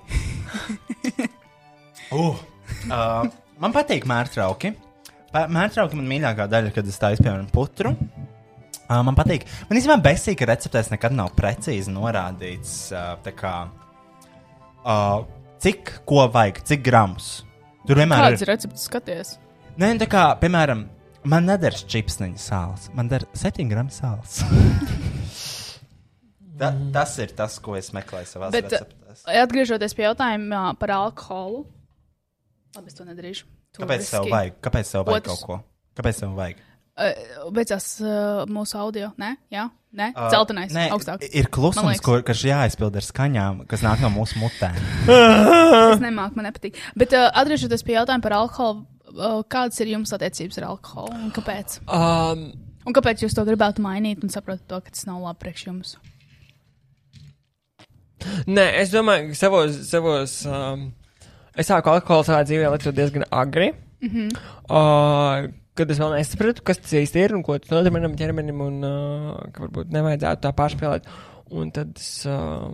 [2.15, 2.39] uh,
[2.89, 3.27] uh,
[3.61, 4.71] man patīk mērtrauki.
[5.29, 7.93] Mērtrauki man mīļākā daļa, kad es taisu, piemēram, putru.
[8.85, 9.45] Uh, man patīk.
[9.69, 13.53] Man īstenībā besīk, ka receptēs nekad nav precīzi norādīts, uh, kā,
[14.81, 15.19] uh,
[15.65, 17.41] cik ko vajag, cik gramus.
[17.89, 18.49] Tur vienmēr Kādas ir.
[18.51, 19.31] receptes skaties?
[19.81, 20.83] Nē, tā kā, piemēram,
[21.25, 24.43] man nedara čipsniņa sāls, man dara 7 gramu sāls.
[26.55, 29.25] Ta, tas ir tas, ko es meklēju savā Bet, receptēs.
[29.41, 31.65] atgriežoties pie jautājuma par alkoholu,
[32.77, 33.49] labi, es to nedarīšu.
[33.75, 34.55] To Kāpēc tev vajag?
[34.63, 35.41] Kāpēc tev vajag Otrs.
[35.41, 35.57] kaut ko?
[35.99, 36.61] Kāpēc tev vajag?
[36.95, 39.11] Uh, beidzās uh, mūsu audio.
[39.19, 39.65] Nē, jā,
[39.95, 41.23] nē, Uh, celtenais, nē, augstāk.
[41.31, 44.77] Ir klusums, kur, kas jāaizpild ar skaņām, kas nāk no mūsu mutēm.
[45.07, 46.77] Es nemāku, man nepatīk.
[46.99, 48.85] Bet uh, atgriežoties pie jautājuma par alkoholu,
[49.15, 51.79] uh, kādas ir jums attiecības ar alkoholu un kāpēc?
[51.87, 52.47] Um,
[52.85, 55.95] Un kāpēc jūs to gribētu mainīt un saprotat to, ka tas nav labi priekš jums?
[58.45, 60.87] Nē, es domāju, ka savos, savos um,
[61.57, 63.71] es sāku alkoholu savā dzīvē lietot diezgan agri.
[64.05, 64.29] Mm -hmm.
[64.69, 68.61] Uh, kad es vēl nesapratu, kas tas īsti ir un ko tas nozīmē manam ķermenim,
[68.65, 71.09] un uh, ka varbūt nevajadzētu tā pārspēlēt.
[71.55, 72.71] Un tad es uh,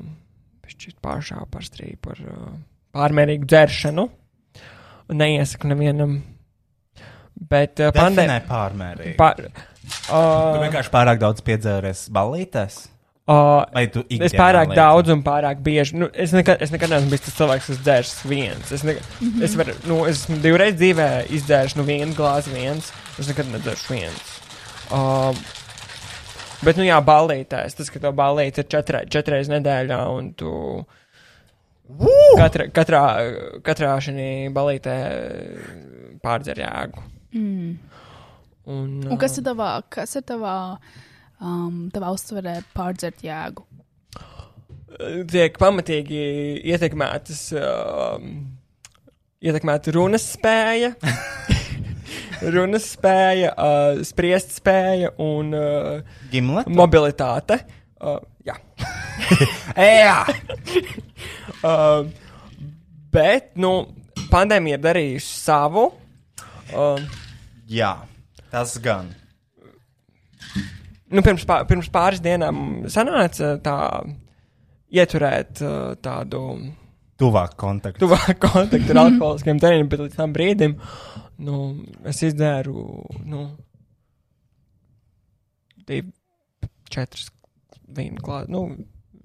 [1.04, 2.54] pāršāvu par strīpu par uh,
[2.96, 4.08] pārmērīgu dzeršanu.
[5.12, 6.22] Neiesaku nevienam.
[7.52, 9.18] Bet uh, Definē pārmērīgi.
[9.20, 9.50] Pār,
[9.82, 12.84] Tu uh, vienkārši pārāk daudz piedzēries ballītēs.
[13.32, 14.80] Uh, Vai tu Es ikdienā pārāk lieti?
[14.80, 15.98] daudz un pārāk bieži.
[16.02, 18.72] Nu, es, nekad, es nekad neesmu bijis tas cilvēks, kas dzērs viens.
[18.72, 19.28] Es, ne, mm.
[19.28, 19.44] -hmm.
[19.48, 21.10] es, var, nu, es esmu divreiz dzīvē
[21.40, 22.92] izdzēris nu, vienu glāzi viens.
[23.20, 24.34] Es nekad nedzeršu viens.
[24.92, 25.38] Um,
[26.64, 27.78] bet, nu, jā, ballītēs.
[27.78, 30.52] Tas, ka to ballīt ir četrai, četreiz nedēļā un tu.
[32.40, 33.06] Katra, katrā,
[33.66, 34.98] katrā šī balītē
[36.24, 37.04] pārdzer jēgu.
[37.36, 37.72] Mm.
[38.72, 40.78] Un, Un kas ir tavā, kas ir tavā,
[41.42, 43.66] um, tavā uztverē pārdzert jēgu?
[45.32, 46.22] tiek pamatīgi
[46.72, 48.34] ietekmētas, um,
[49.44, 50.94] ietekmēta runas spēja,
[52.56, 56.74] runas spēja, uh, spriest spēja un uh, Gimleta?
[56.76, 57.62] mobilitāte.
[58.02, 58.58] Uh, jā.
[59.78, 60.24] Jā!
[61.62, 62.08] uh,
[63.14, 63.74] bet, nu,
[64.32, 65.92] pandēmija ir darījusi savu.
[66.72, 66.98] Uh,
[67.72, 67.94] Jā,
[68.52, 69.14] tas gan.
[71.12, 73.78] Nu, pirms, pā, pirms pāris dienām sanāca tā
[74.92, 76.44] ieturēt uh, tādu
[77.22, 78.02] Tuvāk kontaktu.
[78.08, 80.78] tuvāk kontaktu ar alkoholiskiem tēriņiem, bet līdz tam brīdim
[81.42, 81.60] nu,
[82.10, 82.86] es izdzēru
[83.30, 83.44] nu,
[85.88, 86.12] divu,
[86.92, 87.30] četras
[87.92, 88.52] vīnu glāzes.
[88.54, 88.66] Nu,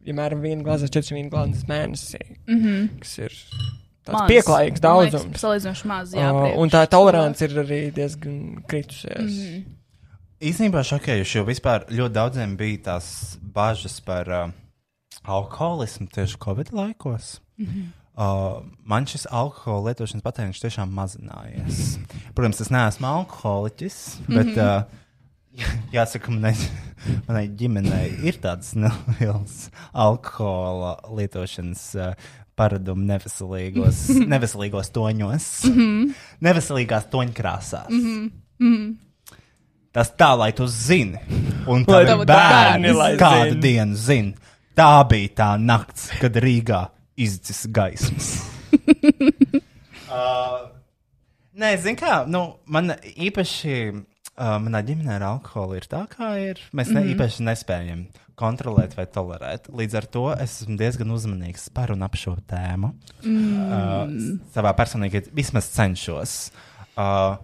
[0.06, 2.88] piemēram, viena glāze, četras vīnu glāzes mēnesī, Mm -hmm.
[3.00, 3.32] kas ir
[4.06, 5.40] tāds pieklājīgs daudzums.
[5.40, 6.30] Salīdzinoši maz, jā.
[6.32, 9.32] Uh, un tā tolerance ir arī diezgan kritusies.
[9.32, 9.75] Mhm.
[10.44, 13.06] Īsnībā šokējuši, jo vispār ļoti daudziem bija tās
[13.56, 14.50] bažas par uh,
[15.24, 17.38] alkoholismu tieši Covid laikos.
[17.60, 17.86] Mhm.
[18.16, 21.98] Uh, man šis alkohola lietošanas patēriņš tiešām mazinājies.
[22.36, 23.96] Protams, es neesmu alkoholiķis,
[24.28, 24.60] bet Mhm.
[24.60, 24.84] uh,
[25.92, 26.54] jāsaka, manai,
[27.28, 32.14] manai ģimenei ir tāds neliels alkohola lietošanas uh,
[32.56, 36.12] paradumi neveselīgos, neveselīgos toņos, Mhm.
[36.44, 37.88] neveselīgās toņkrāsās.
[37.92, 38.30] Mhm.
[38.60, 38.86] Mhm.
[39.96, 41.16] Tas tā, lai tu zini,
[41.72, 44.36] un tavi tavi bērni bērni, kādu dienu zina.
[44.76, 46.82] Tā bija tā nakts, kad Rīgā
[47.16, 48.34] izdzis gaismas.
[50.12, 50.66] uh,
[51.56, 53.78] nē, zini kā, nu, man īpaši,
[54.36, 56.60] uh, manā ģimenē ar alkoholu ir tā, kā ir.
[56.76, 57.14] Mēs ne, Mhm.
[57.14, 58.06] īpaši nespējam
[58.36, 59.70] kontrolēt vai tolerēt.
[59.72, 62.92] Līdz ar to es esmu diezgan uzmanīgs par un ap šo tēmu.
[63.24, 63.62] Mm.
[63.64, 66.50] Uh, savā personīgi vismaz cenšos.
[66.96, 67.38] Uh,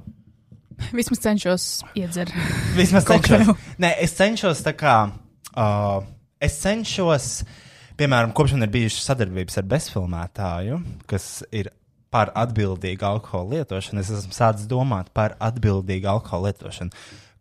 [0.98, 1.66] Vismaz cenšos
[1.98, 2.32] iedzert.
[2.76, 3.52] Vismaz cenšos.
[3.82, 4.96] Nē, es cenšos tā kā.
[5.52, 6.00] Uh,
[6.42, 7.28] es cenšos,
[8.00, 10.80] piemēram, kopš man ir bijušas sadarbības ar bezfilmētāju,
[11.10, 11.70] kas ir
[12.12, 14.02] par atbildīgu alkohola lietošanu.
[14.02, 16.92] Es esmu sācis domāt par atbildīgu alkohola lietošanu.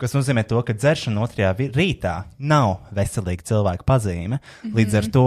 [0.02, 4.40] Tas nozīmē, to, ka dzeršana otrajā rītā nav veselīga cilvēka pazīme.
[4.64, 4.78] Mhm.
[4.80, 5.26] Līdz ar to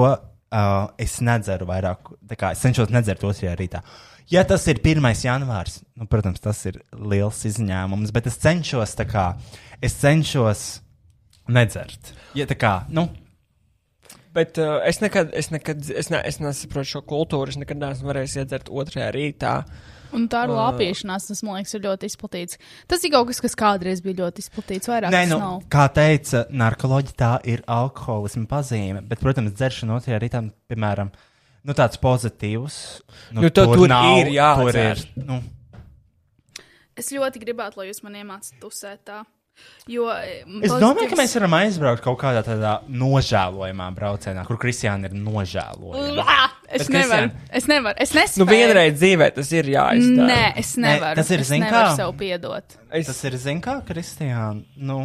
[0.54, 2.10] uh, es nedzeru vairāk,
[2.40, 3.84] kā es cenšos nedzert otrajā rītā.
[4.32, 5.04] Ja tas ir 1.
[5.24, 9.34] janvārs, nu, protams, tas ir liels izņēmums, bet es cenšos, kā,
[9.84, 10.64] es cenšos
[11.52, 12.14] nedzert.
[12.34, 13.10] Ja kā, nu,
[14.34, 17.52] Bet uh, es nekad, es nekad, es, ne, es nesaprotu šo kultūru.
[17.52, 19.52] Es nekad neesmu varējis iedzert otrajā rītā.
[20.14, 22.58] Un tā ir Uh, lāpiešanās, tas, man liekas, ir ļoti izplatīts.
[22.90, 25.60] Tas ir kaut kas, kas kādreiz bija ļoti izplatīts, vairāk Nē, nu, nav.
[25.70, 29.04] kā teica narkoloģija, tā ir alkoholisma pazīme.
[29.06, 31.14] Bet, protams, dzeršana otrajā rītā, piemēram,
[31.64, 32.78] nu, tāds pozitīvs.
[33.34, 34.80] Nu, tad tur ir tur jādzer.
[34.84, 35.42] ir, nu,
[36.94, 39.24] Es ļoti gribētu, lai jūs man iemācītu tusēt tā.
[39.90, 40.08] Jo,
[40.62, 46.24] Es domāju, ka mēs varam aizbraukt kaut kādā tādā nožēlojamā braucienā, kur Kristiāna ir nožēlojama.
[46.66, 47.28] Es Bet, nevaru.
[47.30, 47.98] Kristiāna, Es nevaru.
[48.02, 48.42] Es nespēju.
[48.42, 50.28] Nu, vienreiz dzīvē tas ir jāizdara.
[50.30, 51.18] Nē, es Nē, nevaru.
[51.20, 51.96] tas ir, nevaru kā?
[51.98, 52.78] sev piedot.
[52.90, 53.06] Es...
[53.10, 55.00] Tas ir, zin kā, Kristiāna, nu,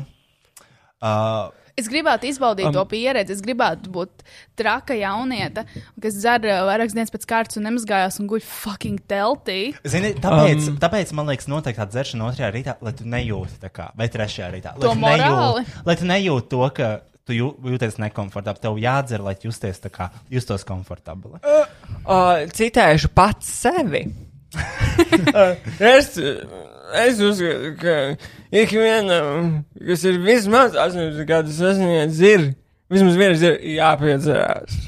[1.02, 1.49] uh,
[1.80, 3.36] Es gribētu izbaudīt um, to pieredzi.
[3.38, 4.24] Es gribētu būt
[4.60, 5.64] traka jaunieta,
[6.04, 9.60] kas dzer uh, vairākas dienas pēc kārtas un nemazgājās un guļ fucking teltī.
[9.88, 10.80] Zini, tāpēc, Um.
[10.84, 14.50] tāpēc man liekas, noteikti tā dzeršana otrajā rītā, lai tu nejūti tā kā, vai trešajā
[14.58, 14.76] rītā.
[14.80, 15.64] To Lai tu morāli?
[15.64, 16.90] nejūti, lai tu nejūti to, ka
[17.30, 18.64] tu jū, jūties nekomfortabli.
[18.64, 21.40] Tev jādzer, lai justies tā kā, justos komfortabli.
[22.10, 24.00] Uh, citēšu pats sevi.
[24.56, 25.54] uh,
[25.94, 26.16] es,
[27.03, 27.95] es uzskatu, ka
[28.52, 32.48] ikvienam, kas ir vismaz 18 gadus sasniedzis, ir
[32.91, 34.78] vismaz viens ir jāpiedzerās.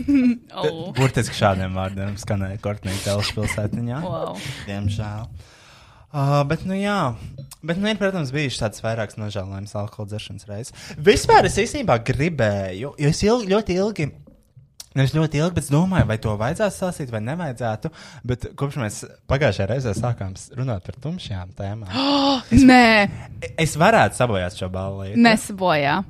[0.52, 0.92] Oh.
[0.92, 4.02] Burtiski šādiem vārdiem skanēja Kortnīga telespilsētiņā.
[4.04, 4.34] Wow.
[4.68, 5.30] Diemžēl.
[6.12, 7.14] Uh, bet, nu jā,
[7.64, 10.76] bet, nu, ir, protams, bijušas tādas vairākas nožēlojamas alkohola dzeršanas reizes.
[11.00, 14.10] Vispār es īstenībā gribēju, jo es ilgi, ļoti ilgi.
[15.00, 17.92] Es ļoti ilgi, bet es domāju, vai to vajadzētu stāstīt, vai nevajadzētu.
[18.28, 18.98] Bet kopš mēs
[19.32, 21.94] pagājušajā reizē sākām runāt par tumšajām tēmām,
[22.72, 22.82] Nē,
[23.56, 25.14] es varētu sabojāt šo balvu.
[25.16, 26.02] nesabojā.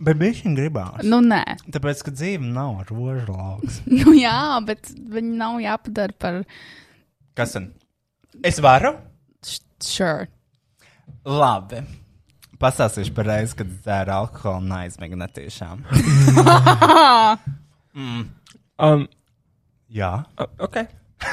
[0.00, 1.04] Bet viņš gribās.
[1.06, 1.42] Nu, nē.
[1.74, 3.80] Tāpēc, ka dzīve nav rožu lauks.
[3.98, 6.40] Nu, jā, bet viņi nav jāpadara par
[7.38, 7.68] Kas tad?
[8.42, 8.96] Es varu?
[9.82, 10.26] sure.
[11.24, 11.84] Labi.
[12.58, 15.84] Pastāstīšu par reizi, kad dzēru alkoholu un aizmigu netīšām.
[18.78, 19.08] Um,
[19.90, 20.12] Jā.
[20.38, 20.76] uh, ok.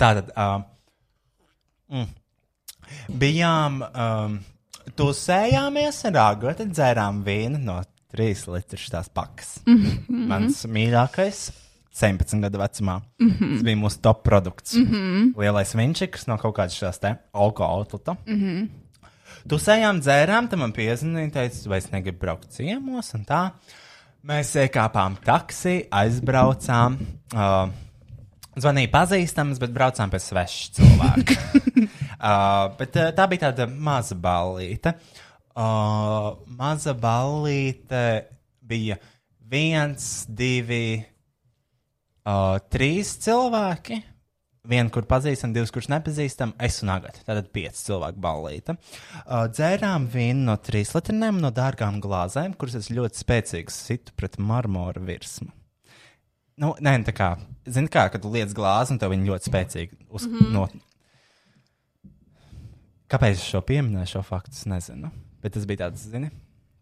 [0.00, 0.32] Tātad.
[0.32, 0.64] Uh,
[1.92, 2.08] mm,
[3.20, 3.82] bijām.
[3.92, 4.38] Um,
[4.98, 7.76] Tusējāmies ar agatu, dzērām vīnu no
[8.12, 9.60] 3 litru tās pakas.
[9.66, 10.24] Mm -hmm.
[10.32, 11.50] Mans mīļākais.
[11.92, 13.00] 17 gadu vecumā.
[13.20, 13.52] Mm -hmm.
[13.52, 14.74] Tas bija mūsu top produkts.
[14.74, 15.32] Mm -hmm.
[15.36, 18.16] Lielais vinčiks no kaut kādas šīs alkohola outleta.
[18.26, 18.68] Mm -hmm.
[19.50, 23.42] Tusējām, dzērām, tam man piezīmēja, teica, vai es negribu braukt ciemos un tā.
[24.28, 26.98] Mēs iekāpām taksī, aizbraucām.
[27.34, 27.72] Uh,
[28.52, 31.36] Zvanīja pazīstams, bet braucām pie sveša cilvēka.
[32.28, 34.92] uh, bet uh, tā bija tāda maza ballīte.
[35.56, 38.04] Uh, maza ballīte
[38.60, 39.00] bija
[39.52, 41.00] viens, divi,
[42.28, 44.02] uh, trīs cilvēki.
[44.70, 47.24] Vienu, kur pazīstam, divus, kurus nepazīstam, es un Agatē.
[47.26, 48.76] Tātad pieci cilvēku ballīte.
[49.24, 54.38] Uh, dzērām vīnu no trīs litriem, no dārgām glāzēm, kuras es ļoti spēcīgi situ pret
[54.38, 55.50] marmora virsmu.
[56.62, 57.32] Nu, nē, tā kā,
[57.66, 60.52] zini, kā, kad tu liec glāzi, un tev viņa ļoti spēcīgi uz, mm -hmm.
[60.54, 60.68] no.
[63.10, 65.10] Kāpēc es šo pieminēju, šo faktu, es nezinu.
[65.42, 66.30] Bet tas bija tāds, zini,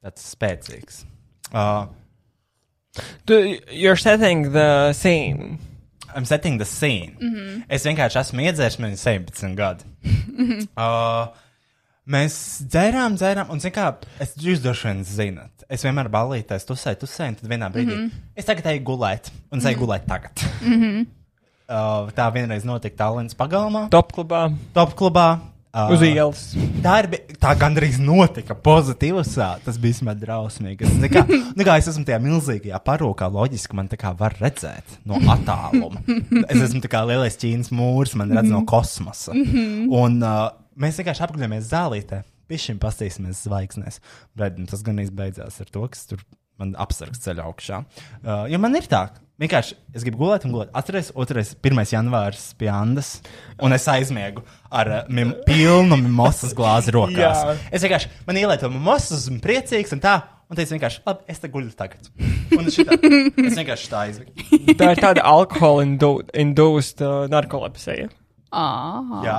[0.05, 1.05] tāds spēcīgs.
[1.49, 1.89] Uh,
[3.25, 5.59] Tu, you're setting the scene.
[6.17, 7.17] I'm setting the scene.
[7.21, 7.63] Mm -hmm.
[7.69, 9.85] Es vienkārši esmu iedzēris, man ir 17 gadi.
[10.77, 11.29] uh,
[12.07, 12.35] mēs
[12.67, 17.29] dzērām, dzērām, un, zini, kā, es jūs droši vien zinat, es vienmēr balīties, tusēju, tusēju,
[17.29, 18.11] un tad vienā brīdī mm -hmm.
[18.35, 20.45] es tagad eju gulēt, un es eju gulēt tagad.
[20.63, 21.07] Mm -hmm.
[21.69, 25.39] uh, tā vienreiz notika Tallinas pagalmā, Top klubā, top klubā.
[25.71, 26.41] Uh, uz ielas.
[26.83, 29.23] Tā, ir, tā gandrīz notika pozitīvā.
[29.63, 30.83] Tas bija smagi drausmīgi.
[30.89, 31.23] Es, nekā,
[31.61, 36.03] nekā, es esmu tajā milzīgajā parokā, loģiski man var redzēt no attāluma.
[36.49, 39.31] Es esmu kā lielais Ķīnas mūrs, man redz no kosmosa.
[39.31, 40.43] Un uh,
[40.75, 42.25] mēs vienkārši apguļamies zālītē.
[42.51, 44.03] Pišķiņ pastīsimies zvaigznēs.
[44.35, 46.27] Bet nu, tas gan izbeidzās ar to, kas tur
[46.59, 47.85] man apsargs ceļā augšā.
[48.25, 49.07] Uh, jo man ir tā,
[49.41, 50.73] vienkārši es gribu gulēt un gulēt.
[50.77, 51.85] Atceries, 2.
[51.95, 53.15] janvārs pie Andas,
[53.63, 57.41] un es aizmiegu ar uh, mim, pilnu mimosas glāzi rokās.
[57.47, 57.57] Jā.
[57.73, 60.19] es vienkārši, man ielēju to mimosas, esmu priecīgs un tā.
[60.51, 62.09] Un teicu, vienkārši, labi, es te guļu tagad.
[62.57, 62.97] Un šitā,
[63.47, 64.49] es vienkārši tā aizmiegu.
[64.81, 68.09] Tā ir tāda alkohola indu, induced uh, narkolepsija.
[68.51, 69.21] Ah.
[69.23, 69.39] Jā?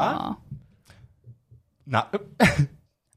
[1.91, 2.05] Nā,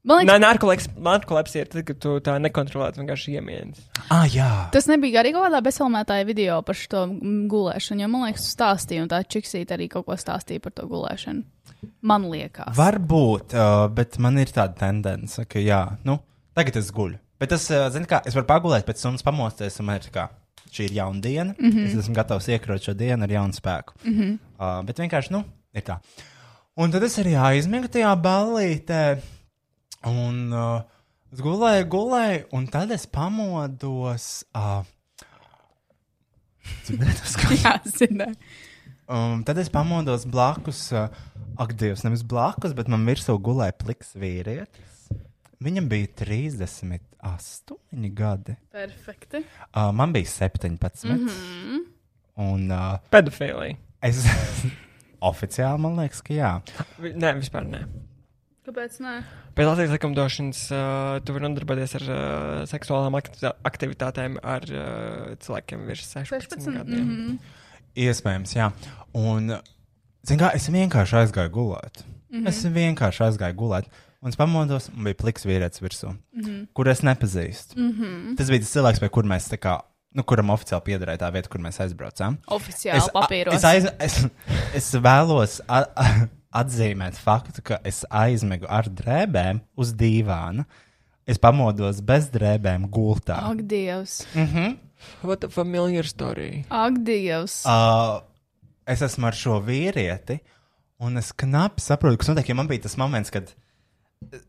[0.05, 3.81] Man liekas, narkolepsija ir tad, kad tu tā nekontrolēti vienkārši iemienis.
[4.13, 4.49] ah, jā.
[4.73, 7.07] tas nebija arī kaut kādā bezsalmētāja video par šo
[7.49, 10.85] gulēšanu, jo man liekas, tu stāstīji, un tā čiksīte arī kaut ko stāstīja par to
[10.91, 11.41] gulēšanu.
[12.05, 12.75] Man liekas.
[12.77, 16.19] Varbūt, uh, bet man ir tāda tendence, ka jā, nu,
[16.57, 17.17] tagad es guļu.
[17.41, 20.13] Bet es, uh, zinu, kā es varu pagulēt, pēc tam pamosties, un man ir tā
[20.13, 20.29] kā
[20.69, 21.55] šī ir jauna diena.
[21.57, 21.85] Mm -hmm.
[21.85, 23.93] Es esmu gatavs iekrot šo dienu ar jaunu spēku.
[24.03, 24.37] Mm -hmm.
[24.59, 25.97] uh, bet vienkārši, nu, ir tā.
[26.75, 29.17] Un tad es arī aizmiegu tajā ballītē,
[30.05, 30.81] un uh,
[31.33, 34.43] es gulēju, gulēju, un tad es pamodos.
[34.55, 34.83] Uh,
[36.85, 38.27] tas kā Jā, zinu.
[39.05, 41.07] Um, tad es pamodos blakus, uh,
[41.61, 44.93] ak, Dievs, nevis blakus, bet man virsū gulēja pliks vīrietis.
[45.65, 48.55] Viņam bija 38 gadi.
[48.73, 49.43] Perfekti.
[49.71, 51.05] Uh, man bija 17.
[51.05, 51.83] Mm -hmm.
[52.35, 53.77] Un uh, Pedofīlija.
[54.01, 54.25] es
[55.31, 56.61] oficiāli man liekas, ka jā.
[56.99, 57.85] Vi- Nē, vispār nē.
[58.65, 59.11] Kāpēc nē?
[59.55, 65.85] Pēc Latvijas likumdošanas uh, tu vari nodarboties ar uh, seksuālām akti- aktivitātēm ar uh, cilvēkiem
[65.85, 67.05] virs 16, 16, 16 gadiem.
[67.05, 67.37] Mm -hmm.
[68.07, 68.71] Iespējams, jā.
[69.13, 69.53] Un,
[70.27, 72.03] zin kā, es vienkārši aizgāju gulēt.
[72.29, 72.47] Mm -hmm.
[72.49, 73.85] Es vienkārši aizgāju gulēt.
[74.21, 76.41] un es pamodos, un bija pliks vīrietis virsū, mm.
[76.41, 76.67] -hmm.
[76.73, 77.75] kur es nepazīstu.
[77.77, 78.37] Mm -hmm.
[78.37, 79.81] Tas bija tas cilvēks, pie kura mēs tā kā,
[80.15, 82.37] nu, kuram oficiāli piederēja tā vieta, kur mēs aizbraucām.
[82.47, 83.53] Oficiāli Es, a- papīros.
[83.53, 84.25] es, aiz, es,
[84.73, 90.65] es vēlos a, a, atzīmēt faktu, ka es aizmigu ar drēbēm uz dīvāna.
[91.25, 93.39] Es pamodos bez drēbēm gultā.
[93.49, 94.21] Ak, Dievs!
[95.25, 96.65] What a familiar story.
[96.69, 97.63] Ak, Dievs!
[97.65, 98.21] Uh,
[98.87, 100.39] es esmu ar šo vīrieti,
[101.01, 102.53] un es knapi saprotu, kas notiek.
[102.53, 103.51] Jo man bija tas moments, kad.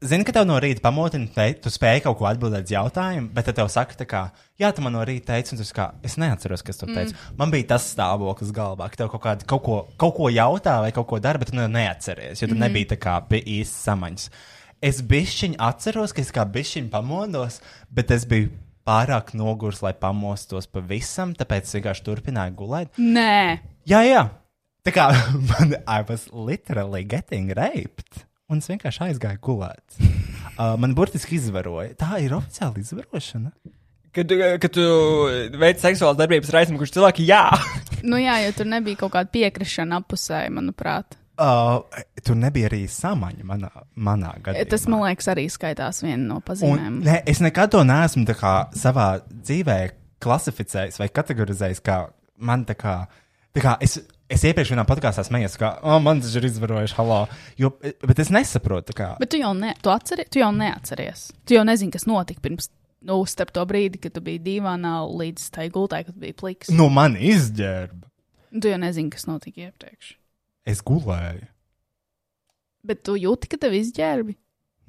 [0.01, 3.48] Zini, ka tev no rīta pamotina, te, tu spēj kaut ko atbildēt uz jautājumu, bet
[3.48, 4.22] tad tev saka, kā,
[4.60, 7.12] jā, tu man no rīta teici, un tu kā, es neatceros, kas tur teica.
[7.12, 7.36] Mm.
[7.40, 10.93] Man bija tas stāvoklis galvā, ka tev kaut, kādi, kaut, ko, kaut ko jautā vai
[10.97, 13.84] kaut ko dara, bet tu ne- neatceries, jo tu mm nebija tā kā pie īstas
[13.90, 14.30] samaņas.
[14.86, 17.60] Es bišķiņi atceros, ka es kā bišķiņi pamodos,
[17.93, 18.51] bet es biju
[18.86, 22.94] pārāk nogurs, lai pamostos pavisam, tāpēc es vienkārši turpināju gulēt.
[22.98, 23.60] Nē!
[23.88, 24.24] Jā, jā.
[24.86, 25.10] Tā kā
[25.51, 28.26] man I was literally getting raped.
[28.52, 29.98] Un es vienkārši aizgāju gulēt.
[30.56, 31.90] Uh, man burtiski izvaroja.
[32.01, 33.51] Tā ir oficiāla izvarošana.
[34.16, 34.85] Kad, tu- kad tu
[35.60, 37.43] veic seksuālas darbības ar aizmukušu cilvēku, jā.
[38.09, 41.18] Nu jā, jo tur nebija kaut kāda piekrišana apusē, manuprāt.
[41.36, 41.82] Uh,
[42.24, 43.68] tur nebija arī samaņa manā,
[44.01, 44.70] manā gadījumā.
[44.73, 46.97] Tas, man liekas, arī skaitās viena no Un, pazīmēm.
[47.05, 49.77] ne, es nekad to neesmu tā kā, savā dzīvē
[50.24, 51.85] klasificējis vai kategorizējis.
[51.85, 51.98] Kā
[52.40, 52.97] man tā kā,
[53.52, 53.98] tā kā es,
[54.32, 57.20] es iepriekš vienā podkāstā smējos, ka oh, man tas ir izvarojuši, halā.
[57.61, 59.12] Jo, bet es nesaprotu, kā.
[59.20, 61.28] Bet tu jau, ne, tu atceri, tu jau neatceries.
[61.47, 62.70] Tu jau nezini, kas notika pirms.
[63.07, 66.73] Nu, starp to brīdi, kad tu biji dīvainā līdz tai gultai, kad bija pliks.
[66.74, 68.09] Nu, man izģērba.
[68.57, 70.16] Tu jau nezini, kas notika iepriekš.
[70.66, 71.47] Es gulēju.
[72.86, 74.35] Bet tu jūti, ka tev izģērbi.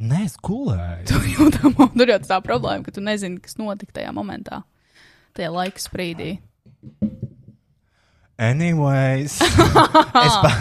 [0.07, 1.05] Nē, es gulēju.
[1.09, 1.61] Tu jūti,
[1.99, 4.61] tur jau tā problēma, ka tu nezini, kas notika tajā momentā,
[5.37, 6.37] tajā laika sprīdī.
[8.37, 9.39] Anyways,
[10.27, 10.51] es pa,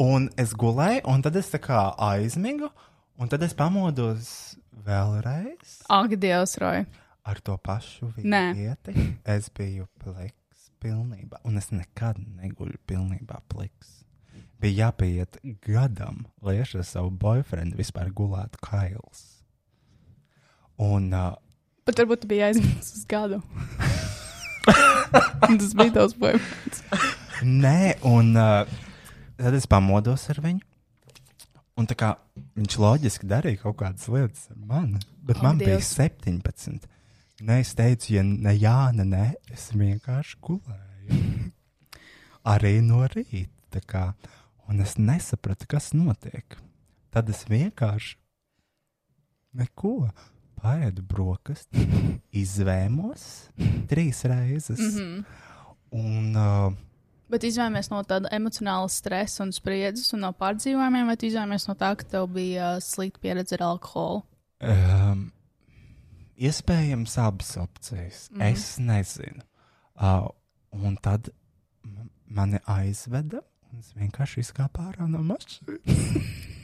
[0.00, 2.70] un es gulēju, un tad es tā kā aizmigu,
[3.20, 4.30] un tad es pamodos
[4.86, 6.86] vēlreiz Ak, Dievs, Roja.
[7.28, 8.54] ar to pašu Nē.
[8.56, 8.94] vieti.
[9.28, 13.98] Es biju pliks pilnībā, un es nekad neguļu pilnībā pliks.
[14.60, 19.26] Bija jāpiet gadam, lai es ar savu boyfriendu vispār gulētu kails.
[20.80, 21.34] Un uh,
[21.84, 23.42] Bet varbūt tu biji aizmirsis uz gadu.
[25.12, 26.82] Tas bija tavs boyfriends.
[27.46, 28.68] Nē, un uh,
[29.40, 30.62] tad es pamodos ar viņu.
[31.80, 32.10] Un tā kā
[32.58, 35.94] viņš loģiski darīja kaut kādas lietas ar mani, bet Ak, man bija Dievs.
[35.96, 36.88] 17.
[37.48, 41.20] Nē, es teicu, ja ne jā, ne nē, es vienkārši gulēju.
[42.52, 43.80] Arī no rīta.
[43.86, 44.10] Kā,
[44.68, 46.58] un es nesapratu, kas notiek.
[47.14, 48.16] Tad es vienkārši
[49.56, 50.10] neko
[50.60, 51.82] pēdu brokastu,
[52.42, 53.26] izvēmos
[53.90, 54.80] trīs reizes.
[54.80, 55.24] Mm -hmm.
[55.90, 56.78] Un uh,
[57.30, 61.92] Bet izvēlēties no tāda emocionāla stresa un spriedzes un no pārdzīvojumiem, vai izvēlēties no tā,
[61.96, 64.24] ka tev bija uh, slikta pieredze ar alkoholu?
[64.60, 65.32] Um,
[66.36, 68.24] iespējams, abas opcijas.
[68.34, 68.42] Mm.
[68.50, 69.46] Es nezinu.
[69.94, 70.26] Uh,
[70.74, 71.30] un tad
[72.26, 75.78] mani aizveda, un es vienkārši izkāpu ārā no mašīnas.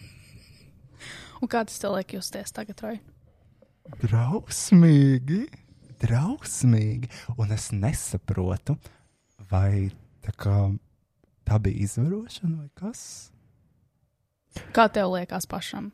[1.36, 3.15] Un kā tas tev liek justies tagad, Roja?
[4.02, 5.44] Drausmīgi,
[6.02, 7.10] drausmīgi.
[7.36, 8.76] Un es nesaprotu,
[9.50, 9.88] vai
[10.24, 10.56] tā, kā,
[11.46, 13.04] tā bija izvarošana vai kas.
[14.76, 15.92] Kā tev liekas pašam?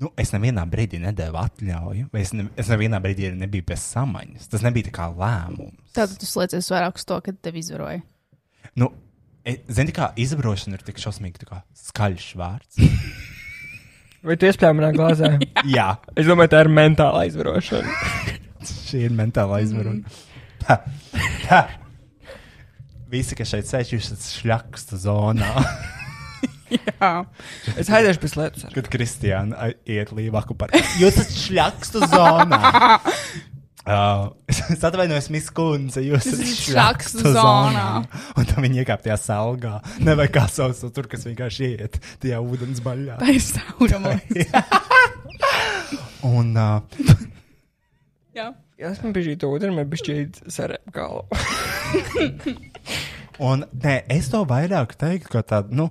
[0.00, 4.48] Nu, es nevienā brīdī nedevu atļauju, vai es, ne, es nevienā brīdī nebiju bez samaņas.
[4.48, 5.90] Tas nebija tā kā lēmums.
[5.92, 8.00] Tātad tu slēdzies vairāk uz to, ka tev izvaroja.
[8.80, 8.88] Nu,
[9.44, 12.80] e, Zini, kā izvarošana ir tik šausmīgi tā kā skaļš vārds.
[14.26, 15.30] Vai tu iespējams manā glāzē?
[15.76, 17.94] Jā, es domāju, tā ir mentāla aizvarošana.
[18.68, 20.18] šī ir mentāla izvarošana.
[20.60, 20.76] Tā,
[21.46, 21.60] tā.
[23.10, 25.54] Visi, kas šeit sēž, jūs esat šļakstu zonā.
[26.76, 27.08] Jā.
[27.80, 28.66] Es aiziešu pēc lietas.
[28.76, 30.76] Kad Kristiāna iet līvāku par.
[31.00, 32.60] Jūs esat šļakstu zonā.
[33.90, 34.30] Uh,
[34.74, 37.86] es atvainojos, Miss Kunze, jūs esat šļakstu zonā.
[38.38, 39.80] Un tad viņi iekāp tajā salgā.
[40.06, 43.18] Nevai kā sauc to tur, kas vienkārši iet tajā ūdens baļā.
[43.18, 44.14] Tā ir saurama.
[46.30, 46.78] Un uh,
[48.38, 48.52] Jā.
[48.80, 51.26] Ja esmu bijis to ūdeni, man bija šķiet sarēp galvu.
[53.44, 55.88] Un, nē, es to vairāk teiktu, ka tāda, nu,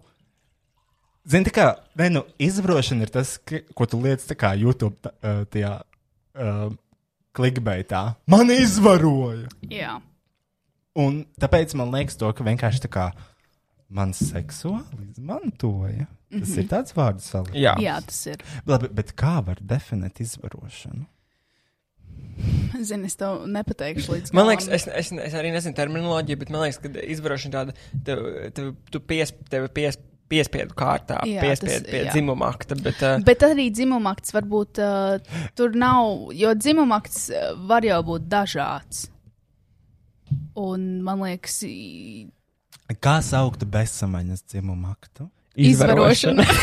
[1.30, 1.68] zini, tā kā,
[2.00, 5.76] nē, nu, izvarošana ir tas, ka, ko tu liec tā kā YouTube tā, uh, tajā
[5.82, 6.72] uh,
[7.40, 8.04] klikbeitā.
[8.30, 9.50] Man izvaroja!
[9.72, 9.98] Jā.
[11.00, 13.10] Un tāpēc man liekas to, ka vienkārši tā kā
[13.90, 16.08] man seksuāli izmantoja.
[16.30, 16.60] Tas mm -hmm.
[16.60, 17.64] ir tāds vārds salīdzinājums.
[17.64, 17.76] Jā.
[17.82, 18.44] Jā, tas ir.
[18.68, 21.08] Labi, bet kā var definēt izvarošanu?
[22.82, 24.50] Zini, es tev nepateikšu līdz Man galam.
[24.50, 27.74] liekas, es, es, es arī nezinu terminoloģiju, bet man liekas, ka izvarošana tāda,
[28.06, 28.22] tev,
[28.56, 29.98] tev, tu pies, tev pies,
[30.30, 32.14] piespiedu kārtā, Jā, piespiedu tas- pie jā.
[32.14, 32.78] dzimuma akta.
[32.80, 38.30] Bet, uh, Bet arī dzimumakts varbūt uh, tur nav, jo dzimumakts uh, var jau būt
[38.32, 39.08] dažāds.
[40.56, 42.30] Un man liekas, i-
[43.02, 45.30] Kā saukt bezsamaņas dzimumu aktu?
[45.60, 46.46] izvarošana.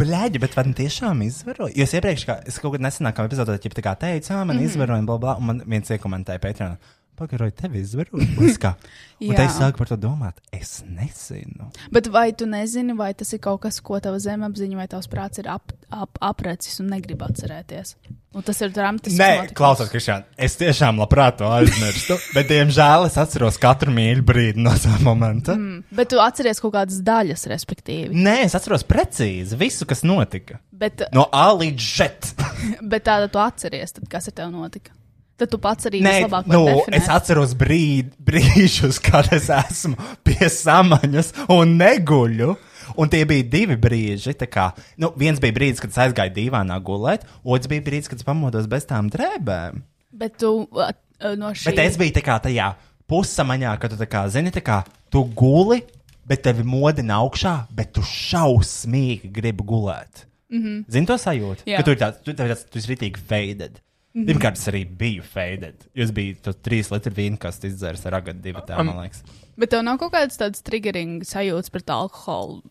[0.00, 1.74] Blēģi, bet vai tiešām izvaroja?
[1.76, 4.56] Jo es iepriekš, kā, es kaut kad nesenākā epizodē, ja tā kā teicu, ah, man
[4.56, 4.62] mm.
[4.62, 4.70] -hmm.
[4.70, 6.76] izvaroja, bla, bla, un man viens iekomentēja Patreon.
[7.20, 8.26] Pagaroju, tevi izvaroja.
[9.20, 10.38] Un te es sāku par to domāt.
[10.56, 11.66] Es nezinu.
[11.92, 15.42] Bet vai tu nezini, vai tas ir kaut kas, ko tava zemapziņa vai tavs prāts
[15.42, 17.92] ir ap, ap, aprecis un negrib atcerēties?
[18.32, 19.18] Un tas ir dramatisks.
[19.18, 19.56] Nē, notikums.
[19.58, 20.24] klausos, Kristiāna.
[20.40, 22.16] Es tiešām labprāt to aizmirstu.
[22.36, 25.58] bet, diemžēl, es atceros katru mīļu brīdi no tā momenta.
[25.58, 28.14] Mm, bet tu atceries kaut kādas daļas, respektīvi.
[28.16, 30.62] Nē, es atceros precīzi visu, kas notika.
[30.72, 32.32] Bet, No A līdz Z.
[32.94, 34.96] bet tāda tu atceries, tad kas ar tevi notika?
[35.40, 36.96] Tad tu pats arī Nē, vislabāk nu, definēt.
[36.98, 39.96] es atceros brīd, brīžus, kad es esmu
[40.26, 42.56] pie samaņas un neguļu.
[43.00, 44.34] Un tie bija divi brīži.
[44.50, 48.26] Kā, nu, viens bija brīdis, kad es aizgāju dīvainā gulēt, otrs bija brīdis, kad es
[48.26, 49.78] pamodos bez tām drēbēm.
[50.20, 50.90] Bet tu uh,
[51.38, 51.70] no šī.
[51.70, 52.72] Bet es biju kā tajā
[53.10, 55.80] pussamaņā, kad tu tā kā, zini, kā tu guli,
[56.28, 60.26] bet tevi modina augšā, bet tu šausmīgi gribi gulēt.
[60.50, 60.84] Mm -hmm.
[60.88, 61.62] Zini to sajūtu?
[61.66, 61.76] Jā.
[61.76, 63.80] Ka tu, ir tāds, tu, tāds, tu esi rītīgi faded.
[64.12, 64.26] Mm -hmm.
[64.26, 65.86] Pirmkārt, es arī biju faded.
[65.94, 69.22] Jūs bijat to trīs litru vīnu, kas izdzērs ar agatu divu tā, Am- man liekas.
[69.56, 72.62] Bet tev nav kaut kādas tādas triggering sajūtas pret alkoholu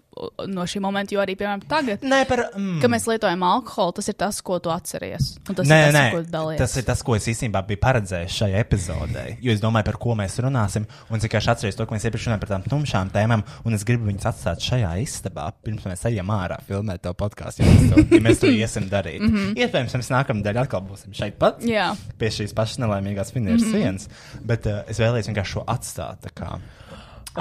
[0.47, 2.43] no šī momenta, jo arī, piemēram, tagad, Nē, par.
[2.55, 2.79] Mm.
[2.83, 5.31] kad mēs lietojam alkoholu, tas ir tas, ko tu atceries.
[5.47, 6.59] Tas Nē, ir tas, nē, ko dalies.
[6.61, 9.25] tas ir tas, ko es īstenībā biju paredzējis šai epizodē.
[9.43, 10.87] Jo es domāju, par ko mēs runāsim.
[11.09, 13.45] Un es vienkārši atceros to, ka mēs iepriekš runājām par tām tumšām tēmām.
[13.65, 17.65] Un es gribu viņus atstāt šajā istabā, pirms mēs ejam ārā filmēt to podkāstu.
[17.65, 19.21] Ja, ja mēs to iesim darīt.
[19.21, 19.55] mm -hmm.
[19.59, 21.63] Iespējams, mēs nākamā daļā atkal būsim šeit pat.
[21.63, 21.95] Jā.
[22.17, 23.71] Pie šīs pašas nelaimīgās finiešu mm.
[23.71, 23.81] -hmm.
[23.83, 24.09] sienas.
[24.41, 26.19] Bet uh, es vēlējos vienkārši šo atstāt.
[26.23, 26.59] tā kā.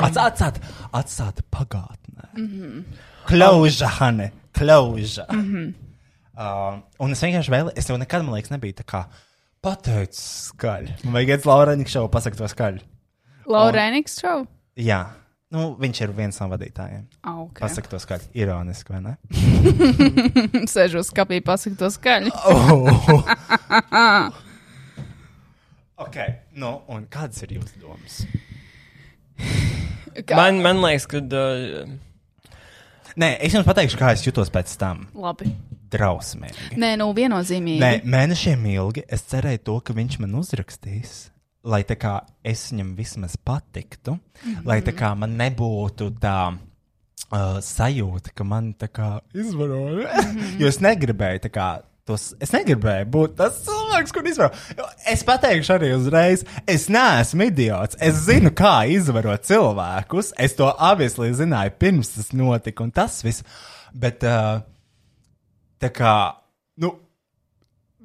[0.06, 0.60] Atstāt,
[0.92, 2.28] atstāt, pagātnē.
[2.36, 2.82] Mm -hmm.
[3.26, 5.26] Klauža, Hane, klauža.
[5.32, 5.74] Mm -hmm.
[6.38, 9.04] Uh, un es vienkārši vēlējos, es jau nekad, man liekas, nebiju tā kā
[9.60, 10.92] pateicis skaļi.
[11.04, 12.84] Man vajag iet Laurēniku šovu pasakt to skaļi.
[13.48, 14.46] Laura Eniks šovu?
[14.78, 15.00] Jā,
[15.54, 17.06] nu, viņš ir viens no vadītājiem.
[17.24, 17.62] Ah, ok.
[17.64, 18.28] Pasakt to skaļi.
[18.38, 19.16] Ironiski, vai ne?
[20.74, 22.30] Sēžos skapī, pasaku to skaļi.
[22.48, 23.24] Oh.
[26.04, 26.20] ok,
[26.60, 28.22] nu, un kādas ir jūsu domas?
[30.38, 31.22] Man, man liekas, ka.
[31.24, 31.96] Uh,
[33.18, 35.02] Nē, es jums pateikšu, kā es jutos pēc tam.
[35.18, 35.50] Labi.
[35.90, 36.76] Drausmīgi.
[36.78, 37.80] Nē, nu viennozīmīgi.
[37.82, 41.16] Nē, mēnešiem ilgi es cerēju to, ka viņš man uzrakstīs.
[41.68, 44.44] Lai tā kā es viņam vismaz patiktu, mm.
[44.44, 44.66] -hmm.
[44.68, 50.06] lai tā kā man nebūtu tā uh, sajūta, ka man tā kā izvaroja.
[50.06, 50.38] Mm.
[50.38, 50.60] -hmm.
[50.60, 51.68] jo es negribēju tā kā.
[52.08, 54.54] Tos, es negribēju būt tas cilvēks, kurš izvaro.
[54.78, 57.98] Jo Es pateikšu arī uzreiz, es neesmu idiots.
[58.00, 60.32] Es zinu, kā izvarot cilvēkus.
[60.40, 63.44] Es to avislī zināju pirms tas notika, un tas viss.
[63.92, 64.62] Bet uh,
[65.84, 66.14] tā kā,
[66.80, 66.94] nu,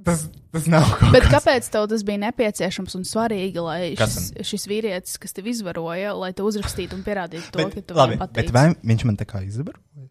[0.04, 1.34] tas, tas nav kaut Bet kas.
[1.38, 6.32] kāpēc tev tas bija nepieciešams un svarīgi, lai šis, šis vīrietis, kas tev izvaroja, lai
[6.36, 9.28] te uzrakstītu un pierādītu to, Bet, ka tu labi, viņam bet vai viņš man tā
[9.30, 10.10] kā izvaroja?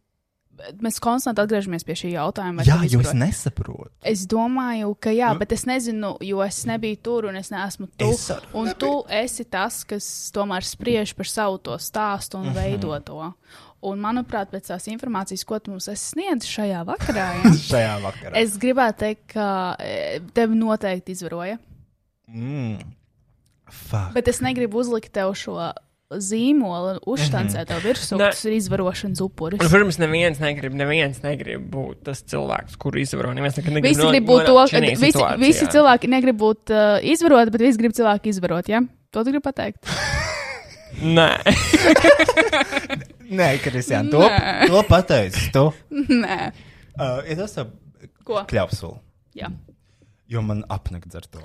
[0.83, 2.63] Mēs konstanti atgriežamies pie šī jautājuma.
[2.67, 3.91] Jā, jo es nesaprotu.
[4.07, 8.11] Es domāju, ka jā, bet es nezinu, jo es nebiju tur un es neesmu tu.
[8.13, 12.55] Es un tu esi tas, kas tomēr spriež par savu to stāstu un Mhm.
[12.55, 13.33] veido to.
[13.83, 18.37] Un, manuprāt, pēc tās informācijas, ko tu mums esi sniedzis šajā vakarā, jā, Šajā vakarā.
[18.39, 21.59] es gribētu teikt, ka e, tevi noteikti izvaroja.
[22.29, 22.79] Mm.
[23.73, 24.13] Fuck.
[24.15, 25.57] Bet es negribu uzlikt tev šo
[26.21, 28.29] zīmolu, uzštancēt tev virsū, Nē.
[28.29, 29.61] ka tas ir izvarošanas upuris.
[29.63, 33.33] Un, protams, neviens negrib, neviens negrib būt tas cilvēks, kuru izvaro.
[33.37, 37.55] Neviens nekad negrib Visi grib būt to, ka visi, visi cilvēki negrib būt uh, izvaroti,
[37.55, 38.69] bet visi grib cilvēku izvarot.
[38.73, 38.83] Ja?
[39.13, 39.89] To tu gribi pateikt?
[41.17, 41.31] Nē,
[43.39, 44.67] Nē, Kristiāna, to, Nē.
[44.69, 45.49] to pateici.
[45.55, 45.65] Tu.
[46.27, 46.53] Nē,
[46.93, 47.55] Uh, ir tas
[48.21, 48.43] ko?
[48.45, 48.99] kļavsula.
[49.33, 49.49] Jā.
[50.29, 51.41] Jo man apnakt ar to.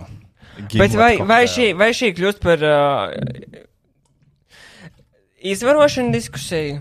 [0.73, 3.13] bet vai, vai, šī, vai šī kļūst par uh,
[5.41, 6.79] izvarošanu diskusiju?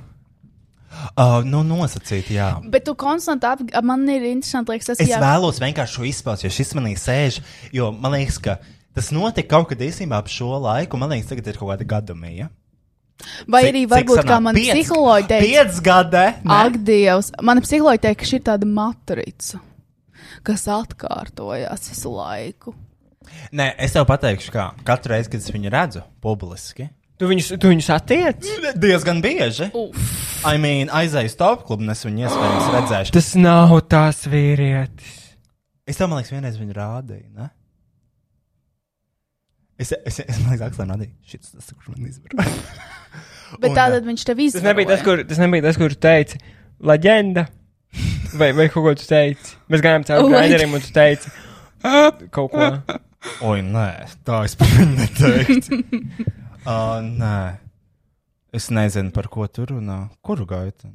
[1.12, 2.47] Uh, nu, nosacīt, jā.
[2.73, 3.61] Bet tu konstanti ap...
[3.85, 5.19] man ir interesanti, liekas, tas Es jā.
[5.20, 7.41] vēlos vienkārši šo izpaust, jo šis manī sēž.
[7.77, 8.55] Jo man liekas, ka
[8.97, 10.97] tas notika kaut kad īstenībā ap šo laiku.
[10.97, 12.49] Man liekas, tagad ir kaut kāda gadamija.
[13.49, 14.43] Vai Cik- arī cik varbūt kā sanāk?
[14.47, 16.24] man Piec- psiholoģi teica, Piec gadi!
[16.45, 16.57] ne?
[16.57, 19.61] ak, Dievs, mana psiholoģi teica, ka šī ir tāda matrica,
[20.45, 22.74] kas atkārtojas visu laiku.
[23.57, 26.89] Nē, es tev pateikšu, kā katru reizi, kad es viņu redzu publiski.
[27.16, 28.48] Tu viņus, tu viņus attiec?
[28.76, 29.70] Diezgan bieži.
[29.72, 30.16] Uf.
[30.47, 33.14] I mean, aizēju stop klubu, un es viņu iespējams redzēšu.
[33.16, 35.14] Tas nav tās vīrietis.
[35.88, 37.48] Es tev, man liekas, vienreiz viņu rādīju, ne?
[39.80, 42.52] Es, es, es man liekas, Akselēm rādīju, šis tas, kurš man izvaroja.
[43.62, 44.68] Bet Un, tātad viņš tev Tas izdarīja.
[44.72, 46.40] nebija tas, kur, tas nebija tas, kur tu teici,
[46.93, 47.47] leģenda.
[48.36, 49.55] Vai, vai kaut ko tu teici?
[49.72, 50.40] Mēs gājām cauri Leģenda.
[50.43, 51.30] graideriem, un tu teici
[52.34, 52.66] kaut ko.
[53.48, 53.86] Oi, nē,
[54.26, 55.78] tā es viņu neteiktu.
[56.66, 57.38] uh, nē,
[58.56, 59.98] es nezinu, par ko tur runā.
[60.26, 60.90] Kuru gaitu?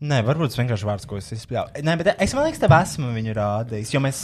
[0.00, 1.82] Nē, varbūt tas vienkārši vārds, ko es izspēlēju.
[1.84, 3.92] Nē, bet es man liekas, tev esmu viņu rādījis.
[3.94, 4.22] Jo mēs.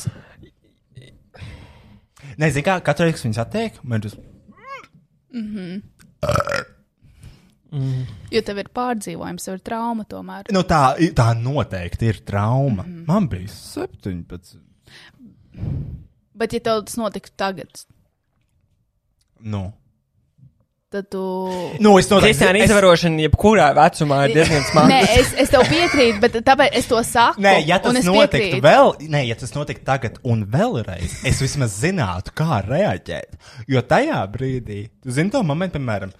[2.40, 4.16] Nezinu, kā katru reizi, viņas attiek, man tas.
[8.32, 10.52] Jo tev ir pārdzīvojums, tev ir trauma tomēr.
[10.54, 10.82] Nu, tā,
[11.18, 12.84] tā noteikti ir trauma.
[12.86, 13.04] Mm -hmm.
[13.08, 14.56] Man bija 17.
[16.34, 17.84] Bet ja tev tas notiktu tagad,
[19.40, 19.72] Nu,
[20.96, 21.22] tad tu.
[21.80, 22.38] nu es noteikti.
[22.38, 24.88] Kristiāna izvarošana, jebkurā vecumā, ir diezgan smaga.
[24.92, 27.42] Nē, es, es tev piekrītu, bet tāpēc es to saku.
[27.44, 28.64] Nē, ja un tas es notiktu piekrītu.
[28.64, 33.38] vēl, nē, ja tas notiktu tagad un vēlreiz, es vismaz zinātu, kā reaģēt.
[33.72, 36.14] Jo tajā brīdī, tu zini to momentu, piemēram,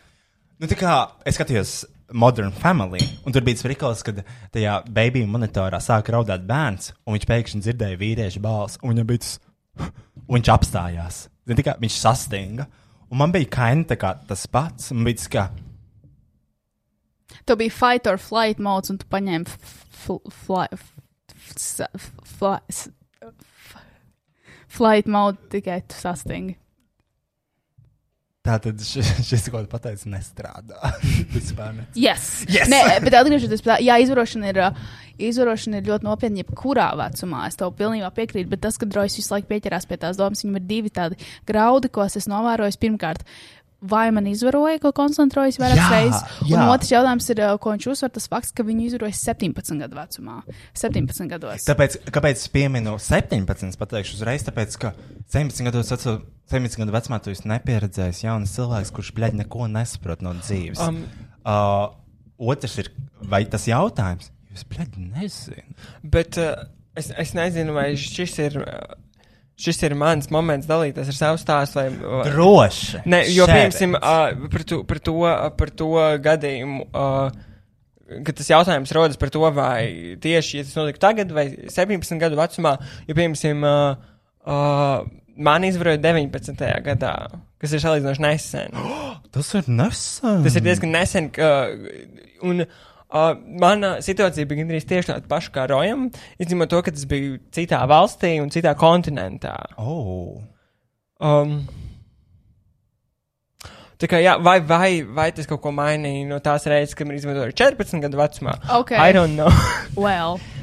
[0.61, 1.77] nu, tā kā es skatījos
[2.15, 4.21] Modern Family, un tur bija rīkals, kad
[4.55, 9.39] tajā baby monitorā sāka raudāt bērns, un viņš pēkšņi dzirdēja vīriešu balsi, un bija tas,
[9.81, 11.23] un viņš apstājās.
[11.47, 12.67] Zini, tā kā viņš sastinga.
[13.11, 15.47] Un man bija kaini tā kā tas pats, un bija tas kā,
[17.47, 19.47] Tev bija fight or flight mods, un tu paņēmi
[22.39, 22.87] flight.
[24.77, 26.57] Flight mode tikai tu sastingi.
[28.47, 30.91] tā tad šis, šis ko tu pateici, nestrādā.
[31.35, 31.87] Vispār ne.
[31.99, 32.45] Yes.
[32.51, 32.71] Yes!
[32.71, 34.85] Nē, bet atgriežoties pie tā, jā, izvarošana ir, uh,
[35.19, 37.47] izvarošana ir ļoti nopietna, jebkurā vecumā.
[37.51, 40.61] Es tev pilnībā piekrītu, bet tas, ka Drojas visu laiku pieķerās pie tās domas, viņam
[40.61, 42.81] ir divi tādi graudi, ko es esmu novērojis.
[42.83, 43.25] Pirmkārt,
[43.81, 46.39] vai man izvaroja, ko koncentrējas vairākas reizes?
[46.49, 50.39] Un otrs jautājums ir, ko viņš uzsver, tas fakts, ka viņu izvaroja 17 gadu vecumā.
[50.79, 51.67] 17 gados.
[51.69, 54.95] Tāpēc, kāpēc es pieminu 17, es pateikšu uzreiz, tāpēc, ka
[55.35, 56.17] 17 gados vecu,
[56.53, 60.81] 17 gadu vecumā tu esi nepieredzējis jauns cilvēks, kurš bļaļ neko nesaprot no dzīves.
[60.83, 61.05] Um,
[61.45, 61.91] uh,
[62.39, 62.93] otrs ir,
[63.29, 65.77] vai tas jautājums, jūs bļaļ nezinu.
[66.17, 66.67] Bet uh,
[66.99, 68.63] es, es nezinu, vai šis ir.
[68.65, 69.03] Uh,
[69.57, 71.79] Šis ir mans moments dalīties ar savu stāstu.
[71.79, 72.99] Vai, vai- Droši.
[73.09, 75.15] Nē, jo, piemēram, uh, par, to, par, to,
[75.57, 75.87] par to
[76.27, 77.31] gadījumu, uh,
[78.27, 82.37] kad tas jautājums rodas par to, vai tieši ja tas notika tagad vai 17 gadu
[82.37, 82.75] vecumā,
[83.09, 84.13] jo, piemēram, uh,
[84.45, 85.09] uh,
[85.49, 86.61] man izvaroja 19.
[86.91, 87.15] gadā,
[87.57, 88.77] kas ir salīdzinoši nesen.
[89.37, 90.45] Tas ir nesen.
[90.45, 91.33] Tas ir diezgan nesen.
[91.41, 96.09] Uh, un, Uh, mana situācija bija gandrīz tieši tāda paša kā Rojam,
[96.43, 99.55] izņemot to, ka tas bija citā valstī un citā kontinentā.
[99.79, 100.43] Oh.
[101.23, 101.61] Um,
[104.01, 107.17] tā kā, jā, vai, vai, vai tas kaut ko mainīja no tās reizes, kad man
[107.21, 108.59] izmantoja 14 gadu vecumā?
[108.81, 108.97] Ok.
[108.99, 109.53] I don't know.
[109.95, 110.41] Well,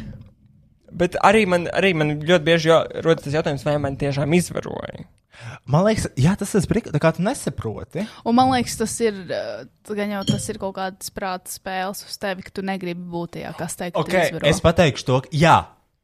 [0.93, 5.07] Bet arī man, arī man ļoti bieži jo, rodas tas jautājums, vai man tiešām izvaroja.
[5.65, 8.05] Man liekas, jā, tas ir brīnums, kā tu nesaproti.
[8.23, 9.17] un man liekas, tas ir,
[9.89, 13.55] gan jau tas ir kaut kāds prāta spēles uz tevi, ka tu negribi būt tajā
[13.57, 14.47] kastē, ka Okay, tu izvaro.
[14.51, 15.57] es pateikšu to, ka jā,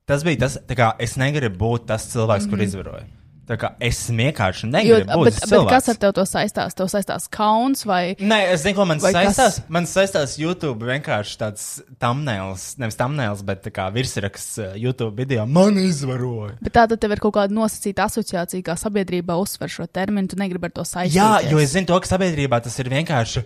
[0.09, 2.57] tas bija tas, tā kā es negribu būt tas cilvēks, mm -hmm.
[2.57, 3.05] kur izvaroja.
[3.49, 5.71] Tā kā es vienkārši Jo, negribu būt bet, tas bet cilvēks.
[5.73, 6.75] kas ar tevi to saistās?
[6.77, 9.23] Tev saistās kauns vai Nē, es zinu, ko man Vai kas?
[9.39, 9.57] saistās.
[9.73, 11.63] Man saistās YouTube vienkārši tāds
[11.97, 15.47] thumbnails, nevis thumbnails, bet kā virsraksts uh, YouTube video.
[15.49, 16.59] Man izvaroja.
[16.61, 20.37] Bet tā tad tev ir kaut kāda nosacīta asociācija, kā sabiedrībā uzsver šo terminu, tu
[20.37, 21.17] negribi ar to saistīties.
[21.17, 23.43] Jā, jo es zinu to, ka sabiedrībā tas ir vienkārši.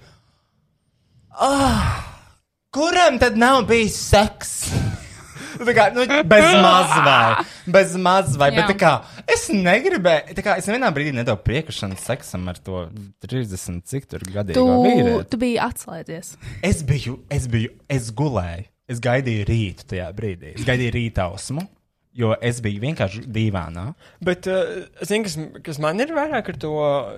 [1.40, 2.04] Ah,
[2.76, 4.52] kuram tad nav bijis seks?
[5.54, 8.68] Tā kā, nu, bez mazvai, bez mazvai, bet Jā.
[8.72, 8.92] tā kā
[9.36, 12.88] es negribēju, tā kā es nevienā brīdī nedevu priekšrocību seksam ar to
[13.26, 15.30] 30, cik tur gadīgi tu, vīrieti.
[15.32, 16.34] tu biji atslēdzies.
[16.66, 18.68] Es biju, es biju, es gulēju.
[18.92, 20.58] Es gaidīju rītu tajā brīdī.
[20.58, 21.64] Es gaidīju rītausmu,
[22.20, 23.86] jo es biju vienkārši dīvainā.
[24.28, 26.74] Bet, uh, zini, kas, kas man ir vairāk ar to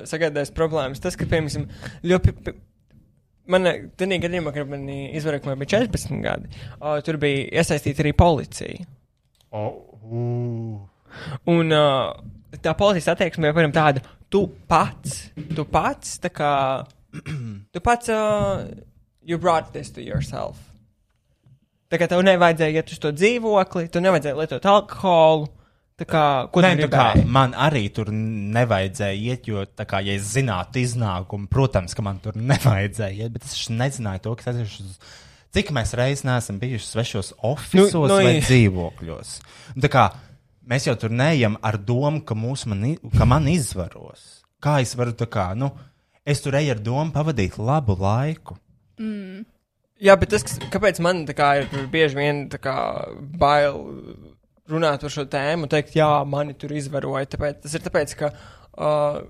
[0.08, 1.66] sagādājis problēmas, tas, ka, piemēram,
[2.06, 2.56] ļoti.
[3.52, 4.88] Man tādā gadījumā, kad man
[5.46, 6.50] man bija 14 gadi,
[6.80, 8.88] uh, tur bija iesaistīta arī policija.
[9.56, 9.84] Oh,
[11.50, 12.16] Un uh,
[12.62, 14.04] tā policijas attieksme joprojām tāda,
[14.34, 16.52] tu pats, tu pats, tā kā,
[17.74, 18.66] tu pats, uh,
[19.22, 20.58] you brought this to yourself.
[21.90, 25.52] Tā kā tev nevajadzēja iet uz to dzīvokli, tu nevajadzēja lietot alkoholu.
[25.96, 26.22] Tā kā,
[26.60, 31.48] Nē, tā kā man arī tur nevajadzēja iet, jo, tā kā, ja es zinātu iznākumu,
[31.48, 34.92] protams, ka man tur nevajadzēja iet, bet es nezināju to, ka es esmu.
[35.56, 39.30] Cik mēs reizes neesam bijuši svešos oficiālos Nu, nu, nu, nu, vai i- dzīvokļos?
[39.78, 40.04] Un Tā kā
[40.68, 42.84] mēs jau tur neejam ar domu, ka, mūs man,
[43.16, 44.44] ka man izvaros.
[44.60, 45.72] Kā es varu tā kā, nu,
[46.28, 48.58] es tur eju ar domu pavadīt labu laiku.
[50.04, 52.76] Jā, bet tas, kas, kāpēc man tā kā ir bieži vien tā kā
[53.40, 53.80] bail
[54.72, 57.26] runāt par šo tēmu un teikt, jā, mani tur izvaroja.
[57.36, 59.22] Tāpēc, tas ir tāpēc, ka uh,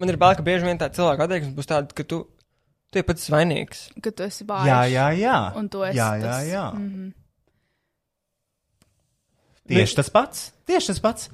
[0.00, 2.22] man ir bail, ka bieži vien tā cilvēka attieksme būs tāda, ka tu,
[2.92, 3.86] tu esi pats vainīgs.
[4.04, 4.68] Ka tu esi vājš.
[4.68, 5.38] Jā, jā, jā.
[5.60, 6.66] Un tu esi jā, jā, tas- jā.
[6.76, 7.12] Mhm.
[9.70, 10.40] Tieši tas pats.
[10.68, 11.28] Tieši tas pats.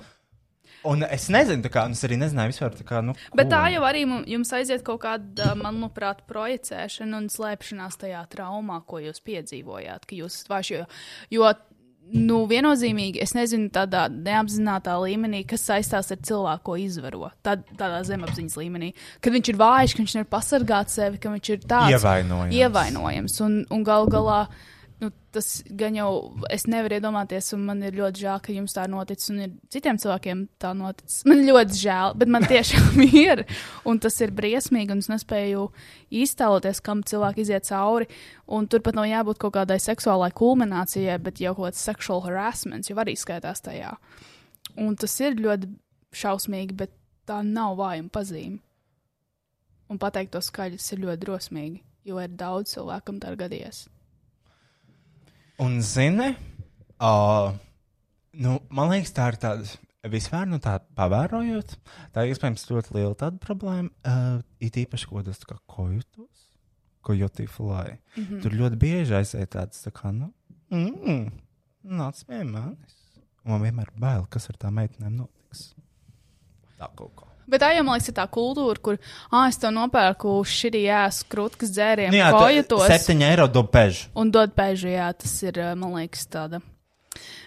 [0.86, 3.72] Un es nezinu, kā, un es arī nezināju vispār, tā kā, nu, Bet tā ko.
[3.74, 4.00] jau arī
[4.32, 10.38] jums aiziet kaut kāda, manuprāt, projicēšana un slēpšanās tajā traumā, ko jūs piedzīvojāt, ka jūs
[10.48, 10.70] vairs.
[10.72, 10.86] Jo,
[11.36, 11.50] jo
[12.14, 17.30] nu, viennozīmīgi, es nezinu, tādā neapzinātā līmenī, kas saistās ar cilvēku, ko izvaro.
[17.46, 18.92] Tād, tādā zemapziņas līmenī.
[19.22, 22.58] Kad viņš ir vājš, ka viņš nevar pasargāt sevi, ka viņš ir tāds Ievainojams.
[22.60, 23.40] ievainojams.
[23.46, 24.42] Un, un gal galā.
[25.00, 26.08] Nu, tas gan jau
[26.52, 29.96] es nevaru iedomāties, un man ir ļoti žēl, ka jums tā noticis, un ir citiem
[30.00, 31.22] cilvēkiem tā noticis.
[31.28, 33.46] Man ļoti žēl, bet man tiešām ir.
[33.88, 35.62] Un tas ir briesmīgi, un es nespēju
[36.20, 38.10] iztēloties, kam cilvēki iziet cauri.
[38.52, 42.98] Un turpat nav jābūt kaut kādai seksuālai kulminācijai, bet jau kaut kāds sexual harassment jau
[43.00, 43.94] arī skaitās tajā.
[44.84, 45.70] Un tas ir ļoti
[46.12, 46.92] šausmīgi, bet
[47.24, 48.60] tā nav vājuma pazīme.
[49.88, 53.40] Un pateikt to skaļi, tas ir ļoti drosmīgi, jo ir daudz cilvēku, kam tā ir
[53.40, 53.80] gadījies.
[55.60, 56.30] Un, zini,
[57.04, 57.52] uh,
[58.32, 59.78] nu, man liekas, tā ir tāda.
[60.08, 61.74] Vispār, nu, tā pavērojot,
[62.14, 63.90] tā iespējams ļoti liela tāda problēma.
[64.00, 66.46] Uh, it īpaši, ko tas kā kojūtos,
[67.04, 67.98] ko jūtī flai.
[68.16, 68.40] Mm -hmm.
[68.40, 70.32] Tur ļoti bieži aiziet tāds, tā kā, nu,
[70.72, 71.28] mm,
[71.84, 72.96] nāc pie manis.
[73.44, 75.74] Un man vienmēr bail, kas ar tām meitenēm notiks.
[76.78, 77.29] Tā kaut kā.
[77.50, 78.98] Bet tā jau man liekas, ir tā kultūra, kur,
[79.32, 82.86] ah, es tev nopērku šī jēzus krūtis dzērienu, Nu, jā, tā- kojotos.
[82.92, 84.06] septiņi eiro dobežu.
[84.14, 86.62] Un dod pēžu, jā, tas ir, man liekas, tāda.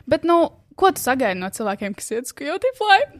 [0.07, 2.99] Bet, nu, ko tu sagaidi no cilvēkiem, kas iet uz Kyotifly?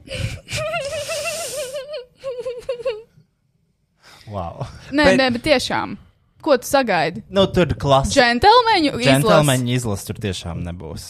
[4.31, 4.63] Wow.
[4.95, 5.97] nē, Bet- nē, bet tiešām.
[6.43, 7.23] Ko tu sagaidi?
[7.31, 8.19] Nu, tur klasiski.
[8.19, 9.09] Džentelmeņu izlase.
[9.09, 11.05] Džentelmeņa izlase tur tiešām nebūs.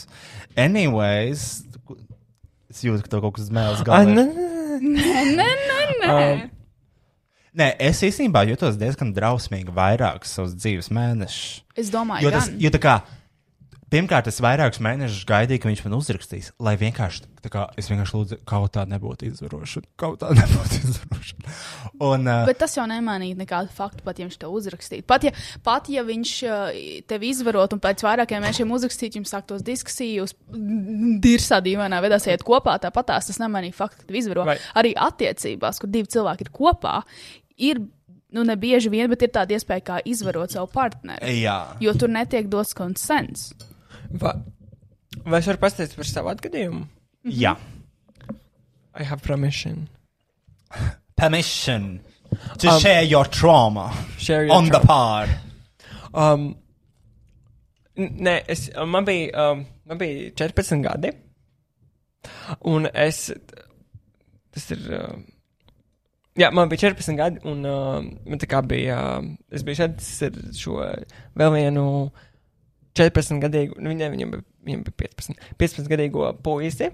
[0.58, 1.44] Anyways,
[2.70, 4.26] es jūtu, ka tev kaut kas mēls galvā.
[4.82, 6.12] Nē, Nē, nē, nē.
[6.14, 6.50] Um,
[7.54, 11.60] Nē, es īstenībā jutos diezgan drausmīgi vairākus savus dzīves mēnešus.
[11.78, 12.56] Es domāju, Jo tas, gan.
[12.64, 12.94] jo tā kā,
[13.94, 18.38] pirmkārt, es vairākus mēnešus gaidīju, ka viņš man uzrakstīs, lai vienkārši, kā, es vienkārši lūdzu,
[18.50, 21.54] kaut tā nebūtu izvarošana, kaut tā nebūtu izvarošana.
[22.04, 25.06] Un, uh, Bet tas jau nemainīja nekādu faktu, pat ja viņš to uzrakstītu.
[25.08, 25.34] Pat ja,
[25.64, 26.34] pat ja viņš
[27.14, 30.34] tevi izvarot un pēc vairākiem mēnešiem uzrakstītu, jums sāktos diskusija, jūs
[31.24, 34.48] dirsā dīvainā veidā sēžat kopā, tāpat tās tas nemainīja faktu, ka tevi izvaro.
[34.50, 36.96] Vai- Arī attiecībās, kur divi cilvēki ir kopā,
[37.62, 37.84] ir,
[38.34, 41.38] nu ne bieži vien, bet ir tāda iespēja kā izvarot savu partneri.
[41.44, 41.60] jā.
[41.84, 43.52] Jo tur netiek dots konsens.
[44.22, 44.34] Va,
[45.26, 46.84] vai es varu pastāstīt par savu atgadījumu?
[47.24, 47.38] Mhm.
[47.40, 47.56] Jā.
[48.96, 49.88] I have permission.
[51.16, 52.02] Permission
[52.60, 54.80] to um, share your trauma share your on trauma.
[54.80, 55.30] the pod.
[56.14, 56.56] Um,
[57.98, 61.14] nē, es, man, bija, um, man bija 14 gadi.
[62.70, 63.32] Un es.
[64.54, 64.84] Tas ir.
[64.94, 65.16] Uh,
[66.38, 69.00] jā, man bija 14 gadi, un uh, man tā kā bija.
[69.18, 70.78] Uh, es biju šeit ar šo
[71.40, 71.88] vēl vienu.
[72.04, 72.30] Uh,
[73.00, 74.38] 14-gadīgu, nu, viņai, viņam,
[74.68, 76.92] viņam bija 15, 15-gadīgo puisi,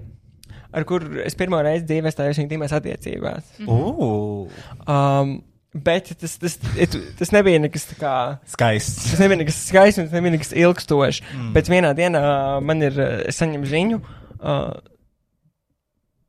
[0.72, 3.54] ar kuru es pirmo reizi dzīvē stājos viņa tīmēs attiecībās.
[3.60, 4.50] Mm -hmm.
[4.88, 5.38] um,
[5.74, 8.14] Bet tas, tas, tas, tas nebija nekas tāds kā...
[8.50, 9.12] skaists.
[9.12, 11.22] Tas nebija nekas skaists, tas nebija nekas ilgstošs.
[11.22, 11.52] Mm.
[11.54, 12.22] Bet vienā dienā
[12.66, 12.98] man ir
[13.30, 14.72] saņemta ziņa, uh,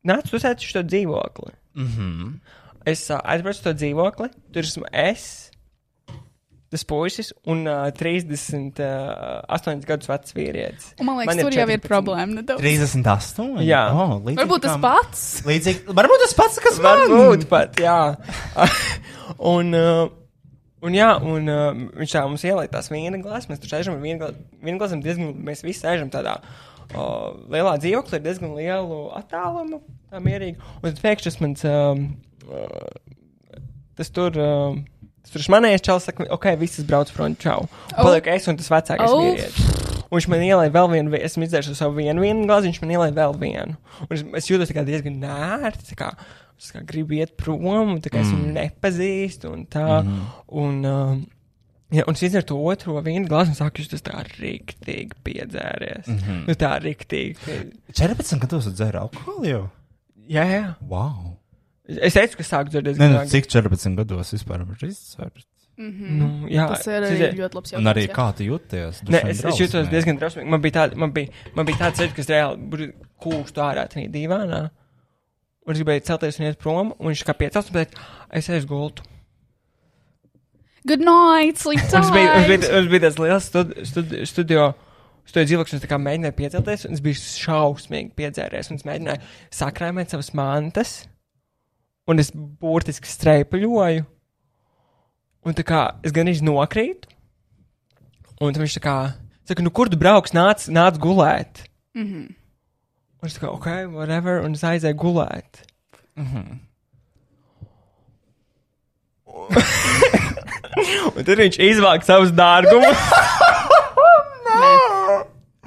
[0.05, 1.55] nāc, tu sēdi uz to dzīvokli.
[1.73, 2.29] Mm -hmm.
[2.85, 5.50] Es uh, aizbraucu uz to dzīvokli, tur esmu es,
[6.71, 10.91] tas puisis un uh, 38 gadus vecs vīrietis.
[11.01, 11.89] Un man liekas, Man ir tur jau ir 14.
[11.91, 12.37] problēma.
[12.39, 12.63] nedaudz.
[12.63, 13.59] 38.
[13.67, 13.81] Jā.
[13.91, 15.25] Oh, līdzīgi Varbūt tas kā- pats.
[15.49, 17.97] Līdzīgi, varbūt tas pats, kas man Varbūt pat, jā.
[19.53, 20.07] un, uh,
[20.81, 21.69] un, jā, un uh,
[21.99, 23.49] viņš tā mums ielika tās viena glāzes.
[23.51, 24.77] Mēs tur sēžam ar vienu glāzi.
[24.81, 29.81] Glāzi diezgan, mēs visi sēžam tādā uh, lielā dzīvoklī, ar diezgan lielu attālumu,
[30.11, 30.57] tā mierīgi.
[30.79, 32.07] Un tad pēkšņi tas mans, um,
[32.47, 32.89] uh,
[33.99, 34.39] tas tur.
[34.39, 34.79] Uh,
[35.33, 37.67] tur manējais čels saka, ok, visas brauc prom, čau.
[37.97, 39.23] Un Paliek es un tas vecākais Oh.
[39.23, 40.05] vīrietis.
[40.11, 42.89] Un viņš man ielēja vēl vienu, vi- esmu izdzēris savu vienu, vienu glāzi, viņš man
[42.97, 43.77] ielēja vēl vienu.
[44.01, 47.63] Un es, es jūtos diezgan nērti, es kā gribu iet prom,
[47.95, 50.03] un tā kā es viņu nepazīstu, un tā.
[50.03, 50.19] Mm.
[50.61, 51.25] Un, um,
[51.91, 56.07] jā, un es izdzeru to otro vienu glāzi, sāku justies tā riktīgi piedzēries.
[56.07, 56.47] Mm -hmm.
[56.47, 57.37] Nu tā riktīgi.
[57.93, 59.69] 14 gados dzēra alkoholu jau.
[60.29, 60.75] Jā, jā.
[60.87, 61.37] Wow.
[61.99, 65.45] Es teicu, ka sāku Nē, diezgan nu, cik 14 gados vispār var izsvērt?
[65.81, 68.15] Nu, jā, Tas ir arī izdzēru- ļoti labs Un arī jautājums, jā.
[68.17, 68.99] kā tu jūties?
[69.09, 70.51] Nē, es, es jutos diezgan drausmīgi.
[70.53, 72.91] Man bija tāda, man bija, man bija tāds ceļš, kas reāli
[73.23, 74.59] kūstu ārā tajā divānā.
[75.65, 78.05] Un es gribēju celties un iet prom, un viņš kā piecels, un teica,
[78.37, 79.03] es uz gultu.
[80.85, 82.71] Good night, sleep Un tas bija, tas bija, tight.
[82.73, 84.71] tas bija tas liels studi, studi, studio.
[85.29, 89.21] Studiju dzīvoklis, tā mēģināju piecelties, un es biju šausmīgi piedzēries, un es mēģināju
[89.53, 90.93] sakrājumēt savas mantas.
[92.11, 94.05] Un es burtiski streipaļoju.
[95.41, 97.09] Un tā kā es gan īsti nokrītu,
[98.45, 98.97] un viņš tā kā
[99.49, 101.63] saka, nu kur tu brauks, nāc, nāc gulēt.
[101.97, 102.27] Mm -hmm.
[103.21, 105.65] Un es tā kā, ok, whatever, un es aizēju gulēt.
[106.15, 106.59] Mhm.
[111.15, 112.97] un tad viņš izvāk savus dārgumus.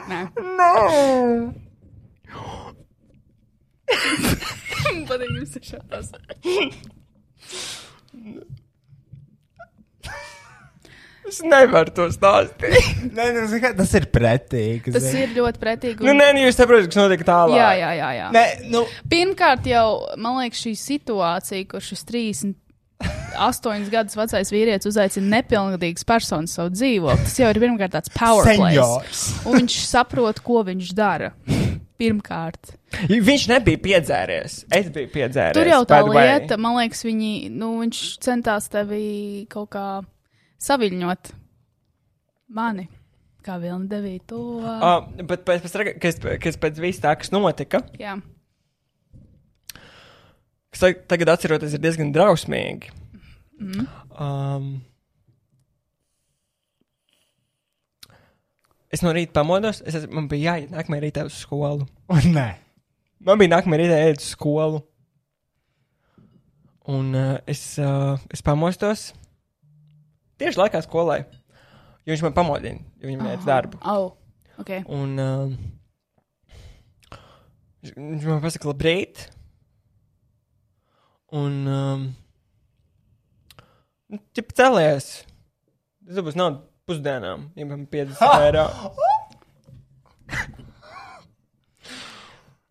[0.04, 0.28] Nē.
[0.58, 1.54] no!
[3.94, 4.50] Patīk
[5.22, 6.12] jums ir šādas.
[11.24, 12.74] Es nevaru to stāstīt.
[13.16, 14.92] Nē, nu, zini kā, tas ir pretīgi.
[14.92, 15.22] Tas zini.
[15.24, 16.04] ir ļoti pretīgi.
[16.04, 17.56] nu, nē, nu, jūs saprotat, kas notiek tālāk.
[17.56, 18.10] Jā, jā, jā.
[18.18, 18.26] jā.
[18.34, 19.86] Nē, nu, Pirmkārt, jau
[20.20, 27.24] man liekas, šī situācija, kur šis 38 gadus vecais vīrietis uzaicina nepilngadīgas personas savu dzīvokli,
[27.24, 28.76] tas jau ir pirmkārt tāds power play.
[28.76, 29.26] Seniors.
[29.48, 31.32] Un viņš saprot, ko viņš dara.
[32.00, 32.72] Pirmkārt,
[33.06, 34.64] Viņš nebija piedzēries.
[34.74, 35.54] Es biju piedzēries.
[35.54, 39.84] tur jau tā lieta, man liekas, viņi, nu, viņš centās tevi kaut kā
[40.58, 41.30] saviņot
[42.58, 42.88] mani.
[43.44, 44.40] Kā vilni devīja to.
[44.64, 48.14] Uh, bet pēc, pēc, kas, kas pēc viss tā, kas notika, Jā,
[50.72, 52.90] kas tag- tagad atceroties, ir diezgan drausmīgi.
[53.60, 53.86] mm.
[54.18, 54.68] Um,
[58.94, 61.86] es no rīta pamodos, es, esmu- man bija jāiet nākamajā rītā uz skolu.
[62.34, 62.48] nē.
[63.24, 64.82] Man bija nākamajā rītā jāiet uz skolu.
[66.94, 69.06] Un uh, es, uh, es pamostos
[70.40, 71.22] tieši laikā skolai.
[72.04, 73.78] Jo viņš man pamodina, jo viņam jāiet uz darbu.
[73.88, 74.10] oh,
[74.60, 74.72] ok.
[74.92, 75.54] Un uh,
[77.86, 79.24] viņš- man pasaka, labrīt.
[81.34, 82.04] Un um,
[84.12, 85.08] nu, ķip cēlies.
[86.04, 88.66] Tas būs nauda pusdienām, ja man 50 eiro.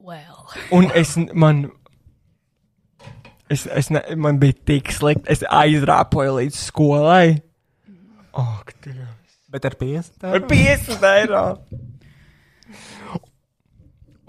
[0.03, 0.43] Well.
[0.75, 1.71] Un es, man,
[3.49, 7.39] es, es ne, man bija tik slikti, es aizrāpoju līdz skolai.
[8.33, 9.37] Ak, Dievs.
[9.53, 10.25] Bet ar 50?
[10.27, 11.43] Ar 50 eiro.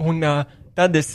[0.04, 0.44] Un uh,
[0.74, 1.12] tad es,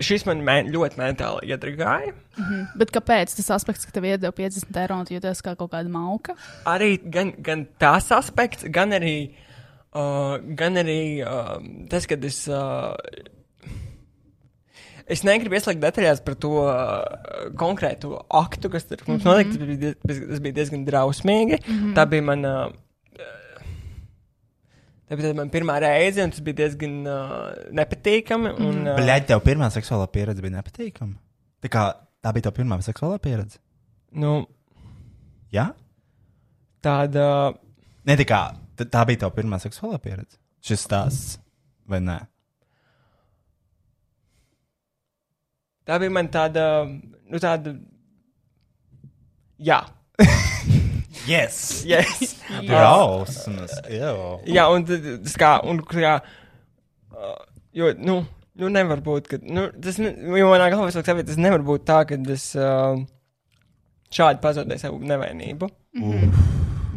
[0.00, 2.14] šis man men, ļoti mentāli iedragāja.
[2.38, 2.62] Mhm.
[2.80, 5.92] Bet kāpēc tas aspekts, ka tev iedeva 50 eiro un tu jūties kā kaut kāda
[5.92, 6.34] mauka?
[6.66, 9.34] Arī gan, gan tas aspekts, gan arī,
[9.94, 11.58] uh, gan arī uh,
[11.92, 12.46] tas, kad es.
[12.48, 12.96] Uh,
[15.12, 19.28] Es negribu ieslēgt detaļās par to uh, konkrēto aktu, kas tur mums Mhm.
[19.28, 19.58] notika.
[19.58, 21.58] Tas bija, tas bija diezgan drausmīgi.
[21.66, 21.90] Mhm.
[21.98, 22.52] Tā bija mana.
[25.12, 28.54] Uh, tā bija mana pirmā reize, un tas bija diezgan uh, nepatīkami.
[28.56, 31.14] Un, uh, Bļaigi, tev pirmā seksuālā pieredze bija nepatīkama.
[31.62, 31.84] Tā, kā,
[32.24, 33.60] tā bija tava pirmā seksuālā pieredze.
[34.16, 34.40] nu,
[35.52, 35.68] Jā?
[36.82, 37.24] tāda.
[38.08, 38.42] Ne tā kā
[38.78, 40.38] tā, tā bija tava pirmā seksuālā pieredze.
[40.64, 41.38] Šis stāsts,
[41.90, 42.18] vai ne?
[45.86, 46.66] Tā bija man tāda.
[47.28, 47.74] Nu, tāda.
[49.62, 49.82] Jā.
[51.28, 51.84] Yes!
[51.86, 52.36] yes.
[52.66, 53.74] Drausmas!
[53.92, 54.12] Jā,
[54.48, 56.14] Jā, un tas kā, un kā,
[57.76, 58.20] jo, nu,
[58.60, 61.84] nu nevar būt, ka, nu, tas, ne, jo manā galvā es saprotu, tas nevar būt
[61.88, 62.96] tā, ka es uh,
[64.12, 65.70] šādi pazaudēju savu nevainību.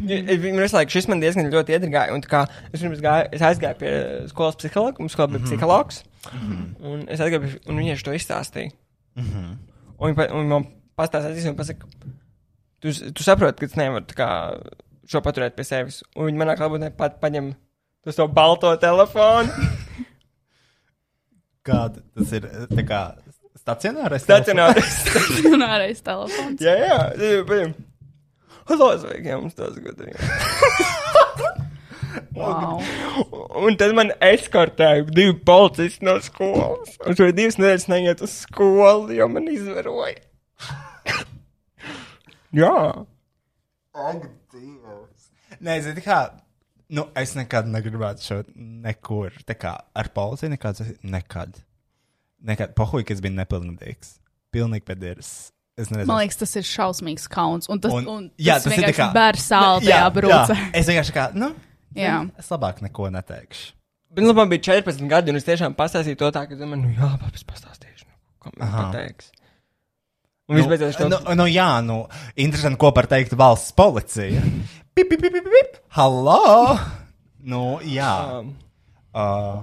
[0.06, 3.00] Ja- es- Man visu laiku šis man diezgan ļoti iedragāja, un tā kā es pirms
[3.00, 3.92] gāju, es aizgāju pie
[4.28, 5.48] skolas psihologa, mums skolā bija Mhm.
[5.48, 6.02] psihologs,
[6.32, 6.66] Mhm.
[6.84, 8.72] un es aizgāju, un viņš to izstāstīja.
[9.16, 9.56] Mhm.
[9.98, 10.66] Un, viņi pa- un man
[10.98, 11.86] pastāstīja, un pasaka,
[12.82, 14.30] tu, tu saproti, ka tas nevar kā
[15.10, 16.02] šo paturēt pie sevis.
[16.16, 17.52] Un viņi manā klātbūtnē pat paņem
[18.04, 19.50] to savu balto telefonu.
[21.66, 22.46] Kāda tas ir?
[22.70, 23.02] Tā kā
[23.58, 24.22] stacionārais?
[24.22, 24.98] Stacionārais.
[25.10, 26.62] Stacionārais telefons.
[26.62, 27.74] jā, jā, jā, paņem.
[28.66, 30.22] Halo, sveiki, jums tas gadījums.
[32.36, 32.80] Wow.
[33.62, 36.96] Un tad man eskortēja divi policisti no skolas.
[37.06, 40.18] Un šo divas nedēļas neiet uz skolu, jo man izvaroja.
[42.54, 42.72] Jā.
[43.96, 45.30] Ak, Dievs.
[45.64, 46.18] Nē, zini, kā.
[46.92, 49.34] Nu, es nekad negribētu šo nekur.
[49.48, 50.82] Tā kā ar policiju nekad.
[51.02, 51.56] Nekad.
[52.46, 52.74] Nekad.
[52.78, 54.18] Pohuj, ka es biju nepilngadīgs.
[54.54, 55.30] Pilnīgi pēdējais.
[55.76, 56.06] Es nezinu.
[56.08, 57.66] Man liekas, tas ir šausmīgs kauns.
[57.72, 60.54] Un tas, un, un tas, jā, tas ir vienkārši kā- bēr sāli Jā, tajā brūcē.
[60.56, 60.68] jā.
[60.80, 61.50] Es vienkārši kā, nu,
[61.96, 62.14] Jā.
[62.40, 63.66] es labāk neko neteikšu.
[64.16, 66.94] Bet nu, man bija 14 gadi, un es tiešām pastāstīju to tā, ka man, nu,
[66.96, 69.28] jā, papi, es pastāstīšu, nu, ko man pateiks.
[70.46, 71.96] Un visbeidzot, es to nu, nu, jā, nu,
[72.38, 74.44] interesanti, ko par teikt valsts policija.
[74.94, 75.80] Pip, pip, pip, pip, pip.
[75.98, 76.76] Halo!
[77.46, 78.12] Nu, jā.
[78.40, 78.54] Um,
[79.16, 79.62] Uh,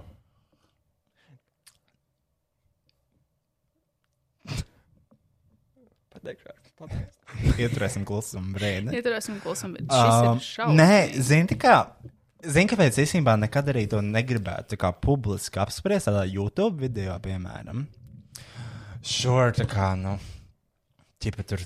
[7.61, 8.95] ieturēsim klusumu brīdi.
[8.97, 10.73] Ieturēsim klusumu, ir Um, šausmīgs.
[10.79, 11.75] Nē, zini, kā.
[12.43, 17.85] Zini, kāpēc īstenībā nekad arī to negribētu tā kā publiski apspriest tādā YouTube video, piemēram.
[19.03, 20.17] Sure, tā kā, nu.
[21.23, 21.63] Ķipa tur.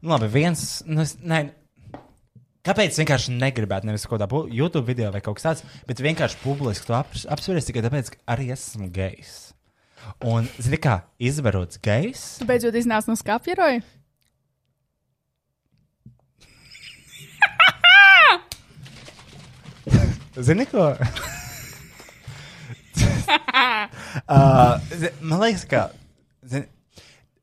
[0.00, 0.60] Nu, labi, viens.
[0.88, 1.38] Nu, es, nē,
[2.60, 6.84] Kāpēc vienkārši negribētu nevis kaut kādā YouTube video vai kaut kas tāds, bet vienkārši publiski
[6.90, 9.30] to aprs- apspriest tikai tāpēc, ka arī esmu gejs.
[10.28, 13.80] Un, zini, kā izvarots gejs, Tu beidzot iznāc no skāpjeroja?
[20.50, 20.92] zini, ko?
[24.28, 24.80] uh,
[25.20, 25.90] man liekas, ka.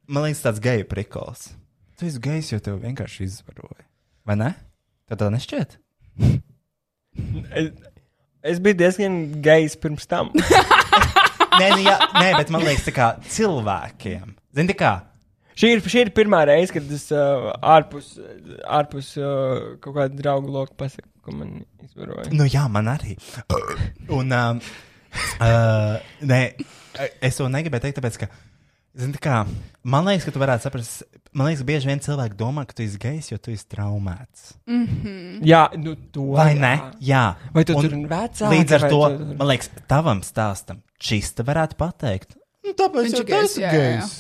[0.07, 1.49] Man liekas, tāds geju prikols.
[1.99, 3.83] Tu esi gejs, jo tev vienkārši izvaroja.
[4.27, 4.53] Vai ne?
[5.09, 5.75] Tev tā nešķiet?
[7.57, 7.67] Es,
[8.53, 10.31] es biju diezgan gejs pirms tam.
[11.59, 14.31] nē, nu, jā, nē, bet man liekas, tā kā cilvēkiem.
[14.55, 14.93] Zini, kā.
[15.57, 18.13] Šī ir, šī ir pirmā reize, kad es uh, ārpus,
[18.79, 22.29] ārpus uh, kaut kāda draugu loka pasaku, ka man izvaroja.
[22.31, 23.17] Nu, jā, man arī.
[24.07, 24.61] Un, um,
[25.41, 25.97] uh,
[26.29, 26.41] nē,
[27.25, 28.29] es to negribēju teikt, tāpēc, ka,
[28.97, 29.35] zini, tā kā,
[29.87, 32.83] man liekas, ka tu varētu saprast, man liekas, ka bieži vien cilvēki domā, ka tu
[32.85, 34.47] esi gejs, jo tu esi traumēts.
[35.45, 36.31] Jā, nu, to.
[36.37, 36.61] Vai jā.
[36.63, 36.73] ne?
[37.03, 37.23] Jā.
[37.55, 38.51] Vai tu Un tur vecāki?
[38.55, 42.35] Līdz ar to, tu- man liekas, tavam stāstam čista varētu pateikt.
[42.65, 44.13] Nu, tāpēc, Viņš ir gejs.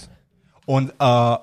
[0.67, 1.37] Un, uh,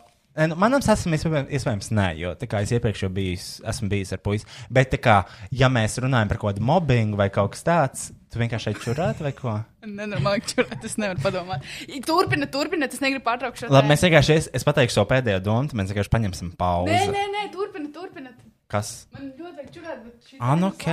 [0.51, 4.49] nu, manam sasam iespējams, nē, jo es iepriekš jau bijis, esmu bijis ar puisi.
[4.73, 5.21] Bet, kā,
[5.55, 9.23] ja mēs runājam par kaut kādu mobbingu vai kaut kas tāds, tu vienkārši šeit čurāt
[9.23, 9.57] vai ko?
[10.01, 11.67] Nenormāli, čurāt, es nevaru padomāt.
[12.07, 15.71] Turpiniet, turpiniet, es negribu pārtraukt šo Labi, mēs vienkārši, es, es pateikšu savu pēdējo domu,
[15.71, 16.95] tad mēs vienkārši paņemsim pauzi.
[16.95, 18.41] Nē, nē, nē, turpiniet, turpiniet.
[18.75, 18.95] Kas?
[19.15, 20.41] Man ļoti vajag čurāt, bet šī.
[20.41, 20.89] Ah, nu, ok.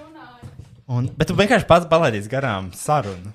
[0.00, 0.54] runāju.
[0.88, 3.34] Un, bet tu vienkārši pats palaidīsi garām sarunu.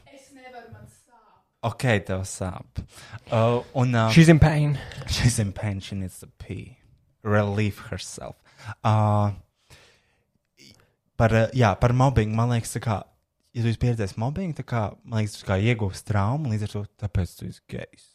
[1.64, 1.72] Es nevaru, man sāp.
[1.72, 2.84] Ok, tev sāp.
[3.32, 4.78] Uh, un, uh, She's in pain.
[5.08, 5.80] She's in pain.
[5.80, 6.78] She needs to pee.
[7.24, 8.36] Relieve herself.
[8.84, 9.32] Uh,
[11.18, 12.36] par, uh, jā, par mobbingu.
[12.36, 12.98] Man liekas, tā kā,
[13.54, 16.84] ja tu esi pieredzējis mobbingu, tā kā, man liekas, kā iegūsi traumu, līdz ar to
[17.06, 18.10] tāpēc tu esi gejs.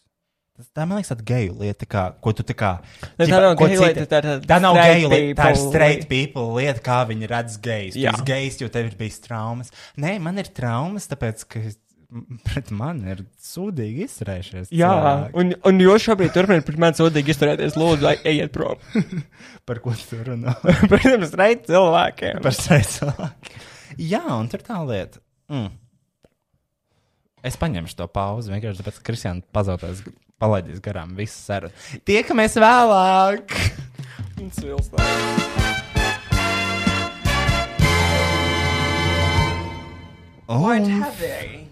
[0.75, 2.70] Tā man liekas, tāda geju lieta, tā kā, ko tu tā kā.
[3.15, 5.69] Ne, tā nav geju lieta, tā ir tā nav straight geju lieta, tā ir people
[5.70, 7.99] straight people lieta, kā viņi redz gejs.
[8.03, 8.15] Jā.
[8.27, 9.70] gejs, jo tev ir bijis traumas.
[10.03, 11.79] Nē, man ir traumas, tāpēc, ka es-
[12.48, 14.70] pret mani ir sūdīgi izturējušies.
[14.72, 15.35] Jā, cilvēki.
[15.40, 17.76] un, un jūs šobrīd turpināt pret mani sūdīgi izturēties.
[17.80, 18.80] Lūdzu, ejiet prom.
[19.68, 20.56] Par ko tu runā?
[20.90, 22.40] Protams, reit cilvēkiem.
[22.44, 23.60] Par sevi cilvēku.
[23.98, 25.20] Jā, un tur tā lieta.
[25.52, 25.70] Mm.
[27.47, 30.02] Es paņemšu to pauzi vienkārši tāpēc, ka Kristiāna pazaudēs,
[30.43, 31.72] palaidīs garām visu sarunu.
[32.09, 33.55] Tiekamies vēlāk!
[34.39, 35.06] Un svilstā.
[40.48, 41.68] Un, heavy.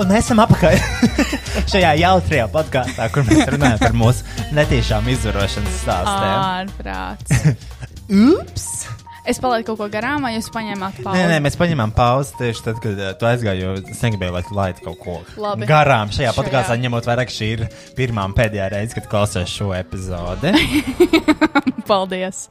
[0.00, 0.76] Un esam apakaļ
[1.72, 6.36] šajā jautrajā podkāstā, kur mēs runājam par mūsu netiešām izvarošanas stāstiem.
[6.36, 7.56] Ārprāts.
[8.36, 8.68] Ups!
[9.26, 11.18] Es palaidu kaut ko garām, vai jūs paņēmāt pauzi?
[11.18, 14.42] Nē, nē, mēs paņēmām pauzi tieši tad, kad uh, tu aizgāji, jo es negribēju, lai
[14.46, 15.66] tu laidi kaut ko Labi.
[15.66, 16.34] garām šajā Šajā.
[16.36, 17.64] podkāstā, ņemot vērā, ka šī ir
[17.98, 20.54] pirmā un pēdējā reize, kad klausies šo epizodi.
[21.90, 22.44] Paldies.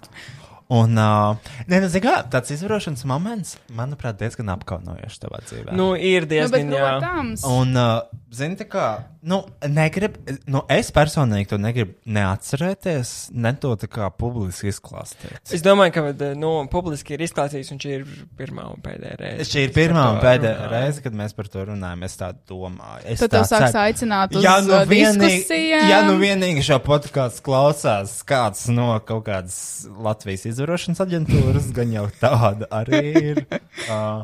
[0.74, 1.38] Un, uh,
[1.70, 5.76] nē, nu, kā, tāds izvarošanas moments, manuprāt, diezgan apkaunojošs tavā dzīvē.
[5.78, 6.88] Nu, ir Nu, diezgan, jā.
[6.96, 8.86] protams, Un, uh, zini, tā kā,
[9.30, 10.18] nu, negrib,
[10.50, 15.38] nu, es personīgi to negribu neatcerēties, ne to tā kā publiski izklāstīt.
[15.54, 18.08] Es domāju, ka nu, publiski ir izklāstīts, un šī ir
[18.40, 19.48] pirmā un pēdējā reize.
[19.52, 20.74] Šī ir kad pirmā un pēdējā runājam.
[20.74, 22.06] reize, kad mēs par to runājam.
[22.10, 23.06] Es tā domāju.
[23.14, 23.84] Es tad tā tev sāks ceru.
[23.86, 25.62] aicināt uz Ja nu, vienīgi,
[25.92, 29.58] ja nu vienīgi šo podkāstu klausās kāds no kaut kādas
[30.06, 33.44] Latvijas izvarošanas aģentūras, gan jau tāda arī ir.
[33.86, 34.24] Uh,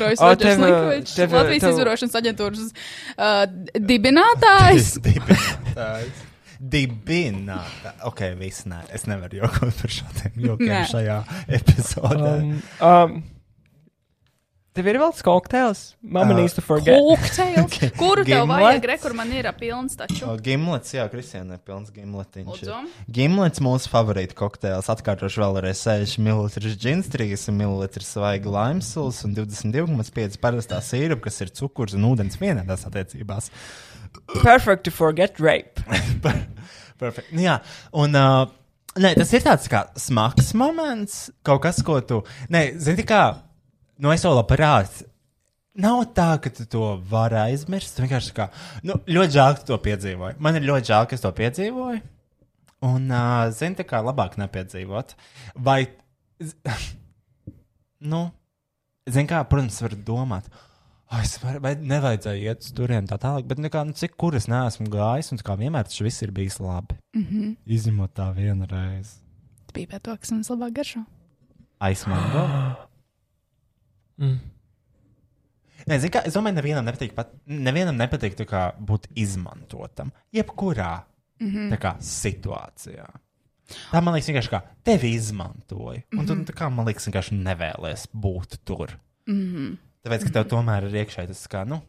[0.00, 3.44] Rojas O, Rodžers tev, Linkovičs, tev- Latvijas tev- izvarošanas aģentūras uh,
[3.90, 4.88] dibinātājs.
[5.04, 6.26] Dibinātājs.
[6.60, 7.94] Dibinātā.
[8.10, 8.82] Ok, viss nē.
[8.92, 11.14] Es nevaru jokot par šādiem jokiem šajā
[11.56, 12.32] epizodē.
[12.34, 12.50] Um,
[12.84, 13.14] um,
[14.76, 15.80] tev ir vēl kokteils?
[16.02, 16.96] Mama Uh, needs to forget.
[17.00, 17.76] Kokteils.
[18.00, 18.62] Kuru tev Gimlets?
[18.64, 18.86] vajag?
[18.90, 20.22] Re, kur man ir pilns taču.
[20.30, 22.62] O, Gimlets, jā, Kristiāna, pilns gimletiņš.
[23.10, 24.90] Gimlets mūsu favorīta kokteils.
[24.92, 31.52] Atkārtošu vēlreiz 60 ml džins, 30 ml svaiga laimsuls un 22,5 parastā sīrupa, kas ir
[31.60, 33.50] cukurs un ūdens vienādās attiecībās.
[34.42, 35.82] Perfect to forget rape.
[37.00, 37.30] Perfekt.
[37.32, 37.60] Nu, jā,
[37.96, 38.16] un.
[38.16, 38.56] Uh,
[39.00, 42.16] Nē, tas ir tāds kā smags moments, kaut kas, ko tu.
[42.50, 43.20] Nē, zini, kā.
[44.00, 45.02] Nu, es to labprāt.
[45.80, 47.94] Nav tā, ka tu to vari aizmirst.
[47.94, 48.48] Tu vienkārši kā.
[48.86, 50.38] Nu, ļoti žēl, ka tu to piedzīvoji.
[50.42, 52.00] Man ir ļoti žēl, ka es to piedzīvoju.
[52.88, 55.14] Un, uh, zini, tā kā labāk nepiedzīvot.
[55.60, 55.82] Vai.
[58.12, 58.24] nu,
[59.04, 60.50] zini, kā, protams, var domāt.
[61.10, 64.34] "Ai, Es varu, vai nevajadzēja iet uz turieni tā tālāk, bet nekā, nu, cik kur
[64.38, 66.96] es neesmu gājis, un kā vienmēr tas viss ir bijis labi.
[67.14, 67.40] Mm Mhm.
[67.40, 67.56] -hmm.
[67.66, 69.18] Izņemot tā vienu reizi.
[69.74, 71.04] Bija pēc to, kas mums labāk garšo.
[71.80, 72.46] Aizmango.
[74.20, 74.38] Mm.
[75.88, 80.12] Nē, zini kā, es domāju, nevienam nepatīk, pat, nevienam nepatīk kā, būt izmantotam.
[80.34, 80.92] Jebkurā
[81.40, 81.78] mm -hmm.
[81.80, 83.06] kā, situācijā.
[83.90, 86.02] Tā man liekas, vienkārši kā tevi izmantoja.
[86.16, 88.98] Un tu, tā kā, man liekas, vienkārši nevēlies būt tur.
[89.26, 89.76] Mm -hmm.
[90.04, 91.82] Tāpēc, ka tev tomēr ir iekšā tas, kā, nu,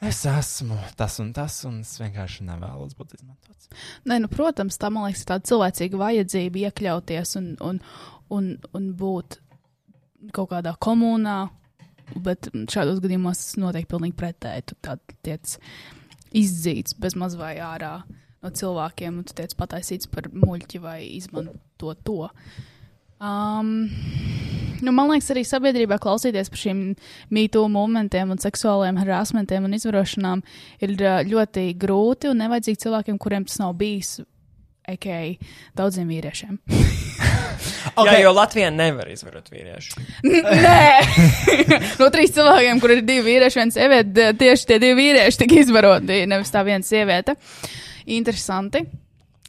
[0.00, 3.68] es esmu tas un tas, un es vienkārši nevēlos būt izmantots.
[4.04, 7.80] Nē, nu, protams, tā man liekas, ir tāda cilvēcīga vajadzība iekļauties un, un,
[8.28, 9.38] un, un būt
[10.32, 11.48] kaut kādā komunā.
[12.20, 14.66] Bet šādos gadījumos tas notiek pilnīgi pretēji.
[14.70, 15.56] Tu tiec
[16.34, 17.96] izdzīts bez maz vai ārā
[18.44, 22.28] no cilvēkiem, un tu tiec pataisīts par muļķi vai izmanto to.
[23.24, 23.88] Um,
[24.84, 26.82] nu, man liekas, arī sabiedrībā klausīties par šiem
[27.32, 30.44] mītū momentiem un seksuāliem harassmentiem un izvarošanām
[30.84, 30.96] ir
[31.30, 34.18] ļoti grūti un nevajadzīgi cilvēkiem, kuriem tas nav bijis.
[34.84, 35.08] AK
[35.78, 36.60] daudziem vīriešiem.
[37.94, 38.18] Okay.
[38.18, 40.02] Jā, jo Latvijā nevar izvarot vīriešu.
[40.26, 40.88] Nē,
[42.00, 46.24] no trīs cilvēkiem, kur ir divi vīrieši, viens sieviete, tieši tie divi vīrieši tika izvaroti,
[46.30, 47.36] nevis tā viena sieviete.
[48.18, 48.82] Interesanti.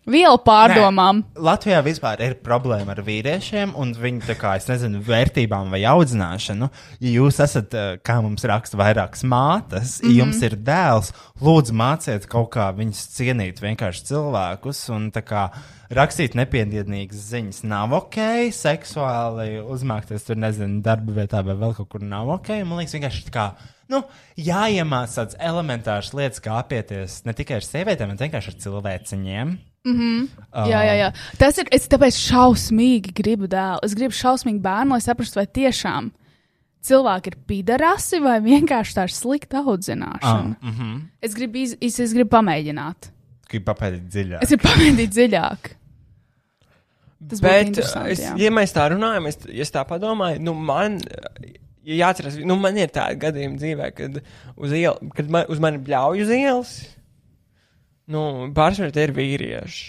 [0.06, 1.24] Vielu pārdomām.
[1.24, 6.70] Nē, Latvijā vispār ir problēma ar vīriešiem un viņu, kā, es nezinu, vērtībām vai audzināšanu.
[7.02, 10.18] Ja jūs esat, eh, kā mums raksta, vairākas mātes, ja Mhm.
[10.20, 11.12] jums ir dēls,
[11.42, 15.52] lūdzu māciet kaut kā viņus cienīt vienkārši cilvēkus un tā kā
[15.90, 22.02] rakstīt nepiedienīgas ziņas nav ok, seksuāli uzmākties tur, nezinu, darba vietā vai vēl kaut kur
[22.02, 22.64] nav ok.
[22.64, 23.52] Man liekas, vienkārši tā kā.
[23.90, 24.04] Nu,
[24.38, 29.58] jāiemācās tādas elementāras lietas, kā apieties ne tikai ar sievietēm, bet vienkārši ar cilvēciņiem.
[29.86, 31.10] Jā, jā, jā.
[31.40, 31.70] Tas ir.
[31.76, 33.84] Es tāpēc šausmīgi gribu dēlu.
[33.86, 36.12] Es gribu šausmīgi bērnu, lai saprastu, vai tiešām
[36.86, 40.56] cilvēki ir pidarasi vai vienkārši tā ir slikta audzināšana.
[40.56, 40.96] Ah, mhm.
[41.26, 43.12] Es gribu, iz, es, es gribu pamēģināt.
[43.50, 44.46] Gribu papētīt dziļāk.
[44.46, 45.72] Es gribu pamēģināt dziļāk.
[47.26, 48.34] Tas Bet, es, jā.
[48.38, 51.00] ja mēs tā runājam, es, es tā padomāju, nu, man
[51.86, 55.82] ja jāatcerās, nu, man ir tādi gadījumi dzīvē, kad uz, iel, kad man, uz mani
[55.86, 56.76] bļauj uz ielas.
[58.12, 58.22] Nu,
[58.56, 59.86] pārsvarā tie ir vīrieši.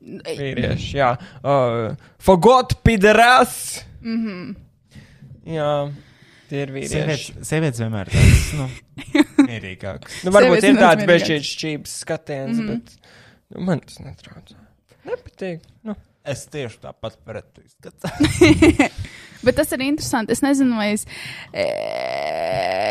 [0.00, 1.10] Vīrieši, jā.
[1.44, 1.92] Uh,
[2.22, 3.84] Forgot pideras!
[4.00, 4.54] Mm -hmm.
[5.54, 5.92] Jā,
[6.48, 7.34] tie ir vīrieši.
[7.44, 8.68] Sievietes, vienmēr ir tādas, nu,
[9.50, 10.22] mierīgākas.
[10.24, 12.80] Nu, varbūt ir tāds bešķīgs šķības skatiens, mm -hmm.
[12.80, 12.96] bet
[13.54, 14.56] nu, man tas netraucē.
[15.04, 15.60] Nepatīk.
[15.82, 15.94] Nu.
[16.30, 18.30] Es tieši tāpat pretī skatos.
[19.44, 20.34] Bet tas ir interesanti.
[20.34, 21.06] Es nezinu, vai es,
[21.56, 21.64] e,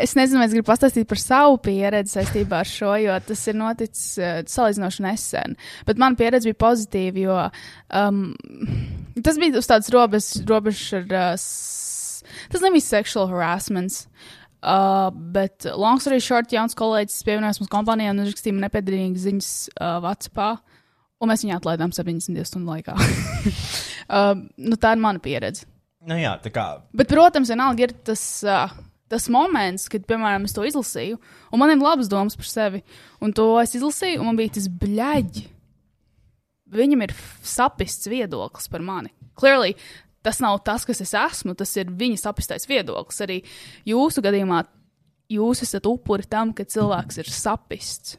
[0.01, 3.59] es, nezinu, vai es gribu pastāstīt par savu pieredzi saistībā ar šo, jo tas ir
[3.59, 5.53] noticis e, salīdzinoši nesen.
[5.85, 7.37] Bet mana pieredze bija pozitīva, jo
[8.01, 8.23] um,
[9.21, 11.05] tas bija uz tādas robežas, robežas ar.
[11.05, 14.01] Uh, tas nebija sexual harassment.
[14.59, 19.51] Uh, bet, long story short, jauns kolēģis pievienojās mums kompānijā un uzrakstīja man nepiedarīgas ziņas
[19.77, 20.65] uh, WhatsApp.
[21.19, 22.95] Un mēs viņu atlaidām 72 stundu laikā.
[22.95, 24.35] uh,
[24.69, 25.67] nu, tā ir mana pieredze.
[26.07, 26.67] nu jā, tā kā.
[26.95, 28.71] Bet, protams, vienalga ir tas, uh,
[29.11, 31.19] tas moments, kad, piemēram, es to izlasīju,
[31.51, 32.83] un man ir labas domas par sevi.
[33.23, 35.47] Un to es izlasīju, un man bija tas bļaigi.
[36.69, 39.11] Viņam ir sapists viedoklis par mani.
[39.39, 39.73] Clearly,
[40.25, 43.21] tas nav tas, kas es esmu, tas ir viņa sapistais viedoklis.
[43.25, 43.39] Arī
[43.89, 44.63] jūsu gadījumā
[45.33, 48.17] jūs esat upuri tam, ka cilvēks ir sapists.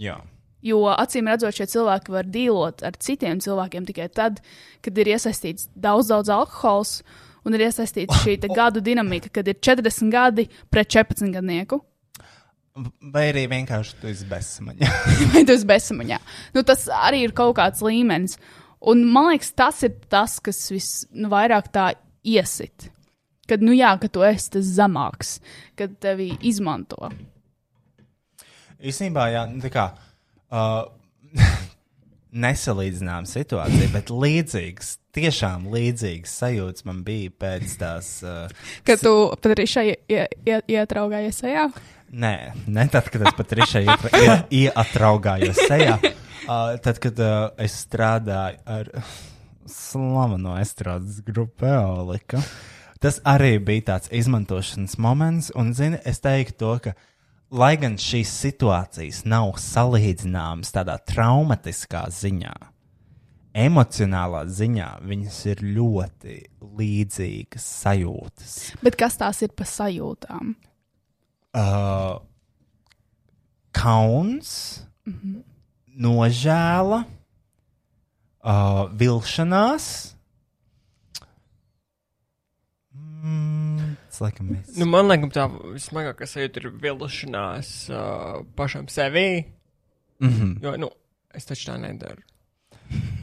[0.00, 0.18] Jā.
[0.62, 4.38] Jo acīm redzot, šie cilvēki var dīlot ar citiem cilvēkiem tikai tad,
[4.84, 7.00] kad ir iesaistīts daudz, daudz alkohols
[7.42, 11.82] un ir iesaistīta šī gadu dinamika, kad ir 40 gadi pret 14 gadnieku.
[13.12, 14.90] Vai arī vienkārši tu esi bezsamaņā.
[15.34, 16.18] Vai tas ir bezsamaņā?
[16.54, 18.38] Nu, tas arī ir kaut kāds līmenis.
[18.88, 21.90] Un man liekas, tas ir tas, kas visvairāk tā
[22.26, 22.88] iesit.
[23.50, 25.36] Kad, nu jā, ka tu esi tas zemāks,
[25.78, 27.10] kad tevi izmanto.
[28.82, 29.84] Īsnībā, jā, nu, tā kā
[30.52, 30.84] uh,
[32.32, 38.12] nesalīdzinām situāciju, bet līdzīgs, tiešām līdzīgs sajūts man bija pēc tās.
[38.24, 38.52] Uh,
[38.88, 41.66] Kad tu pat arī šai ie- ie- ietraugājies sejā.
[42.12, 42.34] Nē,
[42.68, 45.98] ne tad, kad es pat rišai ietra- ie- ieatraugājos sejā.
[46.42, 48.88] Uh, tad, kad uh, es strādāju ar
[49.68, 52.40] slaveno estrādes grupu Eolika,
[53.00, 55.52] tas arī bija tāds izmantošanas moments.
[55.54, 56.94] Un, zini, es teiktu to, ka,
[57.52, 62.56] lai gan šīs situācijas nav salīdzināmas tādā traumatiskā ziņā,
[63.52, 66.36] emocionālā ziņā viņas ir ļoti
[66.80, 68.58] līdzīgas sajūtas.
[68.82, 70.54] Bet kas tās ir pa sajūtām?
[71.52, 72.20] uh,
[73.72, 75.42] kauns, mm -hmm.
[75.96, 77.04] nožēla,
[78.44, 80.14] uh, vilšanās.
[82.94, 83.71] Mm,
[84.22, 84.72] laikam mēs.
[84.78, 89.44] Nu, man liekas, tā vismagākā sajūta ir vilšanās uh, pašam sevī.
[90.22, 90.56] Mm -hmm.
[90.64, 90.90] Jo, nu,
[91.34, 92.22] es taču tā nedaru.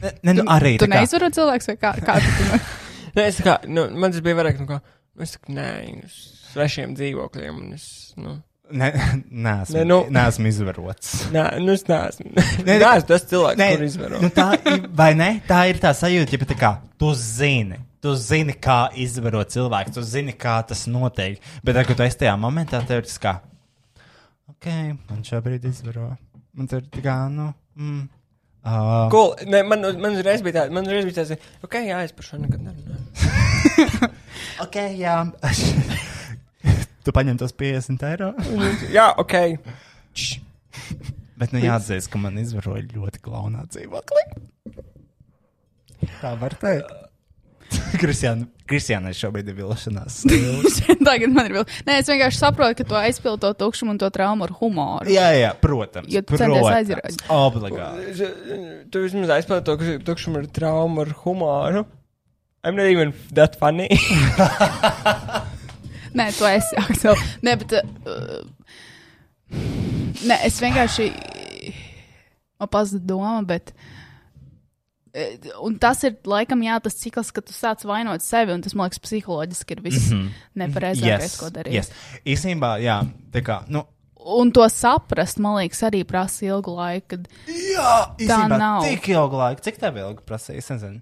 [0.02, 2.58] ne, ne, nu, arī Tu tā kā- neizvaro cilvēks vai kā, kā tu to
[3.16, 4.80] Nē, es tā kā, nu, man tas bija vairāk, nu, kā,
[5.20, 5.66] Nu, Es saku, nē,
[6.06, 6.14] uz
[6.54, 7.56] svešiem dzīvokļiem.
[7.60, 7.86] Un es,
[8.16, 8.38] nu,
[8.70, 8.88] Nē,
[9.46, 11.12] neesmu, Nē, nu- neesmu izvarots.
[11.34, 12.30] nē, nu es neesmu.
[12.36, 14.20] Nē, Nē, es tas cilvēks, Nē, kur izvaro.
[14.22, 14.48] nu tā,
[15.00, 15.30] vai ne?
[15.48, 17.80] Tā ir tā sajūta, ja tā kā tu zini.
[18.00, 21.36] Tu zini, kā izvarot cilvēku, tu zini, kā tas notiek.
[21.66, 23.34] Bet, kad tu esi tajā momentā, tev ir tas kā,
[24.54, 24.70] ok,
[25.10, 26.06] man šobrīd izvaro.
[26.56, 28.00] Man tur tā kā, nu, mm.
[28.60, 29.30] Uh, Cool.
[29.48, 32.40] Nē, man, man uzreiz bija tāds, man uzreiz bija tāds, ok, jā, es par šo
[32.40, 34.10] nekad nerunāju.
[34.64, 35.14] ok, jā.
[37.04, 38.32] Tu paņem tos 50 eiro.
[38.96, 39.36] jā, ok.
[41.40, 44.26] Bet, nu, jāatzīst, ka man izvaroja ļoti klaunā dzīvoklī.
[46.20, 46.90] Tā var teikt.
[48.00, 50.24] Kristiāna, Kristiānai šobrīd ir vilšanās.
[51.08, 51.66] Tagad man ir vēl.
[51.86, 55.10] Nē, es vienkārši saprotu, ka tu aizpildi to tukšumu un to traumu ar humoru.
[55.10, 56.10] jā, jā, protams.
[56.10, 56.80] Jo tu centies protams.
[56.80, 57.24] aizrādīt.
[57.30, 58.28] Obligāti.
[58.90, 61.86] Tu vismaz aizpildīji to, tukšumu ar traumu, ar humoru.
[62.62, 63.88] I'm not even that funny.
[66.16, 67.26] Nē, tu esi aktuāli.
[67.46, 67.74] Nē, bet.
[68.04, 68.42] Uh,
[70.26, 71.10] nē, es vienkārši.
[72.60, 73.72] Man pazuda doma, bet.
[75.14, 78.74] eh, Un tas ir laikam jā, tas cikls, kad tu sāc vainot sevi, un tas
[78.76, 80.28] man liekas, psiholoģiski ir viss mm -hmm.
[80.62, 81.72] nepareizākais, ko darīt.
[81.72, 81.90] Yes.
[82.26, 83.00] Īsnībā, jā,
[83.32, 83.86] tā kā, nu,
[84.22, 87.06] Un to saprast, man liekas, arī prasa ilgu laiku.
[87.08, 87.28] Kad...
[87.48, 88.82] jā, Tā īstenībā, nav.
[88.84, 90.58] Tik ilgu laiku, cik tev ilgi prasīja?
[90.58, 91.00] Es nezinu.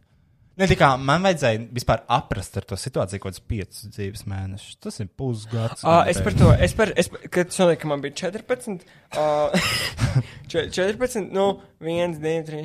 [0.58, 4.78] Ne, kā man vajadzēja vispār aprast ar to situāciju kaut kādus piecus dzīves mēnešus.
[4.82, 5.84] Tas ir pusgads.
[5.86, 8.82] Uh, es par to, es par, es, kad es domāju, ka man bija 14,
[9.22, 9.68] uh,
[10.50, 11.46] 14, nu,
[11.78, 12.64] 1, 2, 3.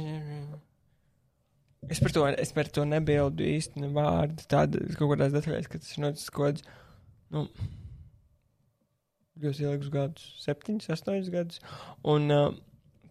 [1.93, 4.41] Es par to, es par to nebildu īsti ne vārdu.
[4.49, 6.65] Tāda kaut kādās detaļās, ka tas ir noticis kaut kāds,
[7.35, 7.45] nu,
[9.43, 11.61] ļoti ilgus gadus, 7, 8 gadus.
[12.09, 12.47] Un uh,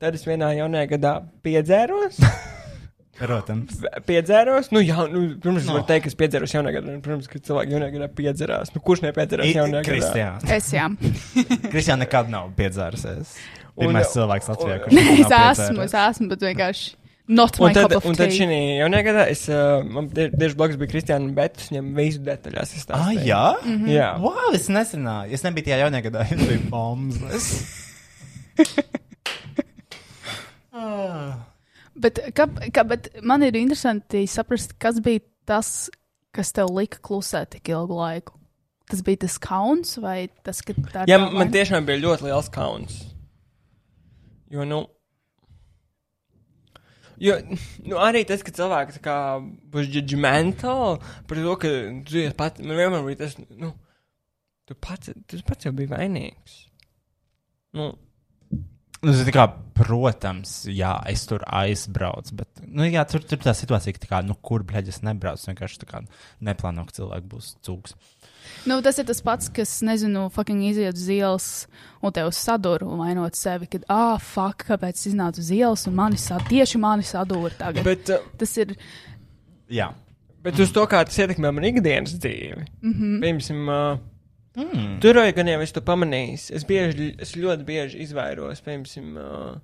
[0.03, 1.15] tad es vienā jaunajā gadā
[1.47, 2.19] piedzēros.
[3.19, 3.83] Protams.
[4.09, 5.73] Piedzēros, nu, jā, nu, protams, No.
[5.75, 5.79] no.
[5.81, 6.95] var teikt, ka es piedzēros jaunajā gadā.
[6.97, 8.73] un, Protams, ka cilvēki jaunajā gadā piedzerās.
[8.75, 9.91] Nu, kurš nepiedzerās I- jaunajā gadā?
[9.91, 10.51] Kristiāna.
[10.57, 10.87] Es jā.
[11.73, 13.37] Kristiāna nekad nav piedzērusies.
[13.77, 15.21] Un- Pirmais cilvēks Latvijā, un- kurš nekad
[15.53, 16.95] es esmu, es esmu, bet vienkārši.
[17.29, 18.39] Not my Un tad, cup of un tad tea.
[18.41, 18.47] šī
[18.81, 22.73] jaunajā gadā es, uh, man tie- tieši blakus bija Kristiāna, bet es viņam visu detaļās
[22.73, 23.25] Ah, izstāstīju.
[23.29, 23.45] jā?
[23.63, 23.87] Mhm.
[23.93, 24.09] Jā.
[24.21, 25.33] Wow, es nezināju.
[25.33, 27.47] Es nebiju tajā jaunajā gadā, es biju bombas.
[31.95, 35.91] Bet, kā, kā, bet man ir interesanti saprast, kas bija tas,
[36.33, 38.39] kas tev lika klusēt tik ilgu laiku.
[38.89, 41.53] Tas bija tas kauns vai tas, ka tā ir Jā, man vaina?
[41.55, 42.99] tiešām bija ļoti liels kauns.
[44.53, 44.83] Jo, nu,
[47.23, 47.39] jo,
[47.89, 49.15] nu arī tas, ka cilvēki
[49.73, 50.99] būs judgmental
[51.29, 51.71] par to, ka
[52.09, 53.73] tu esi pats, man vienmēr bija tas, nu,
[54.69, 56.59] tu pats, tu pats jau biji vainīgs.
[57.79, 57.95] Nu,
[59.03, 64.07] Nu, kā, protams, jā, es tur aizbraucu, bet, nu, jā, tur tur tā situācija, ka,
[64.07, 66.03] kā, nu, kur, bļaļ, es nebraucu, vienkārši tā kā
[66.45, 67.97] neplāno, ka cilvēki būs cūks.
[68.71, 71.49] Nu, tas ir tas pats, kas, nezinu, fucking iziet uz ielas
[72.03, 75.99] un tev sadur un vainot sevi, kad, ah, fuck, kāpēc es iznācu uz ielas un
[75.99, 77.83] mani sad, tieši mani sadūra tagad.
[77.87, 78.77] bet, uh, Tas ir,
[79.73, 79.91] Jā.
[80.47, 82.67] bet uz to, kā tas ietekmē man ikdienas dzīvi.
[82.83, 83.21] mm -hmm.
[83.27, 84.12] Piemēram, uh,
[84.59, 84.99] Mm.
[85.01, 86.39] Tur jau gan jau es to pamanīju.
[86.59, 89.55] Es, bieži, es ļoti bieži izvairos, piemēram, uh,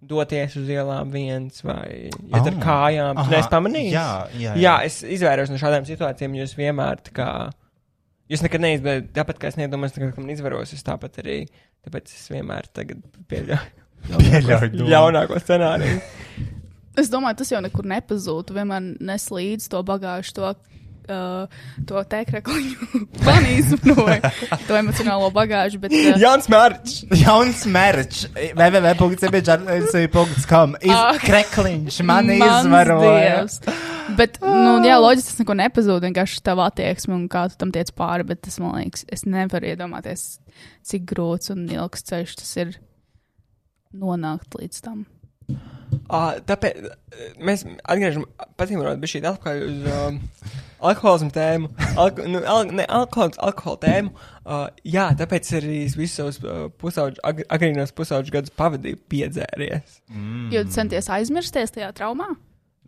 [0.00, 2.60] doties uz ielām viens vai iet ar Ah.
[2.62, 3.18] kājām.
[3.18, 3.92] Tu Aha, neesi pamanījis?
[3.92, 4.04] jā,
[4.38, 4.54] jā, jā.
[4.62, 7.28] jā, es izvairos no šādām situācijām, jo es vienmēr tā kā.
[8.30, 11.40] Jūs nekad neizdarāt, tāpat kā es nedomāju, ka man izvaros, es tāpat arī.
[11.82, 13.76] Tāpēc es vienmēr tagad pieļauju.
[14.14, 14.88] Pieļauj domu.
[14.92, 16.00] Ļaunāko scenāriju.
[17.00, 18.52] Es domāju, tas jau nekur nepazūd.
[18.54, 20.52] Vienmēr nes līdzi to bagāžu, to,
[21.08, 21.48] uh,
[21.88, 22.76] to tēkrakliņu,
[23.24, 23.94] panīzmu,
[24.68, 25.78] to emocionālo bagāžu.
[25.82, 26.94] Bet, uh, Jauns mērķis!
[27.22, 28.22] Jauns mērķis,
[28.58, 31.20] www.cbģarlēsī.com Ak.
[31.20, 33.44] Izkrekliņš, man izvaroja.
[34.18, 36.04] Bet, nu, jā, loģiski tas neko nepazūd.
[36.08, 38.26] Vienkārši tā attieksme un kā tu tam tiec pāri.
[38.26, 40.26] Bet tas man liekas, es nevaru iedomāties,
[40.86, 42.74] cik grūts un ilgs ceļš tas ir
[43.96, 45.06] nonākt līdz tam.
[46.10, 46.84] Uh, tāpēc
[47.42, 50.20] mēs atgriežamies pie šī atpakaļ uz um,
[50.80, 51.70] alkoholismu tēmu.
[52.00, 54.12] Alko, nu, al, ne, alkohols, alkohola tēmu.
[54.40, 60.00] Uh, jā, tāpēc arī es visus savus uh, pusauģu, ag, agrīnos pusauģu gadus pavadīju piedzēries.
[60.12, 60.48] Mm.
[60.54, 62.30] Jo tu centies aizmirsties tajā traumā.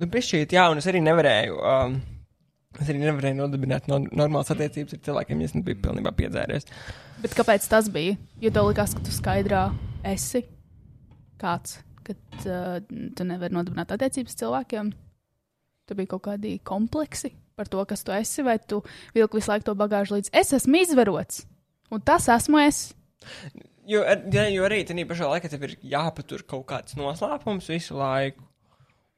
[0.00, 1.60] Nu, pišķīt, jā, un es arī nevarēju.
[1.60, 2.00] Um,
[2.80, 6.64] Es arī nevarēju nodibināt no, normālas attiecības ar cilvēkiem, ja es nebiju pilnībā piedzēries.
[7.20, 8.16] Bet kāpēc tas bija?
[8.40, 9.66] Jo tev likās, ka tu skaidrā
[10.08, 10.40] esi
[11.42, 12.78] kāds, kad uh,
[13.12, 14.88] tu nevari nodibināt attiecības cilvēkiem.
[15.84, 18.82] Tur bija kaut kādi kompleksi par to, kas tu esi, vai tu
[19.14, 20.32] vilki visu laiku to bagāžu līdzi.
[20.32, 21.44] Es esmu izvarots,
[21.90, 22.94] un tas esmu es.
[23.86, 27.96] Jo, ar- jā, jo arī tajā pašā laikā tev ir jāpatur kaut kāds noslēpums visu
[27.98, 28.42] laiku.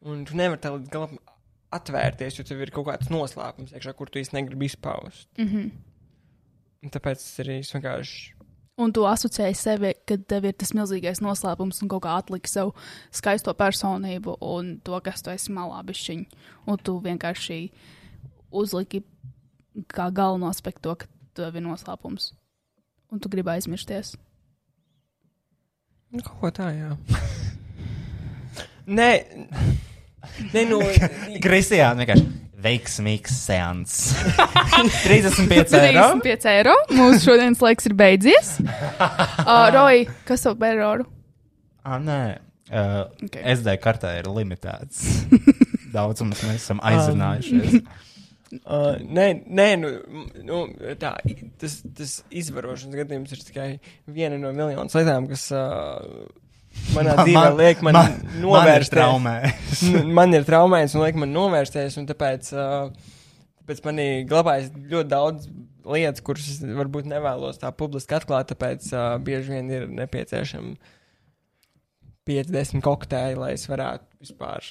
[0.04, 1.18] Un tu nevari tā līdz galam
[1.72, 5.28] atvērties, jo tev ir kaut kāds noslēpums, iekšā, kur tu īsti negribi izpaust.
[5.38, 5.70] Mm -hmm.
[6.84, 8.32] Un tāpēc arī es vienkārši.
[8.76, 12.74] Un tu asociēji sevi, kad tev ir tas milzīgais noslēpums un kaut kā atliki savu
[13.14, 16.24] skaisto personību un to, kas tu esi malā bišķiņ.
[16.66, 17.70] Un tu vienkārši
[18.54, 19.02] uzliki
[19.90, 22.30] kā galveno aspektu to, ka tev ir noslēpums.
[23.12, 24.14] Un tu gribi aizmirsties.
[26.14, 26.92] Nu, kaut ko tā, jā.
[28.86, 29.10] Nē,
[30.54, 30.78] Nē nu,
[31.44, 32.26] Kristiāna vienkārši
[32.64, 33.96] veiksmīgs seans.
[35.04, 36.06] 35 eiro.
[36.22, 36.74] 35 eiro.
[36.96, 38.54] Mūsu šodienas laiks ir beidzies.
[39.44, 41.04] Uh, Roja, kas tev par eiro?
[41.84, 42.18] Ah, nē,
[42.70, 43.26] uh, Ok.
[43.26, 43.42] okay.
[43.52, 45.02] SD kartē ir limitēts.
[45.92, 47.82] Daudzums mēs esam aizrunājušies.
[48.62, 49.90] Uh, nē, nē nu,
[50.46, 50.60] nu,
[51.00, 51.14] tā,
[51.60, 53.66] tas, tas izvarošanas gadījums ir tikai
[54.06, 55.98] viena no miljoniem lietām, kas uh,
[56.94, 58.16] manā Man- dzīvē liek man, man-
[58.94, 59.84] traumējis.
[59.90, 62.90] Nu, man ir traumējis un liek man novērsties, un tāpēc, uh,
[63.62, 65.48] tāpēc manī glabājas ļoti daudz
[65.84, 70.76] lietas, kuras varbūt nevēlos tā publiski atklāt, tāpēc uh, bieži vien ir nepieciešami
[72.24, 74.68] 50 kokteļi, lai es varētu vispār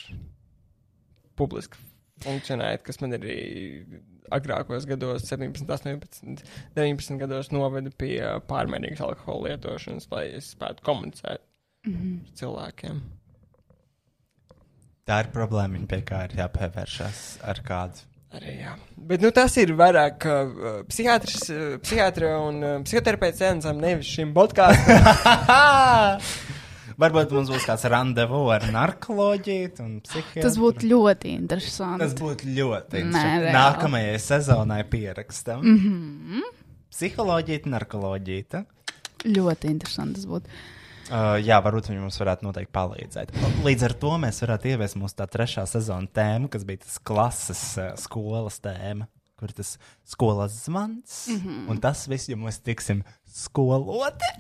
[1.38, 1.78] publiski
[2.24, 3.38] funkcionēt, kas man arī
[4.34, 6.44] agrākos gados, 17, 18,
[6.78, 8.18] 19 gados, noveda pie
[8.50, 11.44] pārmērīgas alkohola lietošanas, lai es spētu komunicēt
[11.84, 12.14] Mhm.
[12.24, 13.02] ar cilvēkiem.
[15.04, 18.06] Tā ir problēma, pie kā ir jāpievēršas ar kādu.
[18.34, 18.72] Arī jā.
[18.98, 24.32] Bet nu, tas ir vairāk uh, psihiatrs, uh, psihiatra un uh, psihoterapeits sensam, nevis šim
[24.34, 25.04] podkāstam.
[27.02, 30.44] Varbūt mums būs kāds randevu ar narkoloģiju un psihiatru.
[30.46, 32.04] Tas būtu ļoti interesanti.
[32.06, 33.42] Tas būtu ļoti Nē, interesanti.
[33.48, 33.56] reāli.
[33.58, 35.66] Nākamajai sezonai pierakstam.
[35.66, 36.54] Mm -hmm.
[36.94, 38.64] Psiholoģija, narkoloģija.
[39.26, 40.48] Ļoti interesanti tas būtu.
[41.04, 43.34] Uh, jā, varbūt viņi mums varētu noteikti palīdzēt.
[43.66, 47.64] Līdz ar to mēs varētu ieviest mūsu tā trešā sezona tēmu, kas bija tas klases
[47.78, 51.28] uh, skolas tēma, kur tas skolas zvans.
[51.28, 51.40] Mm.
[51.40, 51.70] -hmm.
[51.70, 54.32] Un tas viss, ja mēs tiksim skoloti.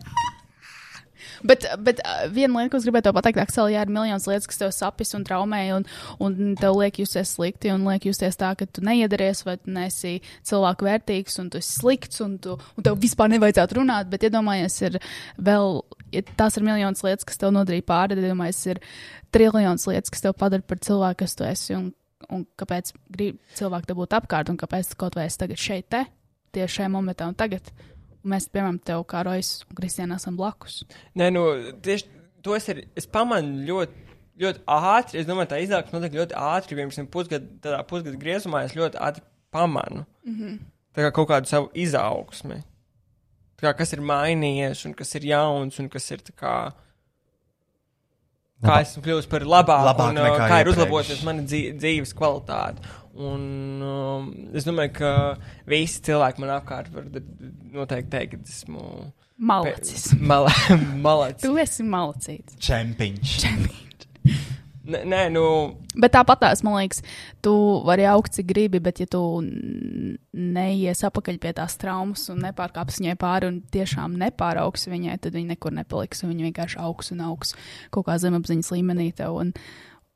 [1.44, 2.02] Bet, bet
[2.34, 5.26] viena lieta, ko es gribēju pateikt, Aksel, jā, ir miljonus lietas, kas tev sapis un
[5.28, 5.88] traumē, un,
[6.24, 10.16] un tev liek justies slikti, un liek justies tā, ka tu neiedaries, vai tu nesi
[10.48, 14.12] cilvēku vērtīgs, un tu esi slikts, un, tu, un tev vispār nevajadzētu runāt.
[14.12, 15.00] Bet iedomājies, ir
[15.50, 15.82] vēl,
[16.16, 18.82] ja tās ir miljonas lietas, kas tev nodarīja pāri, tad iedomājies, ir
[19.34, 21.90] triljons lietas, kas tev padara par cilvēku, kas tu esi, un,
[22.34, 26.06] un kāpēc grib cilvēki te būt apkārt, un kāpēc kaut vai esi tagad šeit, te,
[26.54, 27.74] tieši šajā momentā un tagad.
[28.24, 30.84] Mēs, piemēram, tev kā Rojas un Kristiāna esam blakus.
[31.20, 31.44] Nē, nu,
[31.84, 32.08] tieši
[32.44, 35.20] to es, arī, es pamanu ļoti, ļoti ātri.
[35.22, 36.78] Es domāju, tā izaugsme notiek ļoti ātri.
[36.78, 40.06] Piemēram, pusgadu, tādā pusgadu griezumā es ļoti ātri pamanu.
[40.24, 40.62] Mm -hmm.
[40.94, 42.62] Tā kā kaut kādu savu izaugsmi.
[43.58, 46.56] Tā kā kas ir mainījies, un kas ir jauns, un kas ir tā kā.
[48.64, 52.80] Kā esmu kļuvis par labāku, Labāk un kā ir uzlabojusies mana dzīve, dzīves kvalitāte.
[53.14, 55.12] Un um, es domāju, ka
[55.70, 57.06] visi cilvēki man apkārt var
[57.76, 58.88] noteikti teikt, ka esmu.
[59.38, 60.12] Malacis.
[60.32, 60.50] Mal
[61.02, 61.44] malacis.
[61.44, 62.58] Tu esi malacīts.
[62.64, 63.38] Čempiņš.
[64.84, 65.44] Nē, nē, nu,
[65.96, 67.00] Bet tāpatās, man liekas,
[67.46, 67.54] tu
[67.88, 73.16] vari augt, cik gribi, bet ja tu neies apakaļ pie tās traumas un nepārkāpsi viņai
[73.22, 76.24] pāri un tiešām nepāraugs viņai, tad viņa nekur nepaliks.
[76.24, 77.54] un Viņa vienkārši augs un augs
[77.94, 79.54] kaut kā zemapziņas līmenī tev un,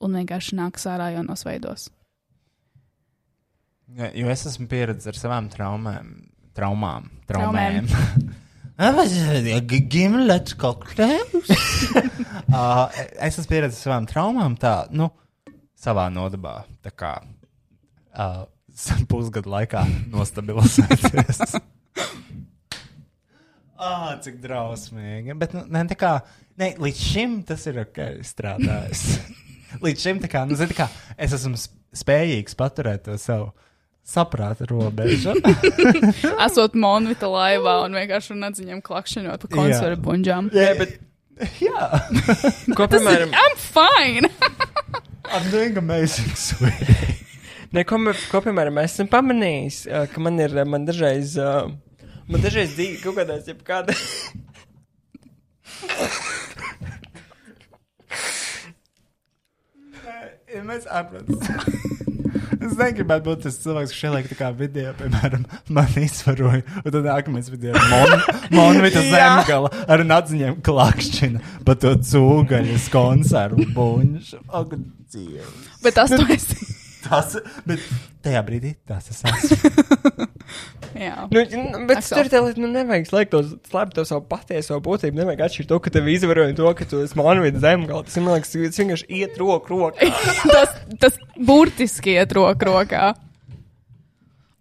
[0.04, 1.88] un vienkārši nāks ārā jaunos veidos.
[3.96, 6.10] Jo es esmu pieredzējis ar savām traumēm.
[6.58, 7.08] Traumām.
[7.30, 7.88] Traumēm.
[7.88, 9.70] Traumēm.
[9.94, 11.54] Gimlets kokteils.
[12.52, 12.92] uh,
[13.26, 15.08] es esmu pieredzējis ar savām traumām tā, nu,
[15.80, 16.60] savā nodabā.
[16.84, 18.44] Tā kā uh,
[19.10, 21.42] pusgadu laikā nostabilizēties.
[23.78, 25.36] Ah, cik drausmīgi.
[25.38, 26.10] Bet, nu, ne, tā kā,
[26.58, 29.04] ne, līdz šim tas ir ok, strādājis.
[29.86, 30.88] līdz šim, tā kā, nu, zini, tā kā
[31.22, 33.52] es esmu sp- spējīgs paturēt to savu
[34.08, 35.34] saprāta robežu.
[36.46, 40.50] Esot monēta laivā un vienkārši un atziņām klakšanot pa konservu bunģām.
[40.56, 40.98] jā, bet.
[41.62, 42.00] Jā,
[42.78, 44.30] Ko, piemēram, I'm fine!
[45.30, 46.96] I'm doing amazing, sweetie.
[47.76, 48.00] ne, ko,
[48.32, 49.84] ko, piemēram esmu pamanījis,
[50.16, 51.36] ka man ir, man dažreiz,
[52.26, 53.94] man dažreiz dzīve kaut kādās, jeb kāda.
[60.66, 61.38] Mēs saprotam.
[62.68, 65.46] Es negribētu būt tas cilvēks, ieliek tā kā video, piemēram,
[65.78, 68.26] man izvaroja, un tad nākamais video ir mon,
[68.58, 74.44] Monvita zemgala ar nadziņiem klakšķina pa to cūgaļas konservu buņšu.
[74.60, 74.76] Ak,
[75.14, 75.70] Dievs.
[75.84, 76.68] Bet tas tu esi.
[77.08, 77.84] Tas, bet
[78.26, 80.28] tajā brīdī tas es esmu.
[80.98, 81.28] Jā.
[81.32, 85.20] Nu, bet tev nu, nevajag slēgt to, slēpt to savu patieso būtību.
[85.22, 88.04] Nevajag atšķirt to, ka tev izvaroja to, ka tu esi monēta zemgala.
[88.08, 90.12] Tas man liekas, tas vienkārši iet roku rokā.
[90.56, 93.14] tas, tas burtiski iet roku rokā.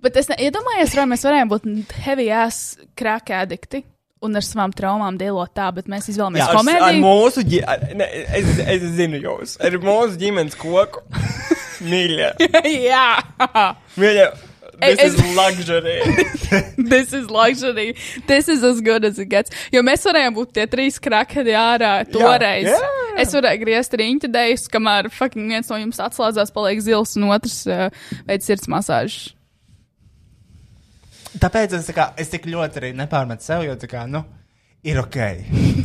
[0.04, 1.68] Bet es ne- iedomājos, vai mēs varējām būt
[2.04, 3.82] heavy ass crack addikti
[4.24, 7.02] un ar savām traumām dēlot tā, bet mēs izvēlamies ar, ar komēdiju.
[7.04, 11.02] mūsu ģimenes, es, es zinu jūs, ar mūsu ģimenes koku.
[11.86, 12.30] Mīļā,
[12.86, 13.08] Jā,
[14.00, 14.30] mīļā,
[14.80, 16.00] this Es- is luxury.
[16.90, 17.94] this is luxury.
[18.26, 19.50] This is as good as it gets.
[19.72, 22.68] Jo mēs varējām būt tie trīs krakeri ārā toreiz.
[22.68, 22.92] jā.
[23.16, 27.62] Es varēju griezt riņķa dēļus, kamēr fucking viens no jums atslēdzās, paliek zils, un otrs
[27.70, 27.86] uh,
[28.28, 29.32] veids sirds masāžu.
[31.40, 34.22] Tāpēc es, tā kā, es tik ļoti arī nepārmetu sev, jo tā kā, nu,
[34.84, 35.18] ir ok.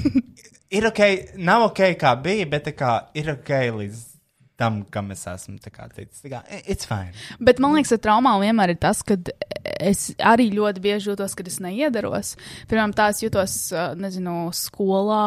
[0.77, 1.01] ir ok,
[1.39, 4.03] nav ok, kā bija, bet kā, ir ok līdz
[4.62, 5.88] tam, kam es esmu tā kā,
[6.54, 7.12] i- it's fine.
[7.40, 9.18] Bet man liekas, ar traumām vienmēr ir tas, ka
[9.80, 12.36] es arī ļoti bieži jūtos, ka es neiedaros.
[12.70, 13.58] Piemēram, tā es jūtos,
[13.98, 15.26] nezinu, skolā.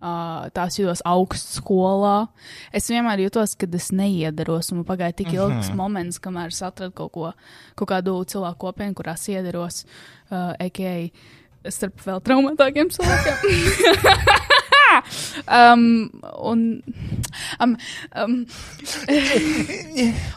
[0.00, 2.28] Uh, tās jūtos augstskolā.
[2.72, 4.70] Es vienmēr jūtos, ka es neiedaros.
[4.72, 5.76] un Man pagāja tik ilgs mm -hmm.
[5.76, 7.32] moments, kamēr es atradu kaut, ko,
[7.76, 9.84] kaut kādu cilvēku kopienu, kurās iedaros.
[10.30, 11.10] Uh, AKA
[11.68, 13.36] starp vēl traumatākiem cilvēkiem.
[15.46, 16.10] um,
[16.50, 16.62] un,
[17.62, 17.74] um,
[18.24, 18.36] um,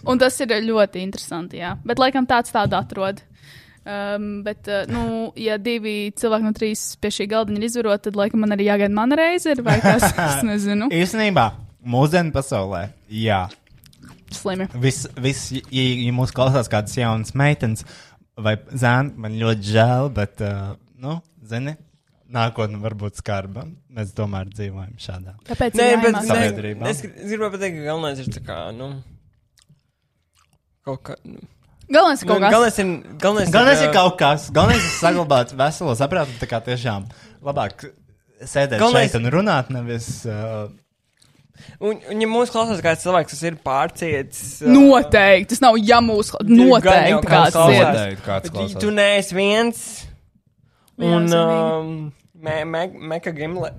[0.09, 1.61] un tas ir ļoti interesanti.
[1.61, 1.75] Jā.
[1.87, 3.23] Bet, laikam, tāds tādu atrod.
[3.83, 8.19] Um, bet, uh, nu, ja divi cilvēki no trīs pie šī galdiņa ir izvaroti, tad,
[8.19, 10.87] laikam, man arī jāgaida mana reize, vai kas es nezinu.
[10.95, 11.49] Īstenībā,
[11.83, 13.43] mūsdienu pasaulē, jā.
[14.33, 14.69] Slimi.
[14.81, 17.83] Viss, vis, ja, ja mūs klausās kādas jaunas meitenes
[18.39, 21.19] vai zēni, man ļoti žēl, bet, uh, nu,
[21.51, 21.75] zini,
[22.33, 23.63] nākotnē var būt skarba.
[23.93, 25.35] Mēs tomēr dzīvojam šādā.
[25.49, 26.87] Tāpēc Nē, ir bet Sabiedrībā.
[26.89, 28.91] es, gr- es gribēju pateikt, ka galvenais ir tā kā, nu,
[30.85, 31.17] kaut kā.
[31.23, 31.39] Nu,
[31.93, 32.51] Galvenais ir nu, kaut kas.
[32.53, 36.37] galvenais ir, galvenais Galvenais ir kaut kas, galvenais ir saglabāt veselo saprātu.
[36.41, 37.09] Tā kā tiešām
[37.43, 37.83] labāk
[38.41, 40.25] sēdēt Galvenais- šeit un runāt, nevis.
[40.25, 40.69] Uh,
[41.79, 44.39] Un, un ja mūsu klausās kāds cilvēks, kas ir pārcietis.
[44.65, 45.49] ā, Noteikti.
[45.53, 45.75] Tas nav
[46.81, 47.85] gan jau Noteikti kāds kāds ir.
[47.85, 48.79] Noteikti kāds klausās.
[48.81, 49.83] Tu neesi viens.
[50.97, 52.13] Jā, Un es um,
[52.43, 53.73] me, me, Meka Gimlet.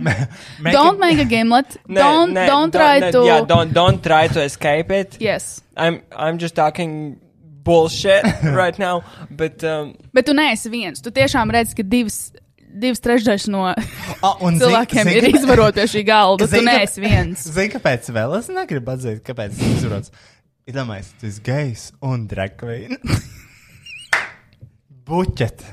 [0.00, 1.76] Make Don't make a gimlet.
[1.88, 3.24] Don't, don't try ne, to.
[3.26, 5.16] Yeah, don't, don't try to escape it.
[5.20, 5.60] Yes.
[5.76, 7.18] I'm, I'm just talking
[7.64, 9.02] bullshit right now.
[9.30, 11.02] But um, Bet tu neesi viens.
[11.02, 15.80] Tu tiešām redz, ka divas, divas trešdaļas no un zini- cilvēkiem zini, ir kāpēc- izvaroti
[15.80, 16.46] pie šī galda.
[16.46, 17.46] Tu Zini, ka- neesi viens.
[17.58, 20.14] Zini, kāpēc vēl es negribu atzīt, kāpēc tas ir izrots?
[20.68, 23.26] Iedomājieties, tu esi gejs un drakvīns.
[25.08, 25.64] Buķet.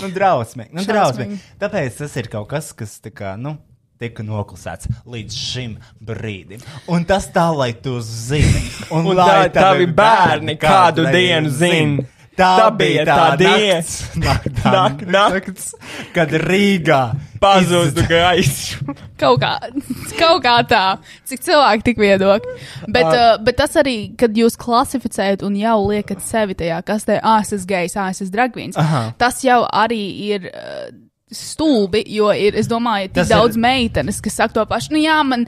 [0.00, 0.72] Nu, drausmīgi.
[0.72, 1.38] Nu, drausmīgi.
[1.60, 3.56] Tāpēc tas ir kaut kas, kas tā kā, nu,
[4.00, 6.60] tika noklusēts līdz šim brīdim.
[6.90, 8.64] Un tas tā, lai tu zini.
[8.90, 11.96] Un, Un lai tā- tavi bērni kādu dienu zin.
[12.34, 13.76] Tā, Tā bija tā, diena.
[13.78, 15.68] nakts, nak- tā Nak- nakts,
[16.16, 17.00] kad Rīgā
[17.40, 18.80] pazustu izd- gaisu.
[19.22, 19.52] Kaut kā,
[20.18, 20.80] kaut kā tā,
[21.30, 22.54] cik cilvēki tik viedokļi.
[22.90, 27.38] Bet, uh, bet tas arī, kad jūs klasificējat un jau liekat sevi tajā kastē, ah,
[27.44, 28.80] es esmu gejs, ah, es esmu dragvīns,
[29.22, 30.02] tas jau arī
[30.34, 30.50] ir.
[30.50, 31.00] Uh,
[31.34, 34.92] Stulbi, jo ir, es domāju, tik Tas daudz ir- meitenes, kas saka to pašu.
[34.94, 35.46] Nu, jā, man,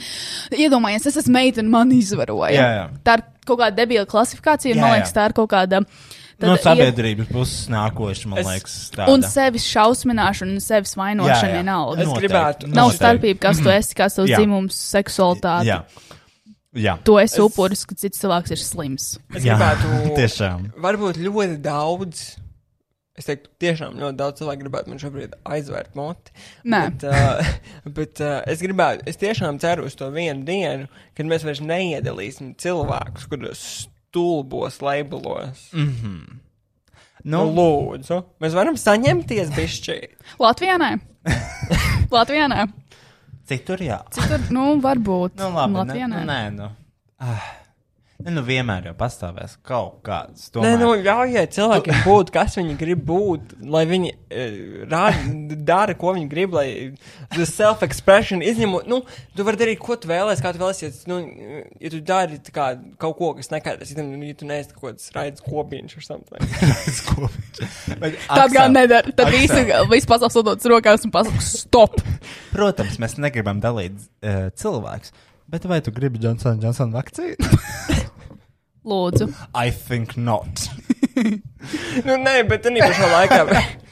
[0.50, 2.50] iedomājies, es esmu meitene, man izvaroja.
[2.56, 2.86] Jā, jā.
[3.06, 4.96] Tā ir kaut kāda debila klasifikācija, Jā, man jā.
[4.96, 5.84] liekas, tā ir kaut kāda.
[5.84, 5.86] No
[6.40, 9.08] tāda iet- sabiedrības puses nākoša, man Es- liekas, tāda.
[9.14, 11.62] Un sevis šausmināšana, un sevis vainošana Jā, jā.
[11.62, 11.98] vienalga.
[12.02, 12.98] Es Noteikti, gribētu- Nav noteikti.
[13.00, 15.64] starpība, kas tu esi, kas tavs dzimums, seksualitāte.
[15.70, 15.82] Jā.
[16.76, 16.98] Jā.
[17.04, 19.18] Tu esi upuris, ka cits cilvēks ir slims.
[19.34, 20.16] Es Jā, gribētu.
[20.20, 20.72] tiešām.
[20.76, 22.36] Varbūt ļoti daudz.
[23.16, 26.34] Es teiktu, tiešām ļoti daudz cilvēku gribētu man šobrīd aizvērt moti.
[26.68, 26.80] Nē.
[27.00, 27.46] Bet, uh,
[27.96, 30.84] bet uh, es gribētu, es tiešām ceru uz to vienu dienu,
[31.16, 33.62] kad mēs vairs neiedalīsim cilvēkus, kuros
[34.16, 35.70] stulbos labelos.
[35.72, 36.40] Mm.
[37.26, 39.96] Nu, Nu, lūdzu, mēs varam saņemties bišķi.
[40.38, 40.90] Latvijā nē.
[42.14, 42.68] Latvijā nē.
[43.50, 43.98] citur jā.
[44.14, 45.34] Citur, nu, varbūt.
[45.40, 46.22] Nu, labi, Latvijā ne, nē.
[46.22, 46.68] nu, nē, nu.
[47.18, 47.48] Ah.
[48.24, 50.46] Ne, nu vienmēr jau pastāvēs kaut kāds.
[50.48, 50.78] Nē, Tomēr.
[50.80, 54.56] nu, ļaujiet cilvēkiem būt, kas viņi grib būt, lai viņi uh,
[54.88, 56.64] rāda, dara, ko viņi grib, lai
[57.36, 59.02] the self-expression izņemot, nu,
[59.36, 61.18] tu vari darīt, ko tu vēlēsies, kā tu vēlēsies, nu,
[61.84, 62.70] ja tu dari tā kā
[63.04, 66.40] kaut ko, kas nekādās, ja, tu- ja tu neesi kaut kāds raids kopiņš or something.
[68.00, 69.12] Bet, Tad gan nedara.
[69.16, 69.62] Tad visi,
[69.92, 72.00] visi pasaules dodas rokās un pasaka, stop.
[72.52, 75.12] Protams, mēs negribam dalīt uh, cilvēkus.
[75.50, 77.58] Bet vai tu gribi Johnson Johnson vakcīnu?
[78.90, 79.28] Lūdzu.
[79.54, 80.68] I think not.
[82.06, 83.42] nu, nē, bet tā pašā laikā.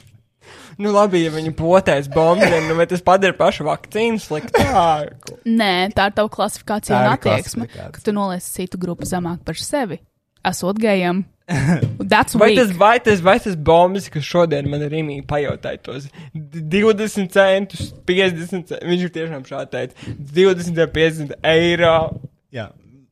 [0.74, 5.36] Nu, labi, ja viņi potēs bombardēm, nu, vai tas padara pašu vakcīnu sliktāku?
[5.46, 7.68] Nē, tā ir tava klasifikācija Tā un attieksme.
[7.70, 10.00] Ka tu noliec citu grupu zemāk par sevi.
[10.42, 11.22] Esot gejam.
[12.10, 16.06] That's Vai tas, vai tas, vai tas bombas, kas šodien man ir īmīgi pajautāja tos
[16.32, 21.92] d- 20 centus, 50 centus, viņš ir tiešām šādi teica, 20 vai 50 eiro.
[22.54, 22.70] Jā,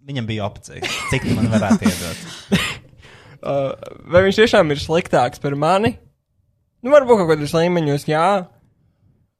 [0.08, 0.80] viņam bija opcija.
[1.10, 2.24] Cik man varētu iedot?
[3.42, 3.72] Uh,
[4.06, 5.96] vai viņš tiešām ir sliktāks par mani?
[6.78, 8.26] Nu, varbūt kaut kādos līmeņos, jā.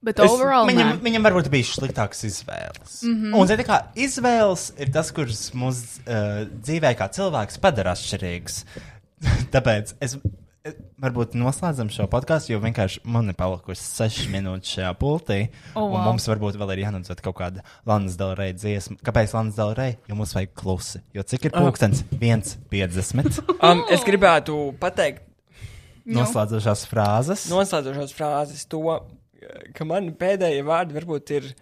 [0.02, 1.00] Bet Es- overall, Viņam, nē.
[1.04, 3.02] viņam varbūt bija sliktākas izvēles.
[3.06, 3.16] Mm.
[3.20, 3.34] -hmm.
[3.38, 8.64] Un, zini, kā izvēles ir tas, kurš mūsu uh, dzīvē kā cilvēks padara atšķirīgus.
[9.54, 10.16] Tāpēc es
[10.64, 15.40] eh, varbūt noslēdzam šo podkāstu, jo vienkārši man ir palikusi 6 minūtes šajā pultī.
[15.76, 16.04] Oh, un wow.
[16.10, 18.96] mums varbūt vēl ir jānodod kaut kāda Lanas Delreja dziesma.
[19.06, 19.96] Kāpēc Lanas Delreja?
[20.10, 20.98] Jo mums vajag klusi.
[21.14, 22.02] Jo cik ir pulkstenis?
[22.18, 23.42] 1,50.
[23.62, 25.22] Um, es gribētu pateikt
[26.10, 27.44] Noslēdzošās frāzes.
[27.52, 28.80] noslēdzošās frāzes to,
[29.76, 31.52] ka man pēdējie vārdi varbūt ir.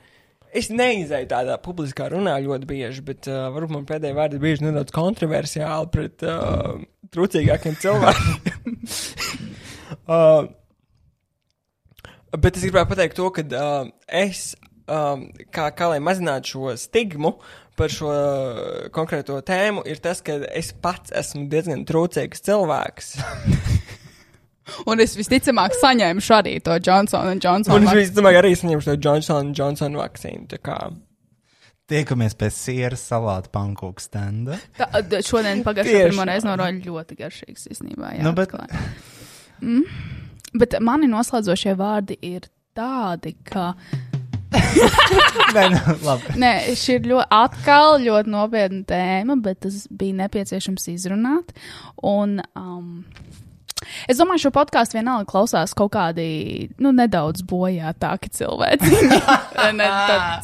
[0.50, 4.90] Es neizēju tādā publiskā runā ļoti bieži, bet uh, varbūt man pēdējie vārdi bieži nedaudz
[4.94, 6.80] kontroversiāli pret uh,
[7.14, 8.74] trūcīgākiem cilvēkiem.
[10.16, 10.48] uh,
[12.34, 14.56] bet es gribēju pateikt to, ka uh, es,
[14.90, 17.36] um, kā, kā lai mazinātu šo stigmu
[17.78, 23.14] par šo uh, konkrēto tēmu, ir tas, ka es pats esmu diezgan trūcīgs cilvēks.
[24.90, 27.76] Un es visticamāk saņēmu arī to Johnsonu un Johnsonu.
[27.76, 30.48] Un es visticamāk arī saņemšu to Johnson Johnson vakcīnu.
[31.90, 34.60] Tiekamies pie siera salāta pankūku stenda.
[34.78, 34.86] Tā,
[35.26, 38.12] šodien pagājušajā Tieši pirmo reizi noroļu ļoti garšīgs īstenībā.
[38.14, 38.54] Jā, Nu, bet-
[39.58, 39.82] mm.
[40.54, 42.46] bet mani noslēdzošie vārdi ir
[42.78, 43.72] tādi, ka
[45.54, 46.34] Nē, nu, labi.
[46.40, 51.52] Nē, šī ir ļoti, atkal ļoti nopietna tēma, bet tas bija nepieciešams izrunāt.
[52.06, 53.04] Un, um,
[54.10, 58.90] es domāju, šo podkāstu vienalga klausās kaut kādi nu, nedaudz bojātāki cilvēki.
[59.78, 59.88] ne,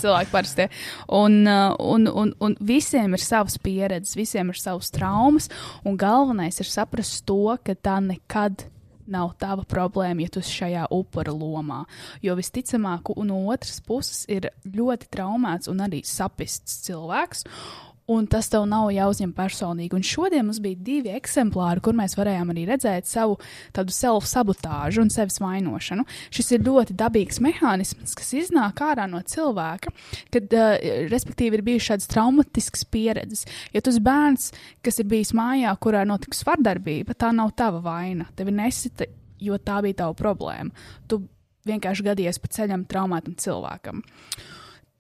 [0.02, 0.68] cilvēki parasti.
[1.09, 5.51] Un, uh, un, un, un visiem ir savas pieredzes, visiem ir savas traumas.
[5.86, 8.66] Un galvenais ir saprast to, ka tā nekad
[9.06, 11.82] nav tava problēma, ja tu esi šajā upura lomā.
[12.24, 17.47] Jo visticamāk, no otras puses ir ļoti traumēts un arī sapists cilvēks.
[18.07, 19.97] Un tas tev nav jāuzņem personīgi.
[19.99, 23.35] Un šodien mums bija divi eksemplāri, kur mēs varējām arī redzēt savu
[23.74, 26.05] tādu self-sabotāžu un sevis vainošanu.
[26.31, 29.91] Šis ir ļoti dabīgs mehānisms, kas iznāk ārā no cilvēka,
[30.35, 30.77] kad, uh,
[31.11, 33.43] respektīvi, ir bijušas šādas traumatiskas pieredzes.
[33.74, 34.53] Ja tu esi bērns,
[34.87, 38.28] kas ir bijis mājā, kurā notiks vardarbība, tā nav tava vaina.
[38.39, 39.11] Tevi nesita,
[39.43, 40.87] jo tā bija tava problēma.
[41.11, 41.24] Tu
[41.66, 44.05] vienkārši gadies pa ceļam traumētam cilvēkam.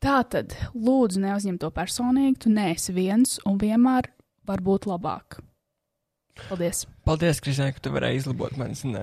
[0.06, 2.36] Tā tad, lūdzu, neuzņem to personīgi.
[2.44, 4.06] Tu neesi viens un vienmēr
[4.46, 5.40] var būt labāk.
[6.46, 6.84] Paldies!
[7.08, 9.02] Paldies, Kristīne, ka tu varēji izlabot manas ne...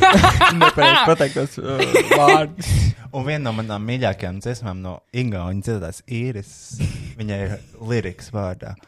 [0.62, 1.84] nepareizi pateiktos uh,
[2.14, 2.72] vārdus.
[3.10, 6.56] Un viena no manām mīļākajām dziesmām no Ingūna dzirdētās īris,
[7.20, 7.56] viņai ir
[7.92, 8.78] liriks vārdā.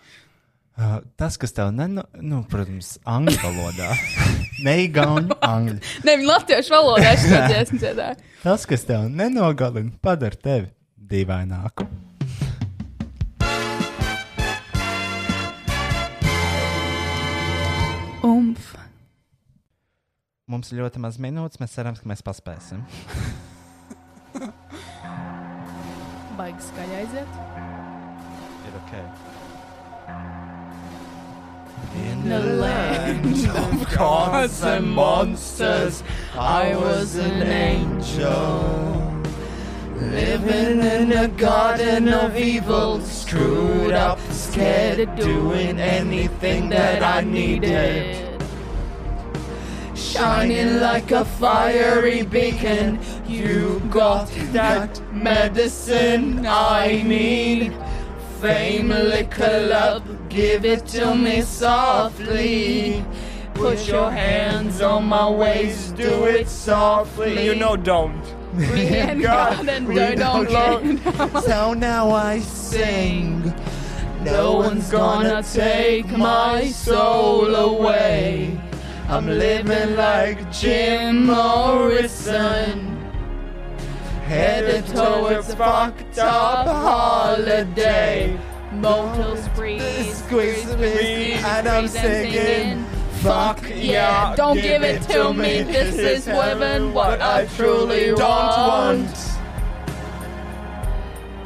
[0.72, 3.92] Uh, tas, kas tev neno, nu, protams, angļu valodā,
[4.68, 5.82] neigauņu angļu.
[6.06, 8.30] Ne, viņa latviešu valodā es to dziesmu dziedāju.
[8.40, 10.70] Tas, kas tev nenogalina, padara tevi
[11.12, 11.86] dīvaināku.
[18.22, 18.72] Umf!
[20.52, 22.82] Mums ir ļoti maz minūtes, mēs ceram, ka mēs paspēsim.
[26.38, 27.32] Baigi skaļi aiziet.
[28.68, 28.92] Ir ok.
[32.02, 33.26] In the land
[33.58, 36.02] of gods and monsters,
[36.38, 39.21] I was an angel.
[40.10, 48.42] Living in a garden of evil, screwed up, scared of doing anything that I needed.
[49.94, 57.72] Shining like a fiery beacon, you got that medicine I need.
[58.40, 63.04] Fame, liquor, love, give it to me softly.
[63.54, 67.44] Put your hands on my waist, do it softly.
[67.44, 68.31] You know, don't.
[68.52, 73.52] Me and God and don't, oh, don't So now I sing.
[74.22, 78.60] No one's gonna take my soul away.
[79.08, 82.98] I'm living like Jim Morrison.
[84.26, 88.38] Headed towards fucked up holiday.
[88.72, 92.86] Motel sprees, squeeze, whiskey, and I'm singing,
[93.22, 95.62] Fuck yeah, don't give it to me.
[95.62, 99.06] This is women what I truly don't want.
[99.06, 99.28] want.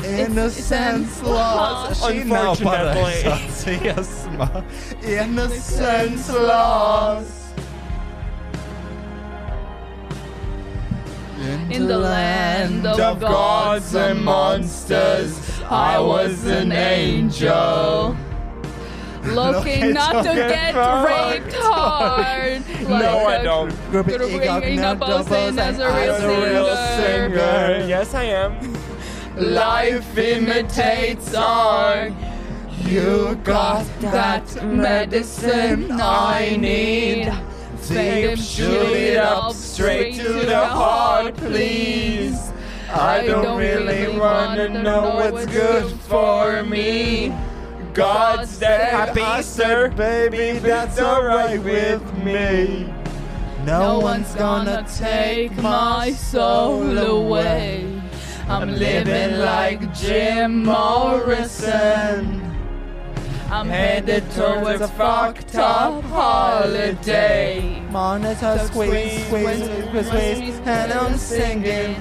[0.05, 2.03] Innocence lost.
[2.03, 3.23] Šī nav Unfortunately.
[3.25, 4.65] pareizā dziesma.
[5.05, 7.33] Innocence lost.
[11.71, 15.39] In the land of gods and monsters,
[15.69, 18.17] I was an angel.
[19.35, 22.63] Looking not to get raped hard.
[22.89, 23.91] No, I uh, don't.
[23.91, 27.87] Bringing up Ocean as a real singer.
[27.87, 28.77] Yes, I am.
[29.37, 32.13] Life imitates art.
[32.85, 37.33] You got that medicine I need.
[37.89, 42.53] Babe, shoot it up straight to the heart, please.
[42.91, 47.33] I don't really wanna know what's good for me.
[47.97, 52.93] God's dead, happy sir, baby, that's alright with me.
[53.65, 57.99] No one's gonna take my soul away.
[58.51, 62.43] I'm living like Jim Morrison.
[63.51, 67.81] I'm headed towards a fucked up holiday.
[67.91, 71.97] Monitor squeeze, squeeze, squeeze, squeeze, and I'm singing.